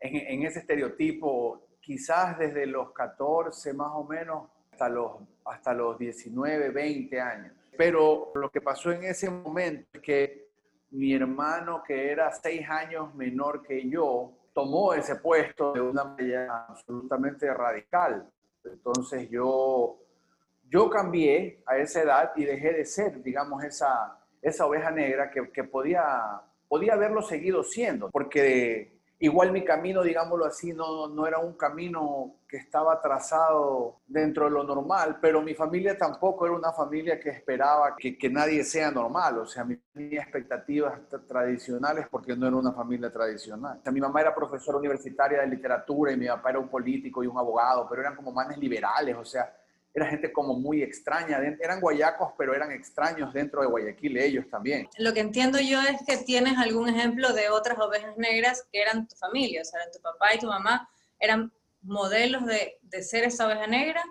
en, 0.00 0.16
en, 0.16 0.46
ese 0.46 0.60
estereotipo, 0.60 1.66
quizás 1.80 2.38
desde 2.38 2.66
los 2.66 2.92
14 2.92 3.74
más 3.74 3.90
o 3.92 4.04
menos 4.04 4.48
hasta 4.72 4.88
los, 4.88 5.12
hasta 5.44 5.74
los 5.74 5.98
19, 5.98 6.70
20 6.70 7.20
años. 7.20 7.52
Pero 7.76 8.32
lo 8.34 8.50
que 8.50 8.60
pasó 8.60 8.90
en 8.92 9.04
ese 9.04 9.30
momento 9.30 9.86
es 9.92 10.00
que 10.00 10.48
mi 10.90 11.12
hermano, 11.12 11.82
que 11.82 12.10
era 12.10 12.30
seis 12.30 12.68
años 12.68 13.14
menor 13.14 13.62
que 13.62 13.88
yo, 13.88 14.32
tomó 14.54 14.94
ese 14.94 15.16
puesto 15.16 15.72
de 15.72 15.80
una 15.80 16.04
manera 16.04 16.66
absolutamente 16.68 17.52
radical. 17.52 18.30
Entonces 18.64 19.28
yo, 19.28 19.98
yo 20.70 20.88
cambié 20.88 21.62
a 21.66 21.76
esa 21.76 22.02
edad 22.02 22.32
y 22.36 22.44
dejé 22.44 22.72
de 22.72 22.84
ser, 22.84 23.22
digamos, 23.22 23.62
esa, 23.64 24.18
esa 24.40 24.66
oveja 24.66 24.90
negra 24.90 25.30
que, 25.30 25.50
que 25.50 25.64
podía, 25.64 26.40
podía 26.74 26.94
haberlo 26.94 27.22
seguido 27.22 27.62
siendo, 27.62 28.10
porque 28.10 28.94
Igual 29.20 29.52
mi 29.52 29.64
camino, 29.64 30.02
digámoslo 30.02 30.44
así, 30.44 30.72
no, 30.72 31.06
no 31.06 31.26
era 31.26 31.38
un 31.38 31.54
camino 31.54 32.34
que 32.48 32.56
estaba 32.56 33.00
trazado 33.00 34.00
dentro 34.06 34.46
de 34.46 34.50
lo 34.50 34.64
normal, 34.64 35.18
pero 35.18 35.40
mi 35.40 35.54
familia 35.54 35.96
tampoco 35.96 36.44
era 36.44 36.54
una 36.54 36.72
familia 36.72 37.18
que 37.18 37.30
esperaba 37.30 37.94
que, 37.96 38.18
que 38.18 38.28
nadie 38.28 38.64
sea 38.64 38.90
normal, 38.90 39.38
o 39.38 39.46
sea, 39.46 39.64
mi 39.64 39.76
tenía 39.94 40.20
expectativas 40.20 41.00
tradicionales 41.28 42.06
porque 42.10 42.36
no 42.36 42.48
era 42.48 42.56
una 42.56 42.72
familia 42.72 43.10
tradicional. 43.10 43.78
O 43.78 43.82
sea, 43.82 43.92
mi 43.92 44.00
mamá 44.00 44.20
era 44.20 44.34
profesora 44.34 44.76
universitaria 44.76 45.40
de 45.40 45.46
literatura 45.46 46.12
y 46.12 46.16
mi 46.16 46.26
papá 46.26 46.50
era 46.50 46.58
un 46.58 46.68
político 46.68 47.22
y 47.22 47.28
un 47.28 47.38
abogado, 47.38 47.86
pero 47.88 48.02
eran 48.02 48.16
como 48.16 48.32
manes 48.32 48.58
liberales, 48.58 49.16
o 49.16 49.24
sea, 49.24 49.50
era 49.94 50.06
gente 50.06 50.32
como 50.32 50.58
muy 50.58 50.82
extraña, 50.82 51.38
eran 51.60 51.80
guayacos, 51.80 52.32
pero 52.36 52.52
eran 52.52 52.72
extraños 52.72 53.32
dentro 53.32 53.60
de 53.60 53.68
Guayaquil 53.68 54.18
ellos 54.18 54.48
también. 54.50 54.88
Lo 54.98 55.14
que 55.14 55.20
entiendo 55.20 55.60
yo 55.60 55.80
es 55.82 56.02
que 56.04 56.16
tienes 56.24 56.58
algún 56.58 56.88
ejemplo 56.88 57.32
de 57.32 57.48
otras 57.48 57.78
ovejas 57.78 58.16
negras 58.16 58.66
que 58.72 58.82
eran 58.82 59.06
tu 59.06 59.14
familia, 59.14 59.62
o 59.62 59.64
sea, 59.64 59.80
tu 59.92 60.00
papá 60.00 60.34
y 60.34 60.40
tu 60.40 60.48
mamá 60.48 60.88
eran 61.20 61.52
modelos 61.82 62.44
de, 62.44 62.78
de 62.82 63.02
ser 63.04 63.22
esa 63.22 63.46
oveja 63.46 63.68
negra. 63.68 64.02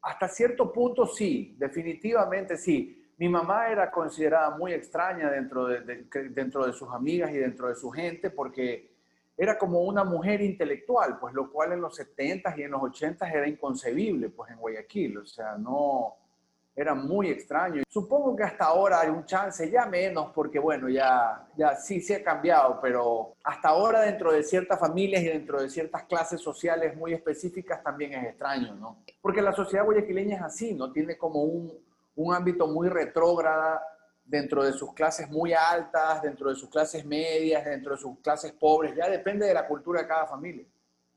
Hasta 0.00 0.28
cierto 0.28 0.72
punto 0.72 1.06
sí, 1.06 1.56
definitivamente 1.58 2.56
sí. 2.56 3.10
Mi 3.18 3.28
mamá 3.28 3.68
era 3.68 3.90
considerada 3.90 4.56
muy 4.56 4.72
extraña 4.72 5.28
dentro 5.28 5.66
de, 5.66 5.80
de, 5.80 6.06
dentro 6.30 6.66
de 6.66 6.72
sus 6.72 6.88
amigas 6.90 7.32
y 7.32 7.38
dentro 7.38 7.68
de 7.68 7.74
su 7.74 7.90
gente 7.90 8.30
porque 8.30 8.91
era 9.36 9.58
como 9.58 9.80
una 9.80 10.04
mujer 10.04 10.40
intelectual, 10.40 11.18
pues 11.18 11.34
lo 11.34 11.50
cual 11.50 11.72
en 11.72 11.80
los 11.80 11.98
70s 11.98 12.58
y 12.58 12.62
en 12.62 12.70
los 12.70 12.82
80s 12.82 13.32
era 13.32 13.48
inconcebible, 13.48 14.28
pues 14.28 14.50
en 14.50 14.58
Guayaquil, 14.58 15.18
o 15.18 15.26
sea, 15.26 15.56
no, 15.56 16.16
era 16.74 16.94
muy 16.94 17.30
extraño. 17.30 17.82
Supongo 17.88 18.34
que 18.34 18.44
hasta 18.44 18.64
ahora 18.64 19.00
hay 19.00 19.10
un 19.10 19.24
chance, 19.24 19.70
ya 19.70 19.86
menos, 19.86 20.32
porque 20.34 20.58
bueno, 20.58 20.88
ya, 20.88 21.46
ya 21.56 21.76
sí, 21.76 22.00
sí 22.00 22.14
ha 22.14 22.22
cambiado, 22.22 22.78
pero 22.80 23.34
hasta 23.44 23.68
ahora 23.68 24.02
dentro 24.02 24.32
de 24.32 24.42
ciertas 24.42 24.78
familias 24.78 25.22
y 25.22 25.26
dentro 25.26 25.60
de 25.60 25.68
ciertas 25.68 26.04
clases 26.04 26.40
sociales 26.40 26.96
muy 26.96 27.12
específicas 27.12 27.82
también 27.82 28.14
es 28.14 28.24
extraño, 28.24 28.74
¿no? 28.74 28.98
Porque 29.20 29.42
la 29.42 29.52
sociedad 29.52 29.84
guayaquileña 29.84 30.36
es 30.36 30.42
así, 30.42 30.74
¿no? 30.74 30.90
Tiene 30.92 31.18
como 31.18 31.42
un, 31.42 31.72
un 32.16 32.34
ámbito 32.34 32.66
muy 32.66 32.88
retrógrada 32.88 33.82
dentro 34.32 34.64
de 34.64 34.72
sus 34.72 34.94
clases 34.94 35.28
muy 35.28 35.52
altas, 35.52 36.22
dentro 36.22 36.48
de 36.48 36.56
sus 36.56 36.70
clases 36.70 37.04
medias, 37.04 37.66
dentro 37.66 37.94
de 37.94 38.00
sus 38.00 38.18
clases 38.20 38.50
pobres, 38.52 38.96
ya 38.96 39.06
depende 39.10 39.46
de 39.46 39.52
la 39.52 39.66
cultura 39.68 40.00
de 40.00 40.08
cada 40.08 40.26
familia. 40.26 40.64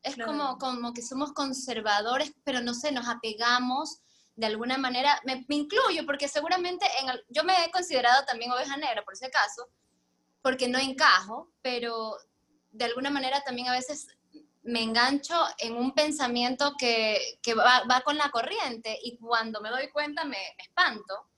Es 0.04 0.18
como, 0.18 0.58
como 0.58 0.94
que 0.94 1.02
somos 1.02 1.32
conservadores, 1.32 2.34
pero 2.44 2.60
no 2.60 2.74
sé, 2.74 2.92
nos 2.92 3.08
apegamos 3.08 4.02
de 4.36 4.48
alguna 4.48 4.78
manera, 4.78 5.18
me, 5.24 5.46
incluyo 5.48 6.06
porque 6.06 6.28
seguramente 6.28 6.86
en 7.00 7.08
yo 7.30 7.46
me 7.46 7.54
he 7.64 7.72
considerado 7.72 8.26
también 8.26 8.52
oveja 8.52 8.76
negra 8.76 9.02
por 9.06 9.14
ese 9.14 9.30
caso, 9.30 9.70
porque 10.42 10.68
no 10.68 10.78
encajo, 10.78 11.50
pero 11.62 12.18
de 12.72 12.84
alguna 12.84 13.12
manera 13.12 13.40
también 13.46 13.70
a 13.70 13.72
veces 13.72 14.08
me 14.64 14.84
engancho 14.84 15.42
en 15.60 15.78
un 15.78 15.94
pensamiento 15.94 16.74
que, 16.78 17.40
que 17.42 17.54
va, 17.54 17.84
va, 17.90 18.02
con 18.02 18.18
la 18.18 18.30
corriente 18.30 19.00
y 19.02 19.18
cuando 19.18 19.62
me 19.62 19.70
doy 19.70 19.90
cuenta 19.92 20.26
me, 20.26 20.32
me 20.58 20.64
espanto 20.64 21.30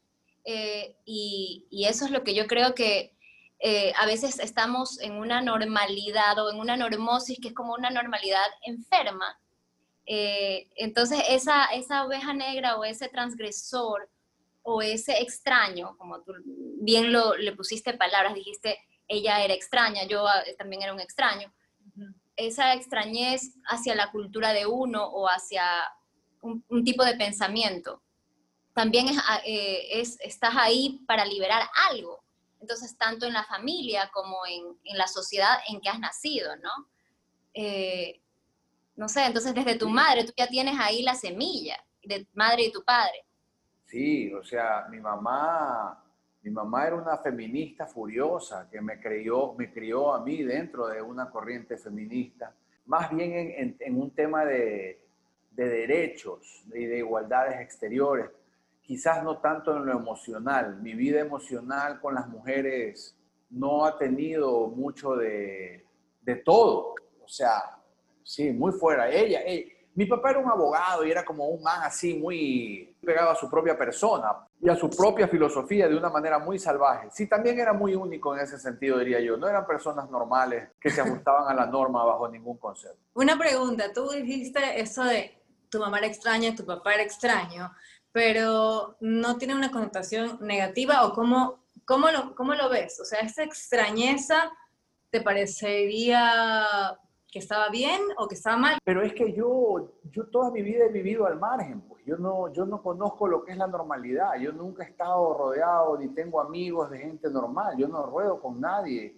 eh, 0.49 0.95
y, 1.03 1.67
eso 1.71 2.05
es 2.05 2.11
lo 2.11 2.23
que 2.23 2.33
yo 2.33 2.47
creo 2.47 2.73
que 2.73 3.13
eh, 3.59 3.91
a 3.97 4.05
veces 4.05 4.39
estamos 4.39 4.97
en 5.01 5.13
una 5.13 5.41
normalidad 5.41 6.39
o 6.39 6.49
en 6.49 6.57
una 6.57 6.77
normosis 6.77 7.37
que 7.41 7.49
es 7.49 7.53
como 7.53 7.73
una 7.73 7.89
normalidad 7.89 8.45
enferma. 8.65 9.37
Eh, 10.05 10.69
entonces 10.77 11.21
esa, 11.27 11.65
esa 11.65 12.05
oveja 12.05 12.33
negra 12.33 12.77
o 12.77 12.85
ese 12.85 13.09
transgresor 13.09 14.09
o 14.63 14.81
ese 14.81 15.21
extraño, 15.21 15.97
como 15.97 16.21
tú 16.21 16.31
bien 16.79 17.11
lo, 17.11 17.35
le 17.35 17.51
pusiste 17.51 17.93
palabras, 17.95 18.33
dijiste, 18.33 18.77
ella 19.09 19.43
era 19.43 19.53
extraña, 19.53 20.05
yo 20.05 20.25
ah, 20.25 20.43
también 20.57 20.81
era 20.81 20.93
un 20.93 21.01
extraño. 21.01 21.53
Esa 22.37 22.73
extrañez 22.73 23.53
hacia 23.65 23.95
la 23.95 24.11
cultura 24.11 24.53
de 24.53 24.65
uno 24.65 25.07
o 25.07 25.27
hacia 25.27 25.65
un 26.41 26.85
tipo 26.85 27.03
de 27.03 27.15
pensamiento 27.15 28.01
también 28.77 29.07
ah, 29.27 29.39
eh, 29.43 29.99
es, 29.99 30.19
estás 30.21 30.53
ahí 30.55 31.03
para 31.07 31.25
liberar 31.25 31.63
algo. 31.89 32.23
Entonces, 32.61 32.95
tanto 32.95 33.25
en 33.25 33.33
la 33.33 33.43
familia 33.43 34.07
como 34.13 34.37
en, 34.47 34.77
en 34.83 34.97
la 34.99 35.07
sociedad 35.07 35.57
en 35.67 35.81
que 35.81 35.89
has 35.89 35.99
nacido, 35.99 36.55
¿no? 36.57 36.69
Eh, 37.55 38.21
no 38.95 39.09
sé, 39.09 39.25
entonces 39.25 39.55
desde 39.55 39.79
tu 39.79 39.89
madre, 39.89 40.25
tú 40.25 40.33
ya 40.37 40.47
tienes 40.47 40.75
ahí 40.79 41.01
la 41.01 41.15
semilla 41.15 41.83
de 42.03 42.27
madre 42.35 42.65
y 42.65 42.71
tu 42.71 42.83
padre. 42.83 43.25
Sí, 43.87 44.31
o 44.31 44.43
sea, 44.43 44.85
mi 44.91 44.99
mamá, 44.99 46.03
mi 46.43 46.51
mamá 46.51 46.85
era 46.85 46.97
una 46.97 47.17
feminista 47.17 47.87
furiosa 47.87 48.69
que 48.69 48.79
me 48.79 48.99
crió, 49.01 49.55
me 49.57 49.73
crió 49.73 50.13
a 50.13 50.23
mí 50.23 50.43
dentro 50.43 50.87
de 50.87 51.01
una 51.01 51.31
corriente 51.31 51.77
feminista, 51.77 52.53
más 52.85 53.09
bien 53.09 53.33
en, 53.33 53.77
en 53.79 53.99
un 53.99 54.11
tema 54.11 54.45
de, 54.45 55.01
de 55.49 55.67
derechos 55.67 56.63
y 56.75 56.85
de 56.85 56.99
igualdades 56.99 57.59
exteriores 57.59 58.36
quizás 58.87 59.21
no 59.23 59.39
tanto 59.39 59.75
en 59.75 59.85
lo 59.85 59.91
emocional. 59.91 60.81
Mi 60.81 60.93
vida 60.93 61.19
emocional 61.19 61.99
con 61.99 62.15
las 62.15 62.27
mujeres 62.27 63.15
no 63.49 63.85
ha 63.85 63.97
tenido 63.97 64.67
mucho 64.67 65.15
de, 65.15 65.85
de 66.21 66.35
todo. 66.37 66.95
O 67.23 67.27
sea, 67.27 67.61
sí, 68.23 68.51
muy 68.51 68.71
fuera. 68.71 69.09
Ella, 69.09 69.41
mi 69.93 70.05
papá 70.05 70.29
era 70.29 70.39
un 70.39 70.49
abogado 70.49 71.05
y 71.05 71.11
era 71.11 71.25
como 71.25 71.47
un 71.49 71.61
man 71.61 71.81
así, 71.83 72.13
muy 72.13 72.95
pegado 73.03 73.31
a 73.31 73.35
su 73.35 73.49
propia 73.49 73.77
persona 73.77 74.47
y 74.61 74.69
a 74.69 74.75
su 74.75 74.89
propia 74.89 75.27
filosofía 75.27 75.89
de 75.89 75.97
una 75.97 76.09
manera 76.09 76.39
muy 76.39 76.57
salvaje. 76.57 77.09
Sí, 77.11 77.27
también 77.27 77.59
era 77.59 77.73
muy 77.73 77.93
único 77.93 78.33
en 78.33 78.41
ese 78.41 78.57
sentido, 78.57 78.99
diría 78.99 79.19
yo. 79.19 79.35
No 79.35 79.49
eran 79.49 79.67
personas 79.67 80.09
normales 80.09 80.69
que 80.79 80.89
se 80.89 81.01
ajustaban 81.01 81.51
a 81.51 81.53
la 81.53 81.65
norma 81.65 82.05
bajo 82.05 82.29
ningún 82.29 82.57
concepto. 82.57 82.99
Una 83.15 83.37
pregunta, 83.37 83.91
tú 83.93 84.09
dijiste 84.11 84.79
eso 84.79 85.03
de 85.03 85.37
tu 85.69 85.79
mamá 85.79 85.97
era 85.97 86.07
extraña, 86.07 86.55
tu 86.55 86.65
papá 86.65 86.93
era 86.93 87.03
extraño 87.03 87.71
pero 88.11 88.97
no 88.99 89.37
tiene 89.37 89.55
una 89.55 89.71
connotación 89.71 90.39
negativa 90.41 91.05
o 91.05 91.13
cómo, 91.13 91.63
cómo, 91.85 92.09
lo, 92.09 92.35
cómo 92.35 92.53
lo 92.53 92.69
ves? 92.69 92.99
O 92.99 93.05
sea, 93.05 93.19
esa 93.19 93.43
extrañeza 93.43 94.51
te 95.09 95.21
parecería 95.21 96.99
que 97.31 97.39
estaba 97.39 97.69
bien 97.69 98.01
o 98.17 98.27
que 98.27 98.35
estaba 98.35 98.57
mal. 98.57 98.77
Pero 98.83 99.01
es 99.01 99.13
que 99.13 99.33
yo, 99.33 99.99
yo 100.11 100.27
toda 100.27 100.51
mi 100.51 100.61
vida 100.61 100.85
he 100.85 100.91
vivido 100.91 101.25
al 101.25 101.37
margen, 101.37 101.81
pues 101.81 102.03
yo 102.05 102.17
no, 102.17 102.51
yo 102.53 102.65
no 102.65 102.81
conozco 102.81 103.27
lo 103.27 103.43
que 103.43 103.51
es 103.51 103.57
la 103.57 103.67
normalidad, 103.67 104.39
yo 104.39 104.51
nunca 104.53 104.83
he 104.83 104.89
estado 104.89 105.33
rodeado 105.33 105.97
ni 105.97 106.09
tengo 106.09 106.39
amigos 106.39 106.89
de 106.89 106.99
gente 106.99 107.29
normal, 107.29 107.75
yo 107.77 107.87
no 107.87 108.03
ruedo 108.05 108.39
con 108.39 108.61
nadie 108.61 109.17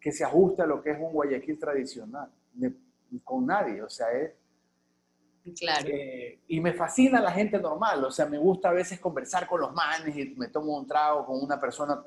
que 0.00 0.12
se 0.12 0.24
ajuste 0.24 0.62
a 0.62 0.66
lo 0.66 0.82
que 0.82 0.90
es 0.90 0.98
un 0.98 1.12
Guayaquil 1.12 1.58
tradicional, 1.58 2.30
con 3.22 3.46
nadie, 3.46 3.82
o 3.82 3.88
sea, 3.88 4.10
es, 4.12 4.32
Claro. 5.58 5.88
Eh, 5.88 6.40
y 6.48 6.60
me 6.60 6.72
fascina 6.72 7.20
la 7.20 7.30
gente 7.30 7.58
normal, 7.58 8.02
o 8.04 8.10
sea, 8.10 8.26
me 8.26 8.38
gusta 8.38 8.70
a 8.70 8.72
veces 8.72 8.98
conversar 8.98 9.46
con 9.46 9.60
los 9.60 9.72
manes 9.74 10.16
y 10.16 10.34
me 10.36 10.48
tomo 10.48 10.78
un 10.78 10.86
trago 10.86 11.26
con 11.26 11.42
una 11.42 11.60
persona 11.60 12.02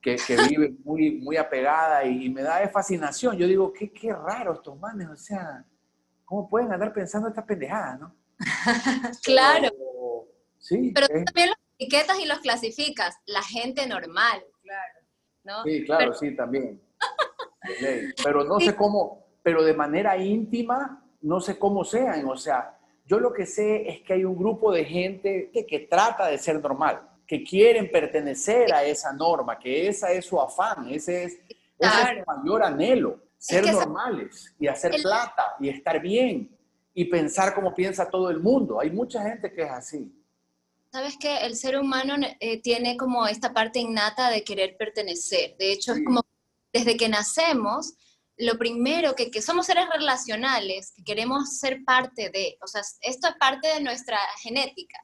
que, 0.00 0.16
que 0.16 0.36
vive 0.56 0.74
muy, 0.84 1.12
muy 1.12 1.36
apegada 1.36 2.04
y, 2.04 2.28
me 2.28 2.42
da 2.42 2.68
fascinación. 2.68 3.36
Yo 3.36 3.46
digo, 3.46 3.72
qué, 3.72 3.92
qué 3.92 4.12
raro 4.12 4.54
estos 4.54 4.78
manes, 4.78 5.08
o 5.08 5.16
sea, 5.16 5.64
¿cómo 6.24 6.48
pueden 6.48 6.72
andar 6.72 6.92
pensando 6.92 7.28
estas 7.28 7.44
pendejadas, 7.44 8.00
no? 8.00 8.16
claro. 9.22 9.68
Pero, 9.70 10.28
sí. 10.58 10.90
Pero 10.92 11.06
tú 11.06 11.24
también 11.24 11.48
los 11.50 11.58
etiquetas 11.78 12.18
y 12.18 12.26
los 12.26 12.38
clasificas, 12.40 13.16
la 13.26 13.42
gente 13.42 13.86
normal. 13.86 14.42
Claro. 14.62 15.00
¿no? 15.44 15.62
Sí, 15.64 15.84
claro, 15.84 16.14
sí, 16.14 16.34
también. 16.34 16.80
Pero 18.24 18.44
no 18.44 18.58
sé 18.58 18.74
cómo, 18.74 19.26
pero 19.42 19.62
de 19.62 19.74
manera 19.74 20.16
íntima, 20.16 21.04
no 21.20 21.40
sé 21.40 21.58
cómo 21.58 21.84
sean, 21.84 22.26
o 22.26 22.36
sea, 22.36 22.78
yo 23.10 23.18
lo 23.18 23.32
que 23.32 23.44
sé 23.44 23.90
es 23.90 24.02
que 24.02 24.12
hay 24.12 24.24
un 24.24 24.36
grupo 24.36 24.70
de 24.70 24.84
gente 24.84 25.50
que, 25.52 25.80
trata 25.80 26.28
de 26.28 26.38
ser 26.38 26.62
normal, 26.62 27.02
que 27.26 27.42
quieren 27.42 27.90
pertenecer 27.90 28.72
a 28.72 28.84
esa 28.84 29.12
norma, 29.12 29.58
que 29.58 29.88
esa 29.88 30.12
es 30.12 30.26
su 30.26 30.40
afán, 30.40 30.88
ese 30.88 31.24
es, 31.24 31.38
su 31.76 32.24
mayor 32.24 32.62
anhelo, 32.62 33.18
ser 33.36 33.66
normales 33.72 34.54
y 34.60 34.68
hacer 34.68 34.92
plata 35.02 35.56
y 35.58 35.70
estar 35.70 36.00
bien 36.00 36.56
y 36.94 37.06
pensar 37.06 37.52
como 37.52 37.74
piensa 37.74 38.08
todo 38.08 38.30
el 38.30 38.38
mundo. 38.38 38.78
Hay 38.78 38.92
mucha 38.92 39.20
gente 39.24 39.52
que 39.52 39.62
es 39.62 39.70
así. 39.70 40.14
Sabes 40.92 41.16
que 41.16 41.38
el 41.38 41.56
ser 41.56 41.80
humano 41.80 42.14
eh, 42.38 42.62
tiene 42.62 42.96
como 42.96 43.26
esta 43.26 43.52
parte 43.52 43.80
innata 43.80 44.30
de 44.30 44.44
querer 44.44 44.76
pertenecer. 44.76 45.56
De 45.56 45.72
hecho, 45.72 45.94
es 45.94 46.04
como 46.04 46.20
desde 46.72 46.96
que 46.96 47.08
nacemos, 47.08 47.94
lo 48.40 48.58
primero 48.58 49.14
que, 49.14 49.30
que, 49.30 49.42
somos 49.42 49.66
seres 49.66 49.86
relacionales, 49.92 50.92
que 50.96 51.04
queremos 51.04 51.58
ser 51.58 51.84
parte 51.84 52.30
de, 52.30 52.56
o 52.62 52.66
sea, 52.66 52.82
esto 53.02 53.28
es 53.28 53.34
parte 53.36 53.68
de 53.68 53.80
nuestra 53.80 54.18
genética, 54.42 54.98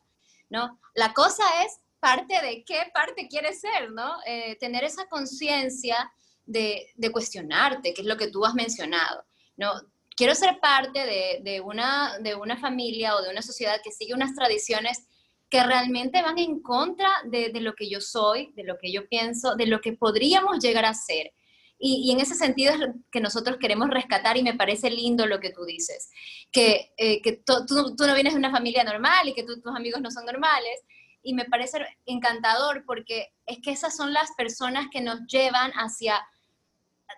¿no? 0.48 0.80
La 0.94 1.12
cosa 1.12 1.44
es 1.64 1.78
parte 2.00 2.40
de 2.40 2.64
qué 2.64 2.90
parte 2.94 3.28
quieres 3.28 3.60
ser, 3.60 3.90
¿no? 3.92 4.16
Eh, 4.26 4.56
tener 4.58 4.84
esa 4.84 5.06
conciencia 5.06 6.10
de, 6.44 6.90
de, 6.94 7.12
cuestionarte, 7.12 7.92
que 7.92 8.02
es 8.02 8.06
lo 8.06 8.16
que 8.16 8.28
tú 8.28 8.44
has 8.44 8.54
mencionado, 8.54 9.24
¿no? 9.56 9.72
Quiero 10.16 10.34
ser 10.34 10.58
parte 10.60 11.04
de, 11.04 11.40
de, 11.42 11.60
una, 11.60 12.18
de 12.20 12.34
una 12.34 12.56
familia 12.56 13.16
o 13.16 13.22
de 13.22 13.30
una 13.30 13.42
sociedad 13.42 13.80
que 13.84 13.92
sigue 13.92 14.14
unas 14.14 14.34
tradiciones 14.34 15.06
que 15.50 15.62
realmente 15.62 16.22
van 16.22 16.38
en 16.38 16.62
contra 16.62 17.10
de, 17.24 17.50
de 17.50 17.60
lo 17.60 17.74
que 17.74 17.88
yo 17.88 18.00
soy, 18.00 18.52
de 18.54 18.64
lo 18.64 18.78
que 18.78 18.90
yo 18.90 19.06
pienso, 19.08 19.56
de 19.56 19.66
lo 19.66 19.80
que 19.80 19.92
podríamos 19.92 20.58
llegar 20.60 20.86
a 20.86 20.94
ser. 20.94 21.32
Y, 21.78 22.10
en 22.10 22.20
ese 22.20 22.34
sentido 22.34 22.72
es 22.72 22.80
que 23.10 23.20
nosotros 23.20 23.58
queremos 23.60 23.88
rescatar 23.90 24.36
y 24.36 24.42
me 24.42 24.54
parece 24.54 24.90
lindo 24.90 25.26
lo 25.26 25.40
que 25.40 25.50
tú 25.50 25.64
dices, 25.64 26.10
que, 26.50 26.92
eh, 26.96 27.20
que 27.20 27.32
tú, 27.44 27.66
tú, 27.66 28.06
no 28.06 28.14
vienes 28.14 28.32
de 28.32 28.38
una 28.38 28.50
familia 28.50 28.82
normal 28.82 29.28
y 29.28 29.34
que 29.34 29.42
tus 29.42 29.58
amigos 29.74 30.00
no 30.00 30.10
son 30.10 30.24
normales. 30.24 30.80
Y 31.22 31.34
me 31.34 31.44
parece 31.44 31.84
encantador 32.06 32.84
porque 32.86 33.32
es 33.46 33.58
que 33.62 33.72
esas 33.72 33.96
son 33.96 34.12
las 34.12 34.30
personas 34.36 34.86
que 34.90 35.00
nos 35.00 35.20
llevan 35.26 35.72
hacia 35.72 36.24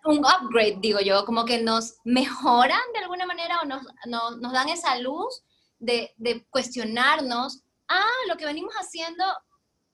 un 0.05 0.19
upgrade, 0.19 0.79
digo 0.81 1.01
yo, 1.01 1.25
como 1.25 1.45
que 1.45 1.63
nos 1.63 1.97
mejoran 2.05 2.81
de 2.95 3.01
alguna 3.01 3.27
manera 3.27 3.61
o 3.61 3.65
nos, 3.65 3.83
nos 4.07 4.53
dan 4.53 4.69
esa 4.69 4.99
luz 4.99 5.43
de, 5.79 6.13
de, 6.17 6.45
cuestionarnos, 6.51 7.63
ah, 7.89 8.11
lo 8.29 8.37
que 8.37 8.47
venimos 8.47 8.75
haciendo 8.75 9.25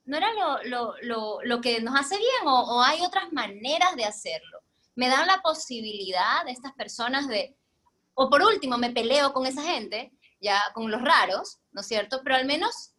no 0.07 0.17
era 0.17 0.33
lo, 0.33 0.63
lo, 0.65 0.95
lo, 1.03 1.39
lo 1.43 1.61
que 1.61 1.81
nos 1.81 1.99
hace 1.99 2.17
bien 2.17 2.47
o, 2.47 2.77
o, 2.77 2.83
hay 2.83 3.03
otras 3.03 3.33
maneras 3.33 3.97
de 3.97 4.05
hacerlo. 4.05 4.61
Me 4.95 5.09
dan 5.09 5.27
la 5.27 5.41
posibilidad 5.43 6.45
de 6.45 6.53
estas 6.53 6.73
personas 6.75 7.27
de, 7.27 7.57
o 8.15 8.29
por 8.29 8.43
último, 8.43 8.79
me 8.79 8.91
peleo 8.91 9.33
con 9.33 9.47
esa 9.47 9.63
gente, 9.63 10.13
ya 10.41 10.61
con 10.75 10.91
los 10.91 11.03
raros, 11.03 11.59
¿no 11.73 11.81
es 11.81 11.87
cierto? 11.87 12.21
Pero 12.23 12.37
al 12.37 12.47
menos 12.47 12.93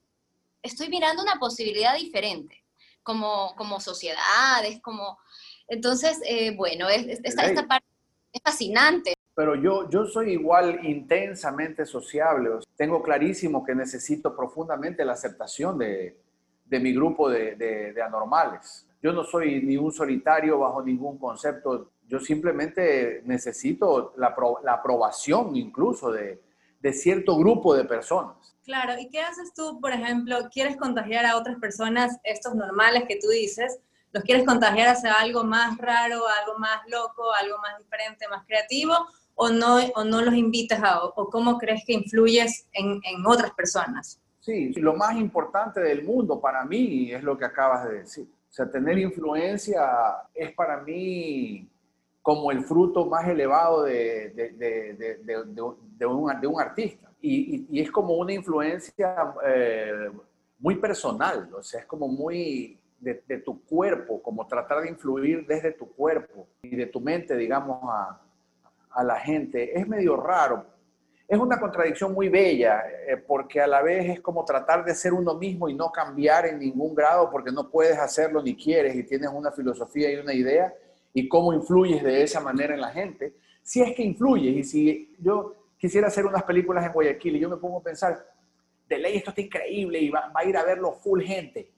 estoy 0.61 0.89
mirando 0.89 1.21
una 1.21 1.35
posibilidad 1.35 1.95
diferente, 1.95 2.63
como, 3.03 3.55
como 3.55 3.79
sociedades, 3.79 4.81
como... 4.81 5.19
Entonces, 5.67 6.19
eh, 6.25 6.55
bueno, 6.55 6.89
es, 6.89 7.19
esta, 7.23 7.45
esta 7.45 7.67
parte 7.67 7.87
es 8.31 8.41
fascinante. 8.43 9.13
Pero 9.35 9.55
yo, 9.55 9.89
yo 9.89 10.05
soy 10.05 10.31
igual 10.31 10.85
intensamente 10.85 11.85
sociable. 11.85 12.49
Tengo 12.75 13.01
clarísimo 13.01 13.63
que 13.65 13.75
necesito 13.75 14.35
profundamente 14.35 15.03
la 15.03 15.13
aceptación 15.13 15.77
de, 15.77 16.17
de 16.65 16.79
mi 16.79 16.93
grupo 16.93 17.29
de, 17.29 17.95
anormales. 18.05 18.87
Yo 19.01 19.13
no 19.13 19.23
soy 19.23 19.61
ni 19.61 19.77
un 19.77 19.91
solitario 19.91 20.59
bajo 20.59 20.81
ningún 20.81 21.17
concepto. 21.17 21.91
Yo 22.07 22.19
simplemente 22.19 23.21
necesito 23.25 24.13
la, 24.17 24.35
la 24.63 24.73
aprobación 24.73 25.55
incluso 25.55 26.11
de, 26.11 26.41
de 26.85 26.93
cierto 26.93 27.37
grupo 27.37 27.75
de 27.75 27.85
personas. 27.85 28.55
Claro, 28.63 28.93
¿y 28.99 29.09
qué 29.09 29.21
haces 29.21 29.53
tú, 29.53 29.79
por 29.79 29.91
ejemplo? 29.91 30.37
¿Quieres 30.51 30.77
contagiar 30.77 31.25
a 31.25 31.37
otras 31.37 31.57
personas 31.59 32.17
estos 32.23 32.55
normales 32.55 33.05
que 33.07 33.19
tú 33.19 33.27
dices? 33.29 33.79
¿Los 34.11 34.23
quieres 34.23 34.45
contagiar 34.45 34.89
hacia 34.89 35.13
algo 35.13 35.43
más 35.43 35.77
raro, 35.77 36.23
algo 36.41 36.59
más 36.59 36.81
loco, 36.87 37.33
algo 37.33 37.57
más 37.59 37.77
diferente, 37.79 38.27
más 38.27 38.45
creativo? 38.45 38.93
¿O 39.35 39.49
no, 39.49 39.77
o 39.95 40.03
no 40.03 40.21
los 40.21 40.35
invitas 40.35 40.81
a, 40.81 41.03
o 41.03 41.29
cómo 41.29 41.57
crees 41.57 41.83
que 41.85 41.93
influyes 41.93 42.67
en, 42.71 43.01
en 43.03 43.25
otras 43.25 43.51
personas? 43.51 44.21
Sí, 44.45 44.71
lo 44.73 44.93
más 44.93 45.15
importante 45.15 45.79
del 45.79 46.03
mundo 46.03 46.39
para 46.39 46.63
mí 46.65 47.11
es 47.11 47.23
lo 47.23 47.35
que 47.35 47.45
acabas 47.45 47.89
de 47.89 48.01
decir. 48.01 48.27
O 48.47 48.53
sea, 48.53 48.69
tener 48.69 48.95
influencia 48.99 49.81
es 50.35 50.51
para 50.53 50.81
mí 50.81 51.67
como 52.21 52.51
el 52.51 52.63
fruto 52.63 53.07
más 53.07 53.27
elevado 53.27 53.85
de, 53.85 54.29
de, 54.35 54.51
de, 54.53 55.75
de 55.97 56.05
un, 56.05 56.61
artista. 56.61 57.11
Y, 57.19 57.65
y, 57.71 57.81
es 57.81 57.89
como 57.89 58.13
una 58.17 58.33
influencia 58.33 59.33
eh, 59.47 60.11
muy 60.59 60.75
personal, 60.75 61.49
o 61.51 61.63
sea, 61.63 61.79
es 61.79 61.87
como 61.87 62.07
muy 62.07 62.79
de, 62.99 63.15
tu 63.43 63.63
cuerpo, 63.65 64.21
como 64.21 64.45
tratar 64.45 64.83
de 64.83 64.89
influir 64.89 65.47
desde 65.47 65.71
tu 65.71 65.91
cuerpo 65.91 66.47
y 66.61 66.75
de 66.75 66.85
tu 66.85 67.01
mente, 67.01 67.35
digamos, 67.35 67.79
a, 67.83 68.21
a 68.91 69.03
la 69.03 69.19
gente. 69.19 69.75
Es 69.75 69.87
medio 69.87 70.15
raro, 70.17 70.67
es 71.27 71.39
una 71.39 71.59
contradicción 71.59 72.13
muy 72.13 72.29
bella, 72.29 72.83
eh, 73.07 73.17
porque 73.17 73.59
a 73.59 73.67
la 73.67 73.81
vez 73.81 74.09
es 74.09 74.21
como 74.21 74.45
tratar 74.45 74.85
de 74.85 74.93
ser 74.93 75.13
uno 75.13 75.33
mismo 75.33 75.67
y 75.67 75.73
no 75.73 75.91
cambiar 75.91 76.45
en 76.45 76.59
ningún 76.59 76.93
grado, 76.93 77.29
porque 77.31 77.51
no 77.51 77.69
puedes 77.69 77.97
hacerlo 77.97 78.43
ni 78.43 78.55
quieres 78.55 78.95
y 78.95 79.03
tienes 79.03 79.29
una 79.33 79.51
filosofía 79.51 80.11
y 80.11 80.17
una 80.17 80.33
idea, 80.33 80.73
y 81.13 81.27
cómo 81.27 81.53
influyes 81.53 82.03
de 82.03 82.21
esa 82.21 82.39
manera 82.41 82.75
en 82.75 82.81
la 82.81 82.91
gente. 82.91 83.33
Si 83.63 83.81
es 83.81 83.95
que 83.95 84.03
influyes, 84.03 84.55
y 84.55 84.63
si 84.63 85.15
yo 85.19 85.55
quisiera 85.77 86.07
hacer 86.07 86.25
unas 86.25 86.43
películas 86.43 86.85
en 86.85 86.93
Guayaquil 86.93 87.35
y 87.35 87.39
yo 87.39 87.49
me 87.49 87.57
pongo 87.57 87.79
a 87.79 87.83
pensar, 87.83 88.23
de 88.87 88.97
ley 88.99 89.17
esto 89.17 89.31
está 89.31 89.41
increíble 89.41 89.99
y 89.99 90.09
va, 90.09 90.31
a 90.31 90.45
ir 90.45 90.55
a 90.55 90.63
verlo 90.63 90.93
full 90.93 91.23
gente, 91.23 91.71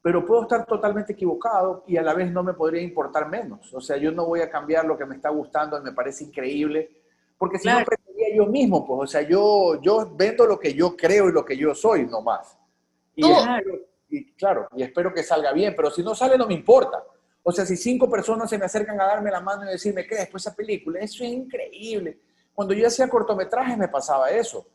pero 0.00 0.24
puedo 0.24 0.42
estar 0.42 0.64
totalmente 0.64 1.12
equivocado 1.12 1.84
y 1.86 1.98
a 1.98 2.02
la 2.02 2.14
vez 2.14 2.30
no 2.30 2.42
me 2.42 2.54
podría 2.54 2.80
importar 2.80 3.28
menos. 3.28 3.72
O 3.74 3.82
sea, 3.82 3.98
yo 3.98 4.12
no 4.12 4.24
voy 4.24 4.40
a 4.40 4.50
cambiar 4.50 4.86
lo 4.86 4.96
que 4.96 5.04
me 5.04 5.16
está 5.16 5.28
gustando 5.28 5.78
y 5.78 5.82
me 5.82 5.92
parece 5.92 6.24
increíble 6.24 6.90
porque 7.38 7.58
si 7.58 7.68
no 7.68 7.84
pretendería 8.24 8.36
yo 8.36 8.46
mismo, 8.46 8.86
pues, 8.86 9.00
o 9.02 9.06
sea, 9.06 9.22
yo, 9.22 9.80
yo 9.80 10.10
vendo 10.14 10.46
lo 10.46 10.58
que 10.58 10.74
yo 10.74 10.96
creo 10.96 11.28
y 11.28 11.32
lo 11.32 11.44
que 11.44 11.56
yo 11.56 11.74
soy 11.74 12.06
nomás. 12.06 12.56
Y, 13.14 13.30
espero, 13.30 13.80
y 14.08 14.32
claro, 14.32 14.68
y 14.76 14.82
espero 14.82 15.12
que 15.12 15.22
salga 15.22 15.52
bien, 15.52 15.74
pero 15.76 15.90
si 15.90 16.02
no 16.02 16.14
sale 16.14 16.36
no 16.36 16.46
me 16.46 16.54
importa. 16.54 17.02
O 17.42 17.52
sea, 17.52 17.66
si 17.66 17.76
cinco 17.76 18.08
personas 18.08 18.48
se 18.48 18.58
me 18.58 18.64
acercan 18.64 19.00
a 19.00 19.06
darme 19.06 19.30
la 19.30 19.40
mano 19.40 19.64
y 19.64 19.72
decirme, 19.72 20.06
¿qué 20.06 20.16
después 20.16 20.42
esa 20.42 20.54
película? 20.54 21.00
Eso 21.00 21.24
es 21.24 21.30
increíble. 21.30 22.18
Cuando 22.54 22.72
yo 22.72 22.86
hacía 22.86 23.08
cortometrajes 23.08 23.76
me 23.76 23.88
pasaba 23.88 24.30
eso. 24.30 24.66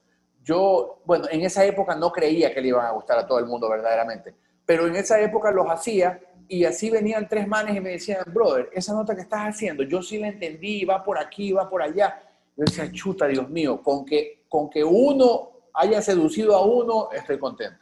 Yo, 0.44 1.02
bueno, 1.06 1.26
en 1.30 1.42
esa 1.42 1.66
época 1.66 1.96
no 1.96 2.12
creía 2.12 2.54
que 2.54 2.62
le 2.62 2.70
iban 2.70 2.86
a 2.86 2.92
gustar 2.92 3.18
a 3.20 3.28
todo 3.28 3.40
el 3.40 3.46
mundo 3.46 3.70
verdaderamente, 3.70 4.36
pero 4.66 4.88
en 4.88 4.96
esa 4.96 5.20
época 5.20 5.52
los 5.52 5.68
hacía 5.70 6.20
y 6.48 6.66
así 6.66 6.90
venían 6.90 7.28
tres 7.28 7.48
manes 7.48 7.76
y 7.76 7.80
me 7.80 7.92
decían, 7.92 8.24
brother, 8.28 8.70
esa 8.74 8.94
nota 8.94 9.16
que 9.16 9.22
estás 9.22 9.42
haciendo, 9.42 9.84
yo 9.84 10.02
sí 10.02 10.18
la 10.18 10.30
entendí, 10.30 10.84
va 10.86 11.04
por 11.04 11.20
aquí, 11.20 11.52
va 11.52 11.70
por 11.70 11.82
allá. 11.82 12.29
Yo 12.60 12.65
decía, 12.65 12.91
chuta, 12.91 13.26
Dios 13.28 13.50
mío, 13.50 13.82
con 13.82 14.06
que, 14.06 14.43
con 14.50 14.69
que 14.69 14.84
uno 14.84 15.69
haya 15.74 16.02
seducido 16.02 16.58
a 16.58 16.65
uno, 16.65 17.10
estoy 17.10 17.39
contento. 17.39 17.80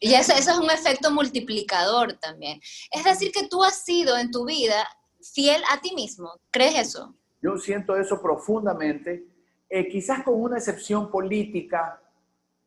Y 0.00 0.14
eso, 0.14 0.32
eso 0.32 0.52
es 0.52 0.58
un 0.58 0.70
efecto 0.70 1.10
multiplicador 1.10 2.14
también. 2.14 2.58
Es 2.90 3.04
decir, 3.04 3.30
que 3.30 3.46
tú 3.46 3.62
has 3.62 3.84
sido 3.84 4.16
en 4.16 4.30
tu 4.30 4.46
vida 4.46 4.88
fiel 5.20 5.62
a 5.70 5.82
ti 5.82 5.94
mismo. 5.94 6.32
¿Crees 6.50 6.78
eso? 6.78 7.14
Yo 7.42 7.58
siento 7.58 7.94
eso 7.94 8.18
profundamente, 8.22 9.26
eh, 9.68 9.86
quizás 9.86 10.22
con 10.22 10.40
una 10.40 10.56
excepción 10.56 11.10
política. 11.10 12.00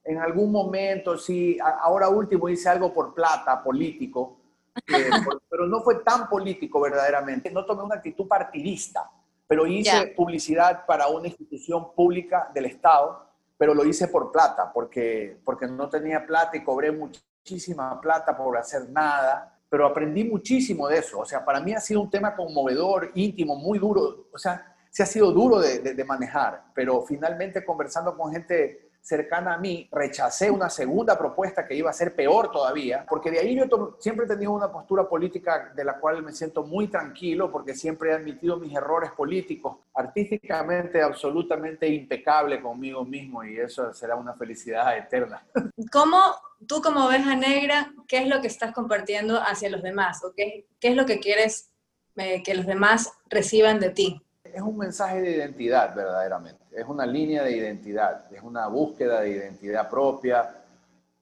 En 0.04 0.20
algún 0.20 0.52
momento, 0.52 1.18
sí, 1.18 1.58
ahora 1.82 2.10
último 2.10 2.48
hice 2.48 2.70
algo 2.70 2.94
por 2.94 3.16
plata, 3.16 3.64
político, 3.64 4.38
pero 5.50 5.66
no 5.66 5.82
fue 5.82 6.04
tan 6.04 6.30
político 6.30 6.80
verdaderamente. 6.80 7.50
No 7.50 7.66
tomé 7.66 7.82
una 7.82 7.96
actitud 7.96 8.28
partidista 8.28 9.10
pero 9.50 9.66
hice 9.66 10.14
publicidad 10.16 10.86
para 10.86 11.08
una 11.08 11.28
institución 11.28 11.92
pública 11.96 12.52
del 12.54 12.66
Estado, 12.66 13.26
pero 13.58 13.74
lo 13.74 13.84
hice 13.84 14.08
por 14.08 14.32
plata, 14.32 14.72
porque, 14.72 15.40
porque 15.44 15.66
no 15.66 15.90
tenía 15.90 16.24
plata 16.24 16.56
y 16.56 16.64
cobré 16.64 16.92
muchísima 16.92 18.00
plata 18.00 18.38
por 18.38 18.56
hacer 18.60 18.88
nada, 18.92 19.60
pero 19.68 19.88
aprendí 19.88 20.24
muchísimo 20.24 20.88
de 20.88 21.00
eso. 21.00 21.18
O 21.18 21.26
sea, 21.26 21.44
para 21.44 21.62
mí 21.62 21.74
ha 21.74 21.80
sido 21.80 22.02
un 22.02 22.12
tema 22.12 22.36
conmovedor, 22.36 23.10
íntimo, 23.16 23.56
muy 23.56 23.80
duro. 23.80 24.28
O 24.32 24.38
sea, 24.38 24.76
se 24.92 25.02
ha 25.02 25.08
sido 25.08 25.32
duro 25.32 25.60
de, 25.60 25.80
de 25.80 26.06
manejar, 26.06 26.66
pero 26.76 27.02
finalmente 27.02 27.66
conversando 27.66 28.16
con 28.16 28.32
gente 28.32 28.89
cercana 29.02 29.56
a 29.56 29.58
mí, 29.58 29.88
rechacé 29.92 30.52
una 30.52 30.70
segunda 30.70 31.18
propuesta 31.18 31.68
que 31.68 31.76
iba 31.76 31.90
a 31.90 31.94
ser 31.94 32.16
peor 32.16 32.52
todavía, 32.52 33.06
porque 33.10 33.32
de 33.32 33.40
ahí 33.40 33.56
yo 33.56 33.98
siempre 34.00 34.26
he 34.26 34.28
tenido 34.28 34.52
una 34.52 34.72
postura 34.72 35.08
política 35.08 35.72
de 35.76 35.84
la 35.84 36.00
cual 36.00 36.24
me 36.24 36.32
siento 36.32 36.64
muy 36.64 36.88
tranquilo, 36.88 37.52
porque 37.52 37.74
siempre 37.74 38.12
he 38.12 38.14
admitido 38.14 38.58
mis 38.58 38.76
errores 38.76 39.12
políticos, 39.12 39.78
artísticamente 39.94 41.02
absolutamente 41.02 41.88
impecable 41.88 42.62
conmigo 42.62 43.04
mismo 43.06 43.44
y 43.44 43.58
eso 43.58 43.94
será 43.94 44.16
una 44.16 44.34
felicidad 44.34 44.98
eterna. 44.98 45.44
¿Cómo 45.92 46.20
tú 46.68 46.82
como 46.82 47.06
oveja 47.06 47.36
negra, 47.36 47.92
qué 48.08 48.20
es 48.20 48.28
lo 48.28 48.42
que 48.42 48.48
estás 48.48 48.74
compartiendo 48.74 49.40
hacia 49.42 49.70
los 49.70 49.82
demás 49.82 50.24
o 50.24 50.34
qué, 50.36 50.68
qué 50.80 50.90
es 50.90 50.96
lo 50.96 51.06
que 51.06 51.20
quieres 51.20 51.72
eh, 52.16 52.44
que 52.44 52.54
los 52.54 52.66
demás 52.66 53.12
reciban 53.30 53.80
de 53.80 53.90
ti? 53.90 54.22
Es 54.44 54.62
un 54.62 54.78
mensaje 54.78 55.22
de 55.22 55.32
identidad 55.32 55.96
verdaderamente 55.96 56.59
es 56.80 56.88
una 56.88 57.06
línea 57.06 57.44
de 57.44 57.52
identidad, 57.52 58.26
es 58.34 58.42
una 58.42 58.68
búsqueda 58.68 59.22
de 59.22 59.30
identidad 59.30 59.90
propia, 59.90 60.56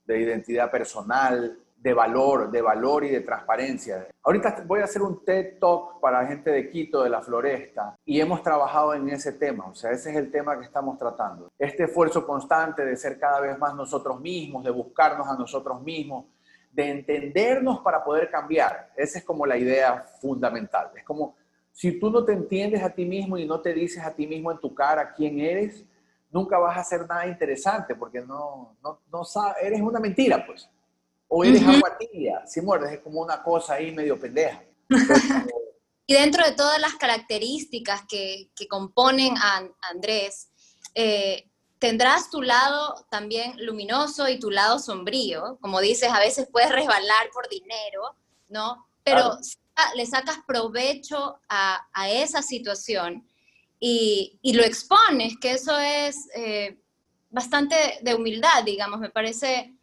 de 0.05 0.19
identidad 0.19 0.69
personal, 0.69 1.57
de 1.77 1.93
valor, 1.93 2.49
de 2.49 2.61
valor 2.61 3.03
y 3.03 3.09
de 3.09 3.21
transparencia. 3.21 4.07
Ahorita 4.23 4.63
voy 4.65 4.81
a 4.81 4.85
hacer 4.85 5.01
un 5.01 5.23
TED 5.23 5.59
Talk 5.59 5.99
para 5.99 6.25
gente 6.25 6.49
de 6.49 6.69
Quito, 6.69 7.03
de 7.03 7.09
la 7.09 7.21
Floresta, 7.21 7.95
y 8.03 8.19
hemos 8.19 8.41
trabajado 8.41 8.93
en 8.93 9.09
ese 9.09 9.33
tema, 9.33 9.67
o 9.67 9.75
sea, 9.75 9.91
ese 9.91 10.11
es 10.11 10.17
el 10.17 10.31
tema 10.31 10.57
que 10.57 10.65
estamos 10.65 10.97
tratando. 10.97 11.51
Este 11.57 11.83
esfuerzo 11.83 12.25
constante 12.25 12.83
de 12.83 12.97
ser 12.97 13.19
cada 13.19 13.39
vez 13.39 13.57
más 13.57 13.75
nosotros 13.75 14.19
mismos, 14.19 14.63
de 14.63 14.71
buscarnos 14.71 15.27
a 15.27 15.37
nosotros 15.37 15.81
mismos, 15.81 16.25
de 16.71 16.91
entendernos 16.91 17.79
para 17.79 18.03
poder 18.03 18.29
cambiar. 18.29 18.91
Esa 18.95 19.19
es 19.19 19.25
como 19.25 19.45
la 19.45 19.57
idea 19.57 20.05
fundamental. 20.21 20.91
Es 20.95 21.03
como 21.03 21.35
si 21.77 21.99
tú 21.99 22.09
no 22.09 22.25
te 22.25 22.33
entiendes 22.33 22.81
a 22.81 22.89
ti 22.89 23.05
mismo 23.05 23.37
y 23.37 23.45
no 23.45 23.61
te 23.61 23.71
dices 23.71 24.03
a 24.03 24.11
ti 24.11 24.25
mismo 24.25 24.51
en 24.51 24.57
tu 24.57 24.73
cara 24.73 25.13
quién 25.13 25.39
eres, 25.39 25.85
nunca 26.31 26.57
vas 26.57 26.75
a 26.75 26.79
hacer 26.81 27.07
nada 27.07 27.27
interesante 27.27 27.93
porque 27.93 28.19
no, 28.19 28.75
no, 28.81 28.99
no 29.11 29.23
sabes, 29.23 29.57
eres 29.61 29.79
una 29.79 29.99
mentira, 29.99 30.43
pues. 30.43 30.67
O 31.27 31.43
eres 31.43 31.61
agua 31.61 31.95
tibia, 31.99 32.43
si 32.47 32.61
muerdes, 32.61 32.93
es 32.93 32.99
como 33.01 33.21
una 33.21 33.43
cosa 33.43 33.75
ahí 33.75 33.91
medio 33.91 34.19
pendeja. 34.19 34.63
y 36.07 36.13
dentro 36.15 36.43
de 36.43 36.53
todas 36.53 36.81
las 36.81 36.95
características 36.95 38.01
que, 38.09 38.49
que 38.55 38.67
componen 38.67 39.35
a 39.37 39.61
Andrés, 39.91 40.49
eh, 40.95 41.47
tendrás 41.77 42.31
tu 42.31 42.41
lado 42.41 43.05
también 43.11 43.53
luminoso 43.63 44.27
y 44.27 44.39
tu 44.39 44.49
lado 44.49 44.79
sombrío. 44.79 45.59
Como 45.61 45.79
dices, 45.79 46.09
a 46.09 46.19
veces 46.19 46.49
puedes 46.51 46.71
resbalar 46.71 47.29
por 47.31 47.47
dinero, 47.49 48.15
¿no? 48.49 48.87
Pero 49.03 49.37
le 49.95 50.05
sacas 50.05 50.39
provecho 50.45 51.39
a, 51.49 51.81
esa 52.09 52.41
situación 52.41 53.27
y, 53.79 54.39
y, 54.41 54.53
lo 54.53 54.63
expones, 54.63 55.35
que 55.39 55.51
eso 55.51 55.77
es 55.77 56.27
eh, 56.35 56.79
bastante 57.29 57.75
de 58.01 58.15
humildad, 58.15 58.63
digamos, 58.65 58.99
me 58.99 59.09
parece 59.09 59.75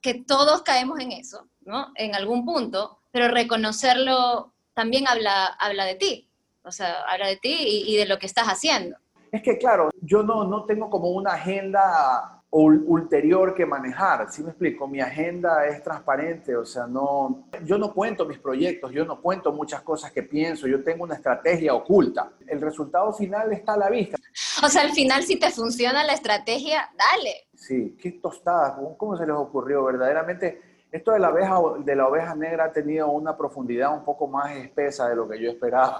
que 0.00 0.14
todos 0.14 0.62
caemos 0.62 1.00
en 1.00 1.12
eso, 1.12 1.48
¿no? 1.60 1.92
En 1.94 2.14
algún 2.14 2.44
punto, 2.44 2.98
pero 3.10 3.28
reconocerlo 3.28 4.52
también 4.74 5.06
habla, 5.06 5.46
habla 5.46 5.84
de 5.84 5.94
ti, 5.94 6.28
o 6.64 6.72
sea, 6.72 7.02
habla 7.08 7.28
de 7.28 7.36
ti 7.36 7.84
y, 7.86 7.96
de 7.96 8.06
lo 8.06 8.18
que 8.18 8.26
estás 8.26 8.48
haciendo. 8.48 8.96
Es 9.30 9.42
que, 9.42 9.56
claro, 9.56 9.90
yo 10.00 10.22
no, 10.22 10.44
no 10.44 10.64
tengo 10.66 10.90
como 10.90 11.10
una 11.10 11.34
agenda 11.34 12.41
ulterior 12.52 13.54
que 13.54 13.64
manejar, 13.64 14.30
¿sí 14.30 14.42
me 14.42 14.50
explico? 14.50 14.86
Mi 14.86 15.00
agenda 15.00 15.66
es 15.66 15.82
transparente, 15.82 16.54
o 16.54 16.66
sea, 16.66 16.86
no, 16.86 17.48
yo 17.64 17.78
no 17.78 17.94
cuento 17.94 18.26
mis 18.26 18.38
proyectos, 18.38 18.92
yo 18.92 19.06
no 19.06 19.22
cuento 19.22 19.52
muchas 19.52 19.80
cosas 19.80 20.12
que 20.12 20.22
pienso, 20.22 20.66
yo 20.66 20.84
tengo 20.84 21.04
una 21.04 21.14
estrategia 21.14 21.72
oculta. 21.72 22.30
El 22.46 22.60
resultado 22.60 23.10
final 23.14 23.50
está 23.52 23.72
a 23.72 23.78
la 23.78 23.88
vista. 23.88 24.18
O 24.62 24.68
sea, 24.68 24.82
al 24.82 24.92
final 24.92 25.22
si 25.22 25.38
te 25.38 25.50
funciona 25.50 26.04
la 26.04 26.12
estrategia, 26.12 26.90
dale. 26.96 27.48
Sí, 27.54 27.96
qué 27.98 28.12
tostada, 28.12 28.76
¿cómo 28.98 29.16
se 29.16 29.26
les 29.26 29.34
ocurrió? 29.34 29.84
Verdaderamente, 29.84 30.60
esto 30.90 31.12
de 31.12 31.20
la, 31.20 31.30
oveja, 31.30 31.58
de 31.78 31.96
la 31.96 32.06
oveja 32.06 32.34
negra 32.34 32.64
ha 32.66 32.72
tenido 32.72 33.10
una 33.10 33.34
profundidad 33.34 33.94
un 33.94 34.04
poco 34.04 34.26
más 34.28 34.54
espesa 34.56 35.08
de 35.08 35.16
lo 35.16 35.26
que 35.26 35.40
yo 35.40 35.50
esperaba. 35.50 35.98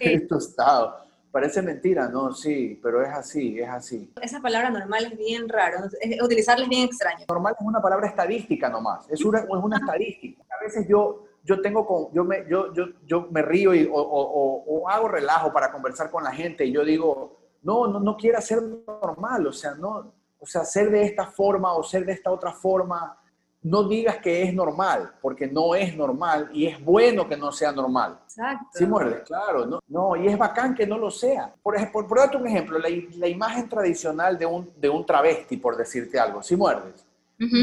qué 0.00 0.20
tostado. 0.28 1.07
Parece 1.30 1.60
mentira, 1.60 2.08
¿no? 2.08 2.32
Sí, 2.32 2.80
pero 2.82 3.02
es 3.02 3.10
así, 3.10 3.60
es 3.60 3.68
así. 3.68 4.12
Esa 4.20 4.40
palabra 4.40 4.70
normal 4.70 5.04
es 5.12 5.18
bien 5.18 5.48
raro, 5.48 5.80
utilizarla 6.22 6.64
es 6.64 6.70
bien 6.70 6.86
extraño. 6.86 7.26
Normal 7.28 7.54
es 7.58 7.66
una 7.66 7.80
palabra 7.80 8.08
estadística 8.08 8.70
nomás, 8.70 9.08
es 9.10 9.24
una, 9.24 9.40
es 9.40 9.46
una 9.48 9.76
estadística. 9.76 10.42
A 10.58 10.64
veces 10.64 10.86
yo, 10.88 11.26
yo 11.44 11.60
tengo 11.60 11.86
con, 11.86 12.12
yo 12.14 12.24
me, 12.24 12.46
yo, 12.48 12.72
yo, 12.72 12.86
yo 13.06 13.28
me 13.30 13.42
río 13.42 13.74
y, 13.74 13.84
o, 13.84 13.94
o, 13.94 14.64
o, 14.66 14.88
hago 14.88 15.08
relajo 15.08 15.52
para 15.52 15.70
conversar 15.70 16.10
con 16.10 16.24
la 16.24 16.32
gente 16.32 16.64
y 16.64 16.72
yo 16.72 16.84
digo, 16.84 17.36
no, 17.62 17.86
no, 17.86 18.00
no 18.00 18.16
quiero 18.16 18.40
ser 18.40 18.62
normal, 18.62 19.46
o 19.46 19.52
sea, 19.52 19.74
no, 19.74 20.12
o 20.38 20.46
sea, 20.46 20.64
ser 20.64 20.90
de 20.90 21.02
esta 21.02 21.26
forma 21.26 21.74
o 21.74 21.82
ser 21.82 22.06
de 22.06 22.12
esta 22.12 22.30
otra 22.30 22.52
forma, 22.52 23.18
no 23.62 23.88
digas 23.88 24.18
que 24.18 24.42
es 24.42 24.54
normal, 24.54 25.14
porque 25.20 25.46
no 25.48 25.74
es 25.74 25.96
normal 25.96 26.48
y 26.52 26.66
es 26.66 26.82
bueno 26.82 27.28
que 27.28 27.36
no 27.36 27.50
sea 27.50 27.72
normal. 27.72 28.20
Exacto. 28.24 28.66
Sí, 28.72 28.86
muerde, 28.86 29.22
claro, 29.24 29.66
no, 29.66 29.80
no, 29.88 30.16
y 30.16 30.28
es 30.28 30.38
bacán 30.38 30.74
que 30.74 30.86
no 30.86 30.96
lo 30.96 31.10
sea. 31.10 31.52
Por 31.62 31.76
ejemplo, 31.76 32.06
por 32.06 32.18
darte 32.18 32.36
un 32.36 32.46
ejemplo, 32.46 32.78
la, 32.78 32.88
la, 33.16 33.26
imagen 33.26 33.68
tradicional 33.68 34.38
de 34.38 34.46
un, 34.46 34.72
de 34.76 34.88
un 34.88 35.04
travesti, 35.04 35.56
por 35.56 35.76
decirte 35.76 36.20
algo, 36.20 36.42
si 36.42 36.56
muerdes, 36.56 37.04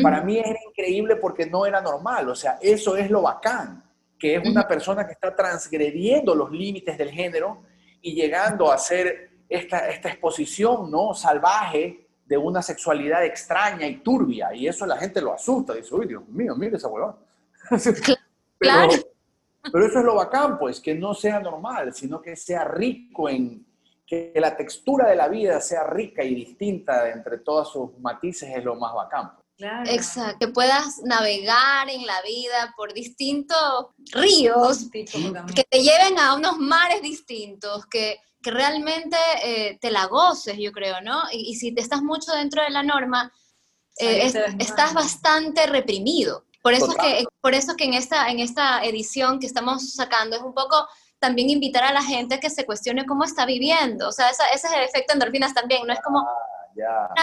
para 0.01 0.21
mí 0.21 0.37
era 0.37 0.57
increíble 0.69 1.17
porque 1.17 1.45
no 1.45 1.65
era 1.65 1.81
normal, 1.81 2.29
o 2.29 2.35
sea, 2.35 2.57
eso 2.61 2.95
es 2.95 3.09
lo 3.09 3.21
bacán, 3.21 3.83
que 4.17 4.35
es 4.35 4.47
una 4.47 4.65
persona 4.65 5.05
que 5.05 5.13
está 5.13 5.35
transgrediendo 5.35 6.33
los 6.33 6.49
límites 6.51 6.97
del 6.97 7.09
género 7.09 7.61
y 8.01 8.13
llegando 8.13 8.71
a 8.71 8.77
ser 8.77 9.31
esta, 9.49 9.89
esta 9.89 10.09
exposición, 10.09 10.89
¿no? 10.89 11.13
Salvaje 11.13 12.04
de 12.25 12.37
una 12.37 12.61
sexualidad 12.61 13.23
extraña 13.23 13.87
y 13.87 13.97
turbia, 13.97 14.53
y 14.53 14.67
eso 14.67 14.85
la 14.85 14.97
gente 14.97 15.21
lo 15.21 15.33
asusta, 15.33 15.73
dice, 15.73 15.93
uy, 15.93 16.07
Dios 16.07 16.27
mío, 16.27 16.55
mire 16.55 16.77
esa 16.77 16.87
huevada. 16.87 17.17
Claro. 18.57 18.93
Pero, 19.61 19.85
eso 19.85 19.99
es 19.99 20.05
lo 20.05 20.15
bacán, 20.15 20.57
pues, 20.57 20.79
que 20.79 20.95
no 20.95 21.13
sea 21.13 21.39
normal, 21.39 21.93
sino 21.93 22.21
que 22.21 22.35
sea 22.35 22.63
rico 22.63 23.27
en, 23.27 23.65
que 24.07 24.31
la 24.35 24.55
textura 24.55 25.09
de 25.09 25.15
la 25.15 25.27
vida 25.27 25.59
sea 25.59 25.83
rica 25.83 26.23
y 26.23 26.33
distinta 26.33 27.09
entre 27.09 27.39
todos 27.39 27.71
sus 27.71 27.99
matices 27.99 28.49
es 28.55 28.63
lo 28.63 28.75
más 28.75 28.93
bacán. 28.93 29.35
Pues. 29.35 29.45
Claro. 29.57 29.89
Exacto, 29.89 30.37
que 30.39 30.47
puedas 30.49 31.01
navegar 31.03 31.89
en 31.89 32.05
la 32.05 32.21
vida 32.21 32.73
por 32.75 32.93
distintos 32.93 33.87
ríos, 34.11 34.89
que 34.91 35.63
te 35.69 35.79
lleven 35.79 36.19
a 36.19 36.35
unos 36.35 36.57
mares 36.57 37.01
distintos, 37.01 37.85
que 37.85 38.17
que 38.45 38.51
realmente 38.51 39.17
eh, 39.43 39.79
te 39.81 39.89
la 39.89 40.05
goces, 40.05 40.55
yo 40.59 40.71
creo, 40.71 41.01
¿no? 41.01 41.23
Y, 41.31 41.55
si 41.55 41.73
te 41.73 41.81
estás 41.81 42.03
mucho 42.03 42.31
dentro 42.31 42.61
de 42.61 42.69
la 42.69 42.83
norma, 42.83 43.33
eh, 43.97 44.31
estás 44.59 44.93
bastante 44.93 45.65
reprimido. 45.65 46.45
Por 46.61 46.73
eso, 46.73 46.93
que, 46.93 47.25
por 47.41 47.55
eso 47.55 47.75
que 47.75 47.85
en 47.85 47.95
esta, 47.95 48.29
en 48.29 48.37
esta 48.39 48.83
edición 48.83 49.39
que 49.39 49.47
estamos 49.47 49.93
sacando 49.93 50.35
es 50.35 50.43
un 50.43 50.53
poco 50.53 50.87
también 51.17 51.49
invitar 51.49 51.85
a 51.85 51.91
la 51.91 52.03
gente 52.03 52.35
a 52.35 52.39
que 52.39 52.51
se 52.51 52.67
cuestione 52.67 53.07
cómo 53.07 53.23
está 53.23 53.47
viviendo. 53.47 54.09
O 54.09 54.11
sea, 54.11 54.29
ese, 54.29 54.43
es 54.53 54.63
el 54.63 54.83
efecto 54.83 55.13
endorfinas 55.13 55.55
también, 55.55 55.87
no 55.87 55.93
es 55.93 56.01
como 56.03 56.19
ah, 56.19 57.13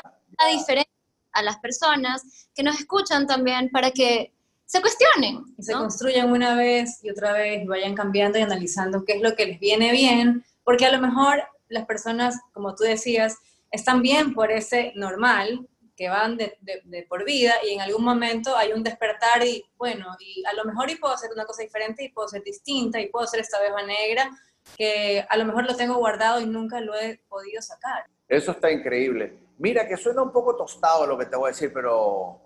una, 0.40 0.50
diferencia 0.50 0.90
a 1.34 1.42
las 1.44 1.58
personas 1.58 2.48
que 2.52 2.64
nos 2.64 2.80
escuchan 2.80 3.28
también 3.28 3.70
para 3.70 3.92
que 3.92 4.34
se 4.66 4.80
cuestionen. 4.80 5.44
se 5.60 5.72
construyan 5.72 6.32
una 6.32 6.56
vez 6.56 6.98
y 7.04 7.10
otra 7.10 7.32
vez, 7.32 7.64
vayan 7.64 7.94
cambiando 7.94 8.40
y 8.40 8.42
analizando 8.42 9.04
qué 9.04 9.12
es 9.12 9.22
lo 9.22 9.36
que 9.36 9.46
les 9.46 9.60
viene 9.60 9.92
bien 9.92 10.44
porque 10.64 10.86
a 10.86 10.92
lo 10.92 11.00
mejor 11.00 11.42
las 11.68 11.86
personas, 11.86 12.40
como 12.52 12.74
tú 12.74 12.84
decías, 12.84 13.38
están 13.70 14.02
bien 14.02 14.34
por 14.34 14.50
ese 14.50 14.92
normal, 14.96 15.68
que 15.96 16.08
van 16.08 16.36
de, 16.36 17.06
por 17.08 17.24
vida 17.24 17.52
y 17.64 17.74
en 17.74 17.80
algún 17.80 18.04
momento 18.04 18.56
hay 18.56 18.72
un 18.72 18.82
despertar 18.82 19.46
y 19.46 19.64
bueno, 19.76 20.16
y 20.18 20.42
a 20.46 20.54
lo 20.54 20.64
mejor 20.64 20.90
y 20.90 20.96
puedo 20.96 21.14
hacer 21.14 21.30
una 21.32 21.44
cosa 21.44 21.62
diferente 21.62 22.02
y 22.02 22.08
puedo 22.10 22.28
ser 22.28 22.42
distinta 22.42 23.00
y 23.00 23.08
puedo 23.08 23.26
ser 23.26 23.40
esta 23.40 23.58
abeja 23.58 23.82
negra 23.86 24.30
que 24.76 25.24
a 25.28 25.36
lo 25.36 25.44
mejor 25.44 25.64
lo 25.66 25.76
tengo 25.76 25.96
guardado 25.96 26.40
y 26.40 26.46
nunca 26.46 26.80
lo 26.80 26.94
he 26.94 27.20
podido 27.28 27.60
sacar. 27.60 28.06
Eso 28.28 28.52
está 28.52 28.70
increíble. 28.70 29.38
Mira 29.58 29.86
que 29.86 29.96
suena 29.96 30.22
un 30.22 30.32
poco 30.32 30.56
tostado 30.56 31.06
lo 31.06 31.18
que 31.18 31.26
te 31.26 31.36
voy 31.36 31.48
a 31.48 31.52
decir, 31.52 31.72
pero 31.72 32.40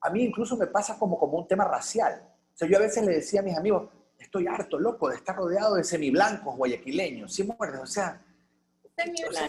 a 0.00 0.10
mí 0.10 0.22
incluso 0.22 0.56
me 0.56 0.66
pasa 0.66 0.98
como, 0.98 1.18
como 1.18 1.38
un 1.38 1.48
tema 1.48 1.64
racial. 1.64 2.22
O 2.54 2.56
sea, 2.56 2.68
yo 2.68 2.76
a 2.76 2.80
veces 2.80 3.04
le 3.04 3.14
decía 3.14 3.40
a 3.40 3.42
mis 3.42 3.56
amigos, 3.56 3.90
estoy 4.24 4.46
harto, 4.46 4.78
loco, 4.78 5.08
de 5.08 5.16
estar 5.16 5.36
rodeado 5.36 5.76
de 5.76 5.84
semiblancos 5.84 6.56
guayaquileños, 6.56 7.32
¿sí 7.32 7.44
muerde? 7.44 7.78
O 7.78 7.86
sea, 7.86 8.20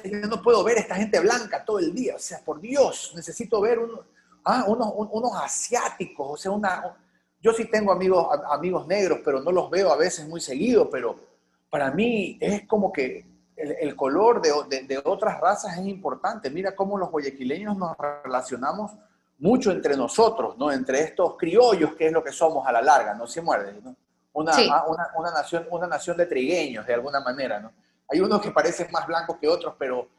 yo 0.03 0.27
no 0.27 0.41
puedo 0.41 0.63
ver 0.63 0.77
a 0.77 0.81
esta 0.81 0.95
gente 0.95 1.19
blanca 1.19 1.63
todo 1.63 1.79
el 1.79 1.93
día, 1.93 2.15
o 2.15 2.19
sea, 2.19 2.39
por 2.43 2.59
Dios, 2.59 3.13
necesito 3.15 3.61
ver 3.61 3.79
ah, 4.43 4.65
unos, 4.67 4.93
unos, 5.11 5.31
asiáticos, 5.41 6.27
o 6.31 6.38
sea, 6.38 6.51
una... 6.51 6.95
Yo 7.41 7.53
sí 7.53 7.65
tengo 7.65 7.91
amigos, 7.91 8.27
amigos 8.49 8.88
negros, 8.88 9.19
pero 9.23 9.39
no 9.39 9.51
los 9.51 9.69
veo 9.69 9.91
a 9.91 9.97
veces 9.97 10.27
muy 10.27 10.41
seguido, 10.41 10.89
pero 10.89 11.19
para 11.69 11.91
mí 11.91 12.38
es 12.41 12.65
como 12.67 12.91
que 12.91 13.23
el, 13.55 13.95
color 13.95 14.41
de, 14.41 14.83
de, 14.83 15.01
otras 15.03 15.39
razas 15.39 15.77
es 15.77 15.85
importante. 15.85 16.49
Mira 16.49 16.75
cómo 16.75 16.97
los 16.97 17.11
guayaquileños 17.11 17.77
nos 17.77 17.95
relacionamos 18.23 18.93
mucho 19.38 19.71
entre 19.71 19.95
nosotros, 19.95 20.57
¿no? 20.57 20.71
Entre 20.71 21.01
estos 21.01 21.38
criollos, 21.38 21.93
que 21.95 22.07
es 22.07 22.11
lo 22.11 22.23
que 22.23 22.31
somos 22.31 22.65
a 22.65 22.71
la 22.71 22.81
larga, 22.81 23.13
no 23.13 23.27
se 23.27 23.41
muerde, 23.41 23.79
¿no? 23.83 23.95
Ah, 24.71 24.86
una, 24.88 25.12
una, 25.15 25.32
nación, 25.32 25.65
una 25.71 25.88
nación 25.88 26.17
de 26.17 26.26
trigueños, 26.26 26.86
de 26.86 26.93
alguna 26.93 27.21
manera, 27.21 27.60
¿no? 27.60 27.71
Hay 28.10 28.19
unos 28.19 28.41
que 28.41 28.52
parecen 28.52 28.88
más 28.91 29.08
blancos 29.08 29.38
que 29.39 29.48
otros, 29.48 29.76
pero 29.80 30.10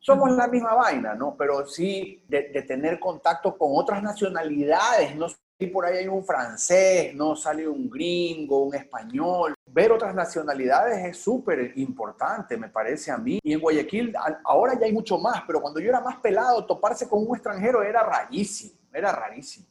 somos 0.00 0.30
la 0.32 0.46
misma 0.46 0.74
vaina, 0.74 1.14
¿no? 1.14 1.36
Pero 1.36 1.66
sí 1.66 2.24
de, 2.28 2.42
tener 2.62 2.98
contacto 2.98 3.56
con 3.56 3.70
otras 3.74 4.02
nacionalidades, 4.02 5.14
no 5.16 5.26
y 5.60 5.66
por 5.66 5.84
ahí 5.84 5.98
hay 5.98 6.06
un 6.06 6.24
francés, 6.24 7.12
no 7.16 7.34
sale 7.34 7.66
un 7.66 7.90
gringo, 7.90 8.62
un 8.62 8.76
español. 8.76 9.54
Ver 9.66 9.90
otras 9.90 10.14
nacionalidades 10.14 11.04
es 11.04 11.18
súper 11.18 11.72
importante, 11.76 12.56
me 12.56 12.68
parece 12.68 13.10
a 13.10 13.18
mí. 13.18 13.40
Y 13.42 13.54
en 13.54 13.60
Guayaquil 13.60 14.14
ahora 14.44 14.78
ya 14.78 14.86
hay 14.86 14.92
mucho 14.92 15.18
más, 15.18 15.42
pero 15.48 15.60
cuando 15.60 15.80
yo 15.80 15.88
era 15.88 16.00
más 16.00 16.16
pelado, 16.18 16.64
toparse 16.64 17.08
con 17.08 17.26
un 17.26 17.34
extranjero 17.34 17.82
era 17.82 18.04
rarísimo, 18.04 18.78
era 18.92 19.10
rarísimo. 19.10 19.66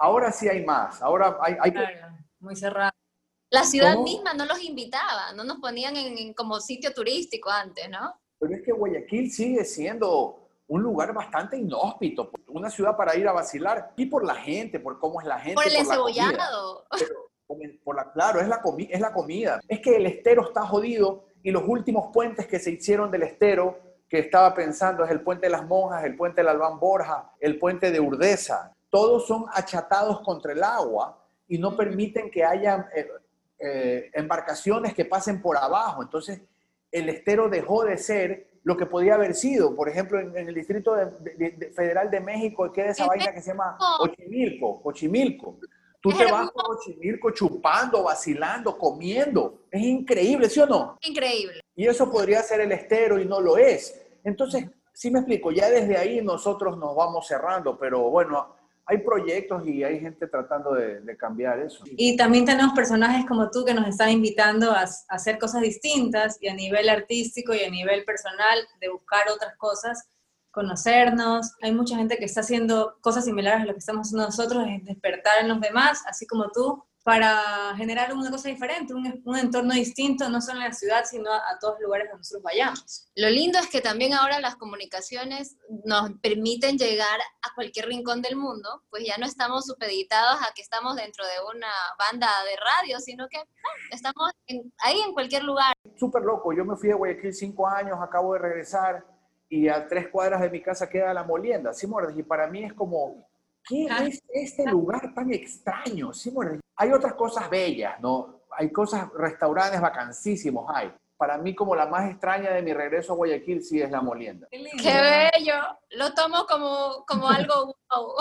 Ahora 0.00 0.32
sí 0.32 0.48
hay 0.48 0.64
más, 0.64 1.00
ahora 1.00 1.38
hay... 1.40 1.56
hay 1.60 1.72
muy 2.40 2.56
cerrado. 2.56 2.90
La 3.54 3.62
ciudad 3.62 3.96
misma 3.98 4.34
no 4.34 4.46
los 4.46 4.60
invitaba, 4.64 5.32
no 5.32 5.44
nos 5.44 5.58
ponían 5.58 5.96
en, 5.96 6.34
como 6.34 6.58
sitio 6.58 6.92
turístico 6.92 7.50
antes, 7.50 7.88
¿no? 7.88 8.12
Pero 8.40 8.52
es 8.52 8.62
que 8.64 8.72
Guayaquil 8.72 9.30
sigue 9.30 9.64
siendo 9.64 10.48
un 10.66 10.82
lugar 10.82 11.14
bastante 11.14 11.56
inhóspito, 11.56 12.32
una 12.48 12.68
ciudad 12.68 12.96
para 12.96 13.14
ir 13.16 13.28
a 13.28 13.32
vacilar 13.32 13.92
y 13.96 14.06
por 14.06 14.24
la 14.24 14.34
gente, 14.34 14.80
por 14.80 14.98
cómo 14.98 15.20
es 15.20 15.26
la 15.28 15.38
gente. 15.38 15.54
Por 15.54 15.68
el 15.68 15.76
encebollado. 15.76 16.84
Por 17.84 17.94
la, 17.94 18.10
claro, 18.10 18.40
es 18.40 18.48
la, 18.48 18.60
es 18.88 19.00
la 19.00 19.12
comida. 19.12 19.60
Es 19.68 19.78
que 19.78 19.98
el 19.98 20.06
estero 20.06 20.48
está 20.48 20.66
jodido 20.66 21.26
y 21.44 21.52
los 21.52 21.62
últimos 21.64 22.10
puentes 22.12 22.48
que 22.48 22.58
se 22.58 22.72
hicieron 22.72 23.12
del 23.12 23.22
estero 23.22 23.78
que 24.08 24.18
estaba 24.18 24.52
pensando 24.52 25.04
es 25.04 25.12
el 25.12 25.20
puente 25.20 25.46
de 25.46 25.50
las 25.50 25.64
monjas, 25.64 26.02
el 26.02 26.16
puente 26.16 26.40
del 26.40 26.48
Albán 26.48 26.80
Borja, 26.80 27.30
el 27.38 27.56
puente 27.60 27.92
de 27.92 28.00
Urdesa. 28.00 28.72
Todos 28.90 29.28
son 29.28 29.46
achatados 29.52 30.22
contra 30.22 30.52
el 30.52 30.64
agua 30.64 31.24
y 31.46 31.58
no 31.58 31.76
permiten 31.76 32.32
que 32.32 32.42
haya 32.42 32.88
eh, 33.58 34.10
embarcaciones 34.14 34.94
que 34.94 35.04
pasen 35.04 35.40
por 35.40 35.56
abajo. 35.56 36.02
Entonces, 36.02 36.40
el 36.90 37.08
estero 37.08 37.48
dejó 37.48 37.84
de 37.84 37.98
ser 37.98 38.54
lo 38.62 38.76
que 38.76 38.86
podía 38.86 39.14
haber 39.14 39.34
sido. 39.34 39.74
Por 39.74 39.88
ejemplo, 39.88 40.18
en, 40.20 40.36
el 40.36 40.54
Distrito 40.54 40.94
Federal 41.74 42.10
de 42.10 42.20
México 42.20 42.70
queda 42.72 42.90
esa 42.90 43.06
vaina 43.06 43.32
que 43.32 43.40
se 43.40 43.50
llama 43.50 43.76
Ochimilco, 44.00 44.80
Ochimilco. 44.84 45.58
Tú 46.00 46.10
te 46.10 46.30
vas 46.30 46.50
por 46.50 46.76
Ochimilco 46.76 47.30
chupando, 47.30 48.02
vacilando, 48.02 48.76
comiendo. 48.76 49.66
Es 49.70 49.82
increíble, 49.82 50.48
¿sí 50.48 50.60
o 50.60 50.66
no? 50.66 50.98
Increíble. 51.02 51.60
Y 51.76 51.86
eso 51.86 52.10
podría 52.10 52.42
ser 52.42 52.60
el 52.60 52.72
estero 52.72 53.18
y 53.18 53.26
no 53.26 53.40
lo 53.40 53.56
es. 53.56 54.00
Entonces, 54.22 54.66
sí 54.92 55.10
me 55.10 55.18
explico, 55.18 55.50
ya 55.50 55.68
desde 55.68 55.96
ahí 55.96 56.22
nosotros 56.22 56.78
nos 56.78 56.94
vamos 56.94 57.26
cerrando, 57.26 57.76
pero 57.78 58.10
bueno, 58.10 58.53
hay 58.86 58.98
proyectos 58.98 59.66
y 59.66 59.82
hay 59.82 59.98
gente 59.98 60.26
tratando 60.26 60.74
de, 60.74 61.16
cambiar 61.16 61.58
eso. 61.60 61.84
Y 61.86 62.16
también 62.16 62.44
tenemos 62.44 62.74
personajes 62.74 63.24
como 63.26 63.50
tú 63.50 63.64
que 63.64 63.72
nos 63.72 63.88
están 63.88 64.10
invitando 64.10 64.72
a, 64.72 64.84
hacer 65.08 65.38
cosas 65.38 65.62
distintas 65.62 66.36
y 66.40 66.48
a 66.48 66.54
nivel 66.54 66.88
artístico 66.88 67.54
y 67.54 67.62
a 67.62 67.70
nivel 67.70 68.04
personal 68.04 68.58
de 68.80 68.90
buscar 68.90 69.22
otras 69.34 69.56
cosas, 69.56 70.08
conocernos. 70.50 71.54
Hay 71.62 71.72
mucha 71.72 71.96
gente 71.96 72.18
que 72.18 72.26
está 72.26 72.40
haciendo 72.40 72.98
cosas 73.00 73.24
similares 73.24 73.62
a 73.62 73.66
lo 73.66 73.72
que 73.72 73.78
estamos 73.78 74.08
haciendo 74.08 74.26
nosotros, 74.26 74.66
es 74.68 74.84
despertar 74.84 75.40
en 75.40 75.48
los 75.48 75.60
demás, 75.60 76.02
así 76.06 76.26
como 76.26 76.50
tú, 76.50 76.84
para 77.04 77.76
generar 77.76 78.14
una 78.14 78.30
cosa 78.30 78.48
diferente, 78.48 78.94
un, 78.94 79.22
un, 79.26 79.36
entorno 79.36 79.74
distinto, 79.74 80.26
no 80.30 80.40
solo 80.40 80.60
en 80.60 80.68
la 80.68 80.72
ciudad, 80.72 81.04
sino 81.04 81.30
a, 81.30 81.58
todos 81.60 81.74
los 81.74 81.82
lugares 81.82 82.06
donde 82.08 82.20
nosotros 82.20 82.42
vayamos. 82.42 83.08
Lo 83.14 83.28
lindo 83.28 83.58
es 83.58 83.68
que 83.68 83.82
también 83.82 84.14
ahora 84.14 84.40
las 84.40 84.56
comunicaciones 84.56 85.58
nos 85.84 86.12
permiten 86.22 86.78
llegar 86.78 87.20
a 87.42 87.54
cualquier 87.54 87.88
rincón 87.88 88.22
del 88.22 88.36
mundo, 88.36 88.82
pues 88.88 89.04
ya 89.06 89.18
no 89.18 89.26
estamos 89.26 89.66
supeditados 89.66 90.40
a 90.40 90.54
que 90.54 90.62
estamos 90.62 90.96
dentro 90.96 91.26
de 91.26 91.54
una 91.54 91.68
banda 91.98 92.28
de 92.48 92.56
radio, 92.56 92.98
sino 93.00 93.28
que 93.28 93.42
estamos 93.90 94.32
ahí 94.78 94.98
en 95.06 95.12
cualquier 95.12 95.44
lugar. 95.44 95.74
Súper 95.96 96.22
loco, 96.22 96.54
yo 96.54 96.64
me 96.64 96.74
fui 96.74 96.90
a 96.90 96.94
Guayaquil 96.94 97.34
cinco 97.34 97.68
años, 97.68 97.98
acabo 98.00 98.32
de 98.32 98.38
regresar 98.38 99.04
y 99.50 99.68
a 99.68 99.86
tres 99.86 100.08
cuadras 100.08 100.40
de 100.40 100.48
mi 100.48 100.62
casa 100.62 100.88
queda 100.88 101.12
la 101.12 101.22
molienda, 101.22 101.74
¿sí, 101.74 101.86
Y 102.16 102.22
para 102.22 102.46
mí 102.46 102.64
es 102.64 102.72
como, 102.72 103.28
¿qué 103.66 103.86
es 104.06 104.22
este 104.32 104.66
lugar 104.66 105.12
tan 105.14 105.32
extraño? 105.32 106.12
¿Sí, 106.12 106.32
hay 106.76 106.92
otras 106.92 107.14
cosas 107.14 107.48
bellas, 107.50 108.00
¿no? 108.00 108.42
Hay 108.50 108.70
cosas, 108.70 109.08
restaurantes 109.16 109.80
vacancísimos 109.80 110.70
hay. 110.74 110.92
Para 111.16 111.38
mí, 111.38 111.54
como 111.54 111.76
la 111.76 111.86
más 111.86 112.10
extraña 112.10 112.50
de 112.50 112.62
mi 112.62 112.72
regreso 112.72 113.12
a 113.12 113.16
Guayaquil, 113.16 113.62
sí 113.62 113.80
es 113.80 113.90
la 113.90 114.00
molienda. 114.00 114.48
¡Qué, 114.50 115.30
bello! 115.32 115.54
Lo 115.90 116.12
tomo 116.12 116.44
como, 116.46 117.04
como 117.06 117.28
algo 117.28 117.76
wow. 117.94 118.14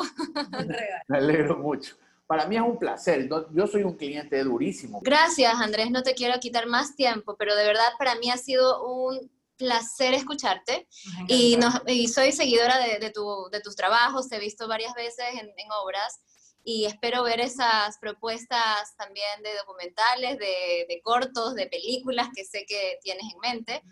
Me 1.07 1.17
alegro 1.17 1.57
mucho. 1.57 1.95
Para 2.27 2.47
mí 2.47 2.55
es 2.55 2.61
un 2.61 2.77
placer. 2.77 3.27
Yo 3.51 3.67
soy 3.67 3.83
un 3.83 3.93
cliente 3.93 4.43
durísimo. 4.43 5.01
Gracias, 5.03 5.53
Andrés. 5.55 5.91
No 5.91 6.03
te 6.03 6.13
quiero 6.13 6.39
quitar 6.39 6.67
más 6.67 6.95
tiempo, 6.95 7.35
pero 7.37 7.55
de 7.55 7.65
verdad 7.65 7.89
para 7.97 8.15
mí 8.15 8.31
ha 8.31 8.37
sido 8.37 8.87
un 8.87 9.29
placer 9.63 10.13
escucharte 10.13 10.87
y, 11.27 11.57
y, 11.87 12.07
soy 12.07 12.31
seguidora 12.31 12.77
de, 12.79 12.99
de, 12.99 13.11
tu, 13.11 13.49
de, 13.51 13.61
tus 13.61 13.75
trabajos, 13.75 14.27
te 14.27 14.35
he 14.35 14.39
visto 14.39 14.67
varias 14.67 14.93
veces 14.93 15.25
en, 15.33 15.47
en 15.55 15.71
obras 15.83 16.21
y 16.63 16.85
espero 16.85 17.23
ver 17.23 17.39
esas 17.41 17.97
propuestas 17.99 18.95
también 18.97 19.43
de 19.43 19.49
documentales, 19.57 20.37
de, 20.37 21.01
cortos, 21.03 21.55
de 21.55 21.67
películas 21.67 22.29
que 22.33 22.45
sé 22.45 22.65
que 22.65 22.99
tienes 23.01 23.25
en 23.33 23.39
mente. 23.39 23.83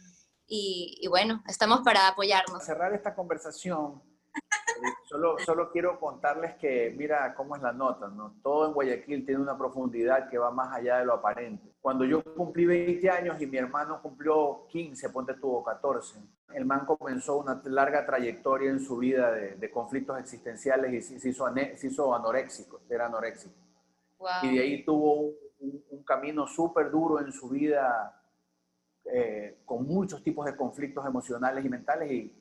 Y, 0.48 0.98
y, 1.02 1.08
bueno, 1.08 1.44
estamos 1.48 1.82
para 1.82 2.08
apoyarnos. 2.08 2.64
Cerrar 2.64 2.94
esta 2.94 3.14
conversación, 3.14 4.02
Solo, 5.10 5.36
solo 5.46 5.72
quiero 5.72 6.00
contarles 6.00 6.56
que, 6.56 6.94
mira 6.98 7.34
cómo 7.36 7.56
es 7.56 7.62
la 7.62 7.74
nota, 7.74 8.08
¿no? 8.08 8.40
Todo 8.42 8.68
en 8.68 8.74
Guayaquil 8.74 9.26
tiene 9.26 9.42
una 9.42 9.58
profundidad 9.58 10.30
que 10.30 10.38
va 10.38 10.52
más 10.52 10.76
allá 10.76 11.00
de 11.00 11.06
lo 11.06 11.14
aparente. 11.14 11.71
Cuando 11.82 12.06
yo 12.06 12.24
cumplí 12.24 12.66
20 12.66 13.10
años 13.10 13.42
y 13.42 13.48
mi 13.48 13.58
hermano 13.58 14.02
cumplió 14.02 14.68
15, 14.70 15.10
ponte 15.10 15.34
tuvo 15.34 15.64
14, 15.64 16.20
el 16.54 16.66
man 16.66 16.86
comenzó 16.86 17.40
una 17.40 17.60
larga 17.66 18.06
trayectoria 18.06 18.70
en 18.70 18.80
su 18.80 18.98
vida 18.98 19.32
de, 19.32 19.72
conflictos 19.72 20.20
existenciales 20.20 20.94
y 20.94 21.20
se 21.20 21.30
hizo, 21.30 21.52
se 21.76 21.88
hizo 21.88 22.14
anoréxico, 22.14 22.82
era 22.88 23.08
anoréxico. 23.08 23.56
Y 24.44 24.56
de 24.56 24.62
ahí 24.62 24.86
tuvo 24.86 25.32
un, 25.60 26.04
camino 26.06 26.46
súper 26.46 26.92
duro 26.92 27.20
en 27.22 27.32
su 27.32 27.50
vida, 27.50 28.22
eh, 29.06 29.62
con 29.66 29.86
muchos 29.86 30.22
tipos 30.22 30.46
de 30.46 30.56
conflictos 30.56 31.06
emocionales 31.06 31.64
y 31.64 31.70
mentales 31.70 32.12
y 32.12 32.36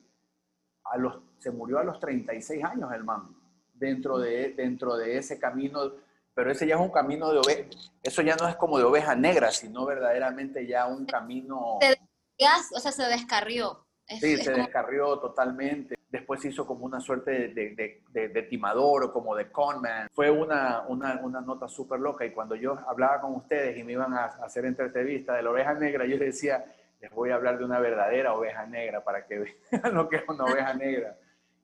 los, 0.97 1.21
se 1.37 1.51
murió 1.51 1.79
a 1.79 1.83
los 1.83 1.99
36 1.99 2.63
años 2.63 2.91
el 2.91 3.03
man, 3.03 3.35
dentro 3.73 4.19
de, 4.19 4.53
dentro 4.53 4.97
de 4.97 5.17
ese 5.17 5.39
camino, 5.39 5.93
pero 6.33 6.51
ese 6.51 6.67
ya 6.67 6.75
es 6.75 6.81
un 6.81 6.91
camino 6.91 7.31
de 7.31 7.39
oveja, 7.39 7.69
eso 8.03 8.21
ya 8.21 8.35
no 8.35 8.47
es 8.47 8.55
como 8.55 8.77
de 8.77 8.83
oveja 8.83 9.15
negra, 9.15 9.51
sino 9.51 9.85
verdaderamente 9.85 10.65
ya 10.65 10.87
un 10.87 11.05
camino... 11.05 11.79
o 11.79 12.79
sea, 12.79 12.91
se 12.91 13.03
descarrió. 13.03 13.85
sí, 14.07 14.37
se 14.37 14.51
descarrió 14.51 15.19
totalmente. 15.19 15.95
Después 16.09 16.43
hizo 16.43 16.67
como 16.67 16.85
una 16.85 16.99
suerte 16.99 17.49
de, 17.49 18.01
de, 18.11 18.41
timador 18.43 19.05
o 19.05 19.13
como 19.13 19.33
de 19.33 19.49
conman. 19.49 20.09
Fue 20.11 20.29
una, 20.29 20.83
una, 20.87 21.21
una 21.23 21.39
nota 21.39 21.69
súper 21.69 22.01
loca 22.01 22.25
y 22.25 22.31
cuando 22.31 22.55
yo 22.55 22.77
hablaba 22.87 23.21
con 23.21 23.35
ustedes 23.35 23.77
y 23.77 23.83
me 23.83 23.93
iban 23.93 24.13
a 24.13 24.25
hacer 24.25 24.65
entrevista 24.65 25.35
de 25.35 25.43
la 25.43 25.51
oveja 25.51 25.73
negra, 25.73 26.05
yo 26.05 26.17
decía, 26.17 26.65
les 27.01 27.11
voy 27.11 27.31
a 27.31 27.35
hablar 27.35 27.57
de 27.57 27.65
una 27.65 27.79
verdadera 27.79 28.33
oveja 28.33 28.65
negra 28.65 29.03
para 29.03 29.25
que 29.25 29.39
vean 29.71 29.93
lo 29.93 30.07
que 30.07 30.17
es 30.17 30.23
una 30.27 30.45
oveja 30.45 30.73
negra. 30.73 31.17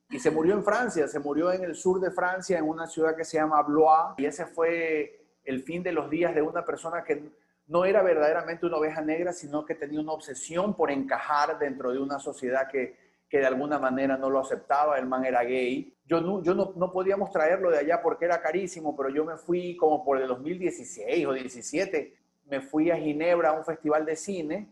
Y 0.09 0.19
se 0.19 0.31
murió 0.31 0.53
en 0.53 0.63
Francia, 0.63 1.07
se 1.07 1.19
murió 1.19 1.51
en 1.51 1.63
el 1.63 1.75
sur 1.75 1.99
de 1.99 2.11
Francia, 2.11 2.57
en 2.57 2.67
una 2.67 2.87
ciudad 2.87 3.15
que 3.15 3.25
se 3.25 3.37
llama 3.37 3.61
Blois, 3.61 4.13
y 4.17 4.25
ese 4.25 4.45
fue 4.45 5.19
el 5.43 5.63
fin 5.63 5.83
de 5.83 5.91
los 5.91 6.09
días 6.09 6.33
de 6.33 6.41
una 6.41 6.63
persona 6.63 7.03
que 7.03 7.29
no 7.67 7.83
era 7.83 8.01
verdaderamente 8.01 8.65
una 8.65 8.77
oveja 8.77 9.01
negra, 9.01 9.33
sino 9.33 9.65
que 9.65 9.75
tenía 9.75 9.99
una 9.99 10.13
obsesión 10.13 10.75
por 10.75 10.91
encajar 10.91 11.59
dentro 11.59 11.91
de 11.91 11.99
una 11.99 12.19
sociedad 12.19 12.69
que, 12.69 12.95
que 13.27 13.39
de 13.39 13.45
alguna 13.45 13.79
manera 13.79 14.17
no 14.17 14.29
lo 14.29 14.39
aceptaba, 14.39 14.97
el 14.97 15.05
man 15.05 15.25
era 15.25 15.43
gay. 15.43 15.93
Yo, 16.05 16.21
no, 16.21 16.41
yo 16.41 16.53
no, 16.55 16.71
no, 16.77 16.89
podíamos 16.89 17.29
traerlo 17.31 17.69
de 17.69 17.79
allá 17.79 18.01
porque 18.01 18.25
era 18.25 18.41
carísimo, 18.41 18.95
pero 18.95 19.09
yo 19.09 19.25
me 19.25 19.35
fui 19.35 19.75
como 19.75 20.05
por 20.05 20.21
el 20.21 20.27
2016 20.29 21.25
o 21.25 21.33
17, 21.33 22.17
me 22.45 22.61
fui 22.61 22.89
a 22.91 22.95
Ginebra 22.95 23.49
a 23.49 23.53
un 23.53 23.65
festival 23.65 24.05
de 24.05 24.15
cine 24.15 24.69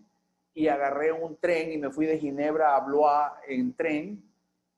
y 0.54 0.70
agarré 0.70 1.12
un 1.12 1.36
tren 1.36 1.74
y 1.74 1.78
me 1.78 1.92
fui 1.92 2.06
de 2.06 2.18
Ginebra 2.18 2.78
a 2.78 2.80
Blois 2.80 3.32
en 3.50 3.76
tren 3.76 4.24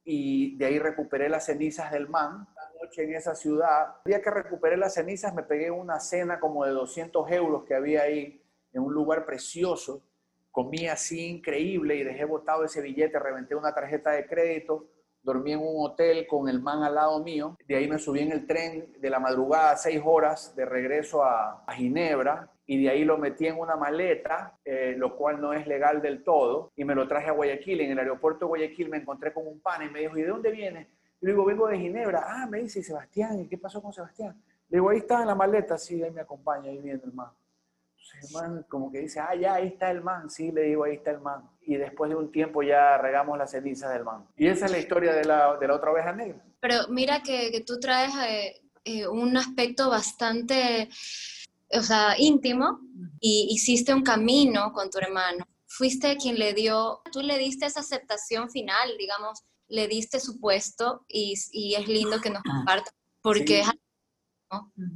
y 0.09 0.55
de 0.55 0.65
ahí 0.65 0.79
recuperé 0.79 1.27
las 1.27 1.47
cenizas 1.47 1.91
del 1.91 2.07
man. 2.07 2.47
La 2.55 2.81
noche 2.81 3.03
en 3.03 3.13
esa 3.13 3.35
ciudad, 3.35 3.97
el 4.05 4.11
día 4.11 4.21
que 4.21 4.31
recuperé 4.31 4.77
las 4.77 4.93
cenizas 4.93 5.33
me 5.35 5.43
pegué 5.43 5.69
una 5.69 5.99
cena 5.99 6.39
como 6.39 6.63
de 6.63 6.71
200 6.71 7.29
euros 7.29 7.65
que 7.65 7.75
había 7.75 8.03
ahí 8.03 8.41
en 8.71 8.83
un 8.83 8.93
lugar 8.93 9.25
precioso. 9.25 10.01
Comí 10.49 10.87
así 10.87 11.27
increíble 11.27 11.97
y 11.97 12.05
dejé 12.05 12.23
botado 12.23 12.63
ese 12.63 12.79
billete, 12.79 13.19
reventé 13.19 13.53
una 13.53 13.75
tarjeta 13.75 14.11
de 14.11 14.25
crédito, 14.25 14.87
dormí 15.21 15.51
en 15.51 15.59
un 15.59 15.85
hotel 15.85 16.25
con 16.25 16.47
el 16.47 16.61
man 16.61 16.83
al 16.83 16.95
lado 16.95 17.21
mío. 17.21 17.57
De 17.67 17.75
ahí 17.75 17.89
me 17.89 17.99
subí 17.99 18.21
en 18.21 18.31
el 18.31 18.47
tren 18.47 18.93
de 18.97 19.09
la 19.09 19.19
madrugada, 19.19 19.75
seis 19.75 20.01
horas 20.05 20.55
de 20.55 20.63
regreso 20.63 21.21
a, 21.21 21.65
a 21.67 21.73
Ginebra 21.73 22.49
y 22.69 22.83
de 22.83 22.89
ahí 22.89 23.05
lo 23.05 23.17
metí 23.17 23.47
en 23.47 23.57
una 23.57 23.77
maleta, 23.77 24.59
eh, 24.63 24.93
lo 24.97 25.15
cual 25.15 25.39
no 25.39 25.53
es 25.53 25.65
legal 25.65 26.01
del 26.01 26.21
todo, 26.21 26.73
y 26.75 26.83
me 26.83 26.93
lo 26.93 27.07
traje 27.07 27.29
a 27.29 27.31
Guayaquil. 27.31 27.79
En 27.79 27.91
el 27.91 27.99
aeropuerto 27.99 28.39
de 28.39 28.49
Guayaquil 28.49 28.89
me 28.89 28.97
encontré 28.97 29.33
con 29.33 29.47
un 29.47 29.61
pan 29.61 29.83
y 29.83 29.89
me 29.89 30.01
dijo, 30.01 30.17
¿y 30.17 30.21
de 30.21 30.27
dónde 30.27 30.51
vienes? 30.51 30.87
Y 31.21 31.25
le 31.25 31.31
digo, 31.31 31.45
vengo 31.45 31.67
de 31.67 31.79
Ginebra. 31.79 32.25
Ah, 32.27 32.45
me 32.45 32.59
dice, 32.59 32.83
Sebastián? 32.83 33.39
¿Y 33.39 33.47
qué 33.47 33.57
pasó 33.57 33.81
con 33.81 33.93
Sebastián? 33.93 34.35
Le 34.69 34.77
digo, 34.77 34.89
ahí 34.89 34.97
está 34.97 35.21
en 35.21 35.27
la 35.27 35.35
maleta, 35.35 35.77
sí, 35.77 36.03
ahí 36.03 36.11
me 36.11 36.19
acompaña, 36.19 36.69
ahí 36.69 36.79
viene 36.79 36.99
el 37.01 37.13
man. 37.13 37.31
Entonces 37.89 38.29
el 38.29 38.35
man 38.35 38.65
como 38.67 38.91
que 38.91 38.99
dice, 38.99 39.21
ah, 39.21 39.33
ya, 39.33 39.53
ahí 39.53 39.67
está 39.67 39.89
el 39.89 40.01
man. 40.01 40.29
Sí, 40.29 40.51
le 40.51 40.63
digo, 40.63 40.83
ahí 40.83 40.95
está 40.95 41.11
el 41.11 41.21
man. 41.21 41.49
Y 41.61 41.77
después 41.77 42.09
de 42.09 42.17
un 42.17 42.33
tiempo 42.33 42.63
ya 42.63 42.97
regamos 42.97 43.37
las 43.37 43.51
cenizas 43.51 43.93
del 43.93 44.03
man. 44.03 44.25
Y 44.35 44.47
esa 44.47 44.65
es 44.65 44.71
la 44.73 44.77
historia 44.77 45.13
de 45.13 45.23
la, 45.23 45.55
de 45.55 45.67
la 45.67 45.73
otra 45.73 45.91
oveja 45.91 46.11
negra. 46.11 46.43
Pero 46.59 46.75
mira 46.89 47.21
que, 47.23 47.49
que 47.49 47.61
tú 47.61 47.79
traes 47.79 48.13
eh, 48.27 48.61
eh, 48.83 49.07
un 49.07 49.37
aspecto 49.37 49.89
bastante 49.89 50.89
o 51.71 51.81
sea, 51.81 52.15
íntimo, 52.17 52.79
y 53.19 53.47
hiciste 53.49 53.93
un 53.93 54.03
camino 54.03 54.71
con 54.73 54.89
tu 54.89 54.99
hermano. 54.99 55.45
Fuiste 55.67 56.17
quien 56.17 56.39
le 56.39 56.53
dio, 56.53 57.01
tú 57.11 57.21
le 57.21 57.37
diste 57.37 57.65
esa 57.65 57.81
aceptación 57.81 58.49
final, 58.49 58.97
digamos, 58.97 59.43
le 59.67 59.87
diste 59.87 60.19
su 60.19 60.39
puesto 60.39 61.05
y, 61.07 61.33
es 61.33 61.87
lindo 61.87 62.21
que 62.21 62.29
nos 62.29 62.43
comparta, 62.43 62.91
porque 63.21 63.61
es... 63.61 63.67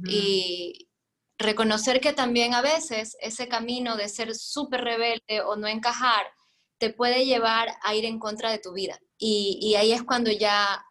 Y 0.08 0.88
reconocer 1.36 2.00
que 2.00 2.14
también 2.14 2.54
a 2.54 2.62
veces 2.62 3.16
ese 3.20 3.48
camino 3.48 3.96
de 3.96 4.08
ser 4.08 4.34
súper 4.34 4.82
rebelde 4.82 5.42
o 5.44 5.56
no 5.56 5.66
encajar 5.66 6.24
te 6.78 6.90
puede 6.90 7.26
llevar 7.26 7.68
a 7.82 7.94
ir 7.94 8.06
en 8.06 8.18
contra 8.18 8.50
de 8.50 8.58
tu 8.58 8.72
vida. 8.72 8.98
Y, 9.18 9.58
y 9.60 9.74
ahí 9.74 9.92
es 9.92 10.02
cuando 10.02 10.30
ya 10.30 10.82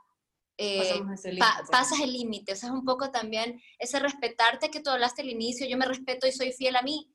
eh, 0.61 1.01
ese 1.13 1.37
pa- 1.37 1.63
pasas 1.71 1.99
el 1.99 2.13
límite. 2.13 2.53
O 2.53 2.55
sea, 2.55 2.69
es 2.69 2.73
un 2.75 2.85
poco 2.85 3.09
también 3.11 3.61
ese 3.79 3.99
respetarte 3.99 4.69
que 4.69 4.79
tú 4.81 4.89
hablaste 4.89 5.21
al 5.21 5.29
inicio, 5.29 5.67
yo 5.67 5.77
me 5.77 5.85
respeto 5.85 6.27
y 6.27 6.31
soy 6.31 6.51
fiel 6.53 6.75
a 6.75 6.81
mí, 6.81 7.11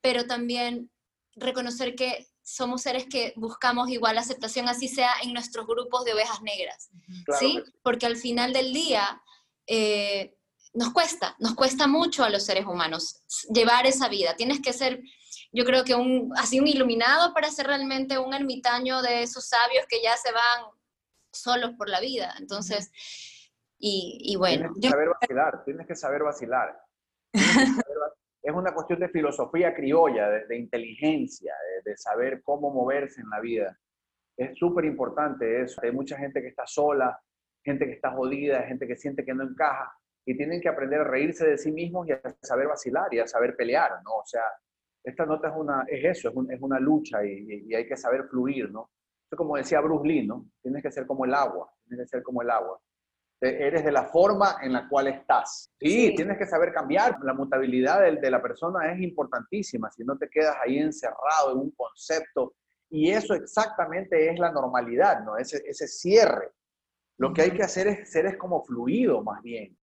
pero 0.00 0.26
también 0.26 0.90
reconocer 1.36 1.94
que 1.94 2.26
somos 2.42 2.82
seres 2.82 3.06
que 3.06 3.32
buscamos 3.36 3.88
igual 3.88 4.18
aceptación, 4.18 4.68
así 4.68 4.86
sea 4.86 5.10
en 5.22 5.32
nuestros 5.32 5.66
grupos 5.66 6.04
de 6.04 6.12
ovejas 6.12 6.42
negras. 6.42 6.90
Claro 7.24 7.40
¿sí? 7.40 7.56
que 7.56 7.64
sí. 7.64 7.72
Porque 7.82 8.06
al 8.06 8.16
final 8.16 8.52
del 8.52 8.72
día 8.72 9.20
eh, 9.66 10.36
nos 10.74 10.92
cuesta, 10.92 11.34
nos 11.38 11.54
cuesta 11.54 11.86
mucho 11.86 12.22
a 12.22 12.28
los 12.30 12.44
seres 12.44 12.66
humanos 12.66 13.22
llevar 13.52 13.86
esa 13.86 14.08
vida. 14.08 14.36
Tienes 14.36 14.60
que 14.60 14.72
ser, 14.72 15.00
yo 15.52 15.64
creo 15.64 15.84
que 15.84 15.94
un, 15.94 16.32
así 16.36 16.60
un 16.60 16.68
iluminado 16.68 17.32
para 17.32 17.50
ser 17.50 17.66
realmente 17.66 18.18
un 18.18 18.34
ermitaño 18.34 19.00
de 19.00 19.22
esos 19.22 19.46
sabios 19.48 19.86
que 19.88 20.02
ya 20.02 20.14
se 20.16 20.30
van 20.32 20.64
solos 21.38 21.72
por 21.76 21.88
la 21.88 22.00
vida. 22.00 22.34
Entonces, 22.38 22.90
y, 23.78 24.18
y 24.22 24.36
bueno, 24.36 24.70
Tienes 24.72 24.80
que 24.80 24.88
saber 24.90 25.08
vacilar, 25.20 25.64
tienes 25.64 25.86
que 25.86 25.94
saber 25.94 26.22
vacilar. 26.22 26.78
Que 27.32 27.40
saber 27.40 27.84
Es 28.42 28.54
una 28.54 28.72
cuestión 28.74 29.00
de 29.00 29.08
filosofía 29.08 29.74
criolla, 29.74 30.28
de, 30.28 30.46
de 30.46 30.56
inteligencia, 30.58 31.54
de, 31.84 31.90
de 31.90 31.96
saber 31.96 32.42
cómo 32.42 32.70
moverse 32.72 33.20
en 33.20 33.30
la 33.30 33.40
vida. 33.40 33.78
Es 34.36 34.56
súper 34.58 34.84
importante 34.84 35.62
eso. 35.62 35.80
Hay 35.82 35.92
mucha 35.92 36.16
gente 36.18 36.40
que 36.42 36.48
está 36.48 36.66
sola, 36.66 37.18
gente 37.64 37.86
que 37.86 37.92
está 37.92 38.10
jodida, 38.12 38.62
gente 38.64 38.86
que 38.86 38.96
siente 38.96 39.24
que 39.24 39.32
no 39.34 39.44
encaja 39.44 39.90
y 40.26 40.36
tienen 40.36 40.60
que 40.60 40.68
aprender 40.68 41.00
a 41.00 41.04
reírse 41.04 41.46
de 41.46 41.56
sí 41.58 41.70
mismos 41.72 42.06
y 42.08 42.12
a 42.12 42.20
saber 42.42 42.66
vacilar 42.68 43.12
y 43.12 43.18
a 43.20 43.26
saber 43.26 43.56
pelear, 43.56 43.90
¿no? 44.04 44.16
O 44.16 44.26
sea, 44.26 44.42
esta 45.02 45.24
nota 45.26 45.48
es, 45.48 45.54
una, 45.56 45.84
es 45.88 46.04
eso, 46.18 46.28
es, 46.30 46.34
un- 46.34 46.50
es 46.52 46.60
una 46.60 46.78
lucha 46.80 47.24
y, 47.24 47.30
y- 47.30 47.64
y 47.68 47.74
hay 47.74 47.86
que 47.86 47.96
saber 47.96 48.24
fluir, 48.28 48.70
¿no? 48.70 48.90
Eso 49.34 49.38
como 49.38 49.56
decía 49.56 49.80
Bruce 49.80 50.06
Lee, 50.06 50.24
¿no? 50.24 50.46
Tienes 50.62 50.80
que 50.80 50.92
ser 50.92 51.08
como 51.08 51.24
el 51.24 51.34
agua, 51.34 51.68
tienes 51.88 52.06
que 52.06 52.08
ser 52.18 52.22
como 52.22 52.40
el 52.42 52.50
agua. 52.50 52.78
Eres 53.40 53.84
de 53.84 53.90
la 53.90 54.04
forma 54.04 54.58
en 54.62 54.72
la 54.72 54.88
cual 54.88 55.08
estás. 55.08 55.72
Sí, 55.80 56.06
Sí. 56.08 56.14
tienes 56.14 56.38
que 56.38 56.46
saber 56.46 56.72
cambiar. 56.72 57.18
La 57.24 57.34
mutabilidad 57.34 58.00
del- 58.00 58.20
de, 58.20 58.30
la 58.30 58.40
persona 58.40 58.92
es 58.92 59.00
importantísima. 59.00 59.90
Si 59.90 60.04
no 60.04 60.16
te 60.16 60.28
quedas 60.30 60.54
ahí 60.64 60.78
encerrado 60.78 61.50
en 61.52 61.58
un 61.58 61.70
concepto. 61.72 62.54
Y 62.90 63.10
eso 63.10 63.34
exactamente 63.34 64.30
es 64.30 64.38
la 64.38 64.52
normalidad, 64.52 65.24
¿no? 65.24 65.36
Ese, 65.36 65.62
ese 65.66 65.88
cierre. 65.88 66.52
Lo 67.18 67.32
que 67.34 67.42
hay 67.42 67.50
que 67.50 67.64
hacer 67.64 67.88
es 67.88 68.10
ser 68.12 68.26
es 68.26 68.36
como 68.36 68.62
fluido, 68.62 69.20
más 69.24 69.42
bien. 69.42 69.76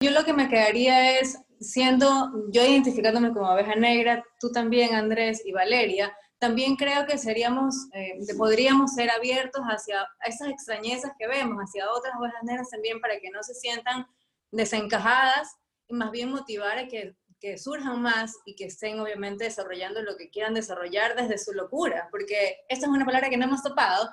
Yo 0.00 0.12
lo 0.12 0.24
que 0.24 0.32
me 0.32 0.48
quedaría 0.48 1.18
es, 1.18 1.38
siendo 1.58 2.08
yo 2.50 2.62
identificándome 2.64 3.32
como 3.32 3.50
oveja 3.52 3.74
negra, 3.74 4.24
tú 4.38 4.52
también, 4.52 4.94
Andrés 4.94 5.42
y 5.44 5.50
Valeria, 5.52 6.16
también 6.40 6.76
creo 6.76 7.06
que 7.06 7.18
seríamos, 7.18 7.74
eh, 7.92 8.18
podríamos 8.36 8.94
ser 8.94 9.10
abiertos 9.10 9.60
hacia 9.66 10.08
esas 10.24 10.48
extrañezas 10.48 11.12
que 11.18 11.28
vemos, 11.28 11.58
hacia 11.58 11.90
otras 11.92 12.14
ovejas 12.18 12.42
negras 12.42 12.70
también, 12.70 12.98
para 12.98 13.20
que 13.20 13.30
no 13.30 13.42
se 13.42 13.54
sientan 13.54 14.06
desencajadas 14.50 15.54
y 15.86 15.94
más 15.94 16.10
bien 16.10 16.30
motivar 16.30 16.78
a 16.78 16.88
que, 16.88 17.14
que 17.38 17.58
surjan 17.58 18.00
más 18.00 18.34
y 18.46 18.56
que 18.56 18.64
estén 18.64 18.98
obviamente 19.00 19.44
desarrollando 19.44 20.00
lo 20.00 20.16
que 20.16 20.30
quieran 20.30 20.54
desarrollar 20.54 21.14
desde 21.14 21.36
su 21.36 21.52
locura, 21.52 22.08
porque 22.10 22.56
esta 22.70 22.86
es 22.86 22.92
una 22.92 23.04
palabra 23.04 23.28
que 23.28 23.36
no 23.36 23.44
hemos 23.44 23.62
topado, 23.62 24.08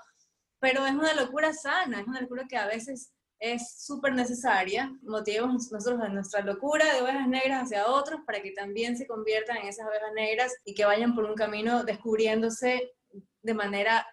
pero 0.59 0.85
es 0.85 0.93
una 0.93 1.13
locura 1.13 1.53
sana, 1.53 2.01
es 2.01 2.07
una 2.07 2.19
locura 2.19 2.45
que 2.49 2.57
a 2.57 2.67
veces 2.67 3.13
es 3.39 3.83
súper 3.85 4.13
necesaria. 4.13 4.91
Motivemos 5.03 5.71
nosotros 5.71 6.01
en 6.05 6.13
nuestra 6.15 6.41
locura 6.41 6.93
de 6.93 7.01
ovejas 7.01 7.27
negras 7.27 7.63
hacia 7.63 7.87
otros 7.87 8.21
para 8.25 8.41
que 8.41 8.51
también 8.51 8.97
se 8.97 9.05
conviertan 9.07 9.57
en 9.57 9.67
esas 9.67 9.87
ovejas 9.87 10.11
negras 10.15 10.53
y 10.65 10.73
que 10.73 10.85
vayan 10.85 11.13
por 11.15 11.23
un 11.25 11.35
camino 11.35 11.83
descubriéndose 11.83 12.93
de 13.41 13.53
manera 13.53 14.05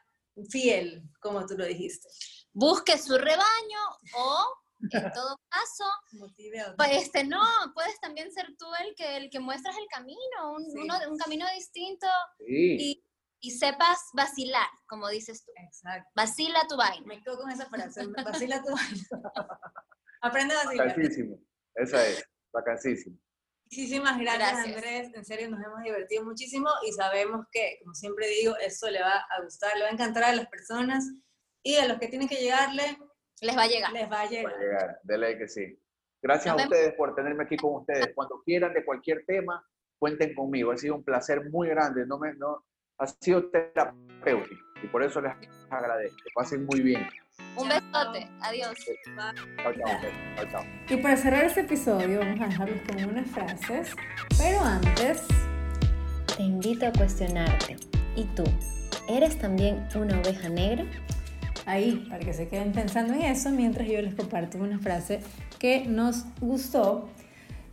fiel, 0.51 1.03
como 1.21 1.47
tú 1.47 1.57
lo 1.57 1.65
dijiste. 1.65 2.09
busque 2.53 2.99
su 2.99 3.17
rebaño 3.19 3.81
o, 4.17 4.45
en 4.81 5.13
todo 5.13 5.37
caso, 5.49 5.85
a. 6.13 6.75
Pues 6.77 6.91
este 7.05 7.25
no, 7.25 7.43
puedes 7.75 7.99
también 8.01 8.31
ser 8.33 8.47
tú 8.59 8.67
el 8.81 8.95
que 8.95 9.17
el 9.17 9.31
que 9.31 9.41
muestras 9.41 9.77
el 9.77 9.87
camino, 9.89 10.53
un, 10.57 10.65
Sí. 10.71 10.79
uno- 10.79 10.99
un 11.11 11.19
camino 11.19 11.47
distinto 11.55 12.07
Sí. 12.39 12.77
y, 12.81 13.05
y 13.45 13.51
sepas 13.51 13.99
vacilar, 14.15 14.67
como 14.87 15.07
dices 15.11 15.45
tú. 15.45 15.53
Exacto. 15.57 16.09
Vacila 16.17 16.61
tu 16.67 16.79
vaina. 16.79 17.05
Me 17.07 17.23
quedo 17.23 17.37
con 17.37 17.51
esa 17.51 17.67
frase. 17.67 18.07
Vacila 18.25 18.63
tu 18.63 18.75
Aprende 20.23 20.55
a 20.55 20.65
vacilar. 20.65 20.89
Vacancísimo. 20.89 21.39
Esa 21.75 22.07
es. 22.07 22.25
Vacancísimo. 22.55 23.19
Muchísimas 23.65 24.19
gracias, 24.19 24.53
Gracias. 24.53 24.77
Andrés. 24.77 25.11
En 25.15 25.25
serio, 25.27 25.51
nos 25.51 25.63
hemos 25.63 25.83
divertido 25.83 26.25
muchísimo 26.25 26.71
y 26.89 26.93
sabemos 26.93 27.45
que, 27.53 27.79
como 27.83 27.95
siempre 27.95 28.29
digo, 28.29 28.57
eso 28.57 28.89
le 28.89 29.03
va 29.03 29.13
a 29.29 29.43
gustar, 29.43 29.77
le 29.77 29.83
va 29.83 29.89
a 29.91 29.93
encantar 29.93 30.25
a 30.25 30.35
las 30.35 30.47
personas 30.47 31.05
y 31.63 31.77
a 31.77 31.87
los 31.87 31.99
que 31.99 32.09
tienen 32.09 32.29
que 32.29 32.37
llegarle, 32.37 32.97
Les 33.43 33.55
va 33.57 33.65
a 33.65 33.67
llegar. 33.67 33.93
les 33.93 34.11
va 34.11 34.21
a 34.23 34.27
llegar. 34.27 34.59
llegar, 34.59 35.01
de 35.03 35.19
ley 35.19 35.37
que 35.37 35.49
sí. 35.49 35.79
Gracias 36.23 36.55
Nos 36.55 36.63
a 36.63 36.65
vemos. 36.65 36.73
ustedes 36.79 36.95
por 36.97 37.15
tenerme 37.15 37.45
aquí 37.45 37.57
con 37.59 37.75
ustedes. 37.81 38.09
Cuando 38.15 38.41
quieran 38.43 38.73
de 38.73 38.85
cualquier 38.87 39.27
tema, 39.27 39.63
cuenten 39.99 40.35
conmigo. 40.35 40.71
Ha 40.73 40.79
sido 40.79 40.95
un 40.95 41.05
placer 41.05 41.51
muy 41.51 41.69
grande. 41.69 42.07
No 42.07 42.19
me, 42.19 42.33
no, 42.35 42.65
ha 42.99 43.07
sido 43.07 43.45
terapéutico 43.51 44.63
y 44.83 44.87
por 44.89 45.03
eso 45.03 45.21
les 45.21 45.33
agradezco. 45.71 46.17
Pasen 46.35 46.67
muy 46.67 46.81
bien. 46.81 47.07
Un 47.57 47.69
besote. 47.69 48.29
Adiós. 48.41 48.75
Chao, 49.17 49.33
chao. 49.73 50.01
Chao, 50.37 50.47
chao. 50.51 50.65
Y 50.89 50.97
para 50.97 51.17
cerrar 51.17 51.45
este 51.45 51.61
episodio 51.63 52.21
vamos 52.21 52.41
a 52.41 52.47
dejarlos 52.47 52.81
con 52.87 53.05
unas 53.05 53.31
frases, 53.31 53.95
pero 54.39 54.61
antes 54.61 55.27
Te 56.37 56.43
invito 56.43 56.87
a 56.87 56.93
cuestionarte. 56.93 57.77
¿Y 58.17 58.25
tú? 58.35 58.45
¿Eres 59.09 59.39
también 59.39 59.87
una 59.95 60.19
oveja 60.21 60.49
negra? 60.49 60.85
ahí, 61.67 62.07
para 62.09 62.25
que 62.25 62.33
se 62.33 62.49
queden 62.49 62.73
pensando 62.73 63.15
en 63.15 63.23
eso, 63.23 63.51
mientras 63.51 63.89
yo 63.89 64.01
les 64.03 64.15
comparto 64.15 64.59
una 64.59 64.79
frase 64.79 65.21
que 65.59 65.87
nos 65.87 66.25
gustó, 66.41 67.09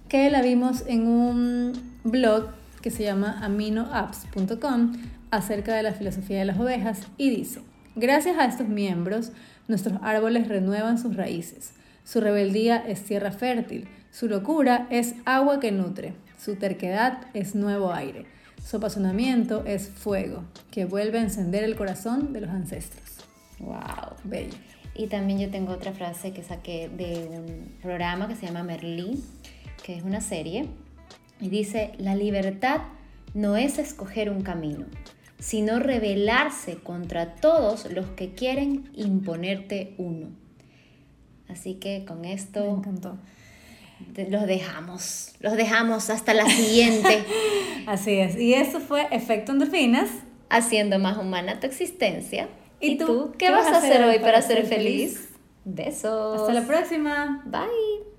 que 0.08 0.30
la 0.30 0.42
vimos 0.42 0.84
en 0.88 1.08
un 1.08 2.00
blog 2.04 2.50
que 2.82 2.92
se 2.92 3.04
llama 3.04 3.40
aminoapps.com 3.44 4.94
acerca 5.30 5.76
de 5.76 5.84
la 5.84 5.94
filosofía 5.94 6.40
de 6.40 6.46
las 6.46 6.60
ovejas 6.60 7.08
y 7.18 7.30
dice, 7.30 7.62
gracias 7.96 8.38
a 8.38 8.46
estos 8.46 8.68
miembros, 8.68 9.32
nuestros 9.68 10.00
árboles 10.02 10.48
renuevan 10.48 10.98
sus 10.98 11.16
raíces, 11.16 11.74
su 12.04 12.20
rebeldía 12.20 12.78
es 12.78 13.04
tierra 13.04 13.32
fértil, 13.32 13.88
su 14.12 14.28
locura 14.28 14.88
es 14.90 15.16
agua 15.26 15.60
que 15.60 15.72
nutre, 15.72 16.14
su 16.38 16.56
terquedad 16.56 17.20
es 17.34 17.56
nuevo 17.56 17.94
aire, 17.94 18.26
su 18.64 18.78
apasionamiento 18.78 19.64
es 19.66 19.90
fuego, 19.90 20.44
que 20.70 20.86
vuelve 20.86 21.20
a 21.20 21.24
encender 21.24 21.64
el 21.64 21.76
corazón 21.76 22.34
de 22.34 22.42
los 22.42 22.50
ancestros. 22.50 23.26
Wow. 23.60 24.16
Bello. 24.24 24.58
Y 24.94 25.08
también 25.08 25.40
yo 25.40 25.50
tengo 25.50 25.72
otra 25.72 25.94
frase 25.94 26.34
que 26.34 26.44
saqué 26.44 26.90
de 26.90 27.30
un 27.30 27.78
programa 27.82 28.28
que 28.28 28.36
se 28.36 28.46
llama 28.46 28.64
Merlí, 28.64 29.24
que 29.84 29.96
es 29.96 30.04
una 30.04 30.20
serie, 30.20 30.68
y 31.42 31.50
dice, 31.50 31.92
la 31.98 32.16
libertad 32.16 32.82
no 33.34 33.58
es 33.58 33.80
escoger 33.80 34.30
un 34.30 34.42
camino, 34.44 34.86
sino 35.40 35.80
rebelarse 35.80 36.76
contra 36.78 37.36
todos 37.36 37.92
los 37.92 38.06
que 38.12 38.34
quieren 38.34 38.90
imponerte 38.96 39.96
uno. 39.98 40.28
Así 41.50 41.74
que 41.76 42.06
con 42.06 42.22
Me 42.22 42.34
esto 42.34 42.64
encantó. 42.78 43.18
te- 44.14 44.30
los 44.30 44.46
dejamos, 44.48 45.34
los 45.42 45.54
dejamos 45.58 46.10
hasta 46.10 46.34
la 46.34 46.46
siguiente, 46.46 47.24
Así 47.88 48.12
es. 48.20 48.38
Y 48.38 48.54
eso 48.54 48.80
fue 48.80 49.08
Efecto 49.12 49.52
Endorfinas. 49.52 50.10
haciendo 50.50 51.00
más 51.00 51.18
humana 51.18 51.60
tu 51.60 51.66
existencia. 51.68 52.48
¿Y 52.80 52.98
tú? 52.98 53.32
¿Qué 53.38 53.50
vas 53.52 53.68
a 53.68 53.78
hacer 53.78 54.04
hoy 54.04 54.20
para 54.20 54.42
ser 54.42 54.66
feliz? 54.66 55.30
Besos. 55.66 56.40
Hasta 56.42 56.54
la 56.54 56.66
próxima. 56.68 57.42
Bye. 57.46 58.11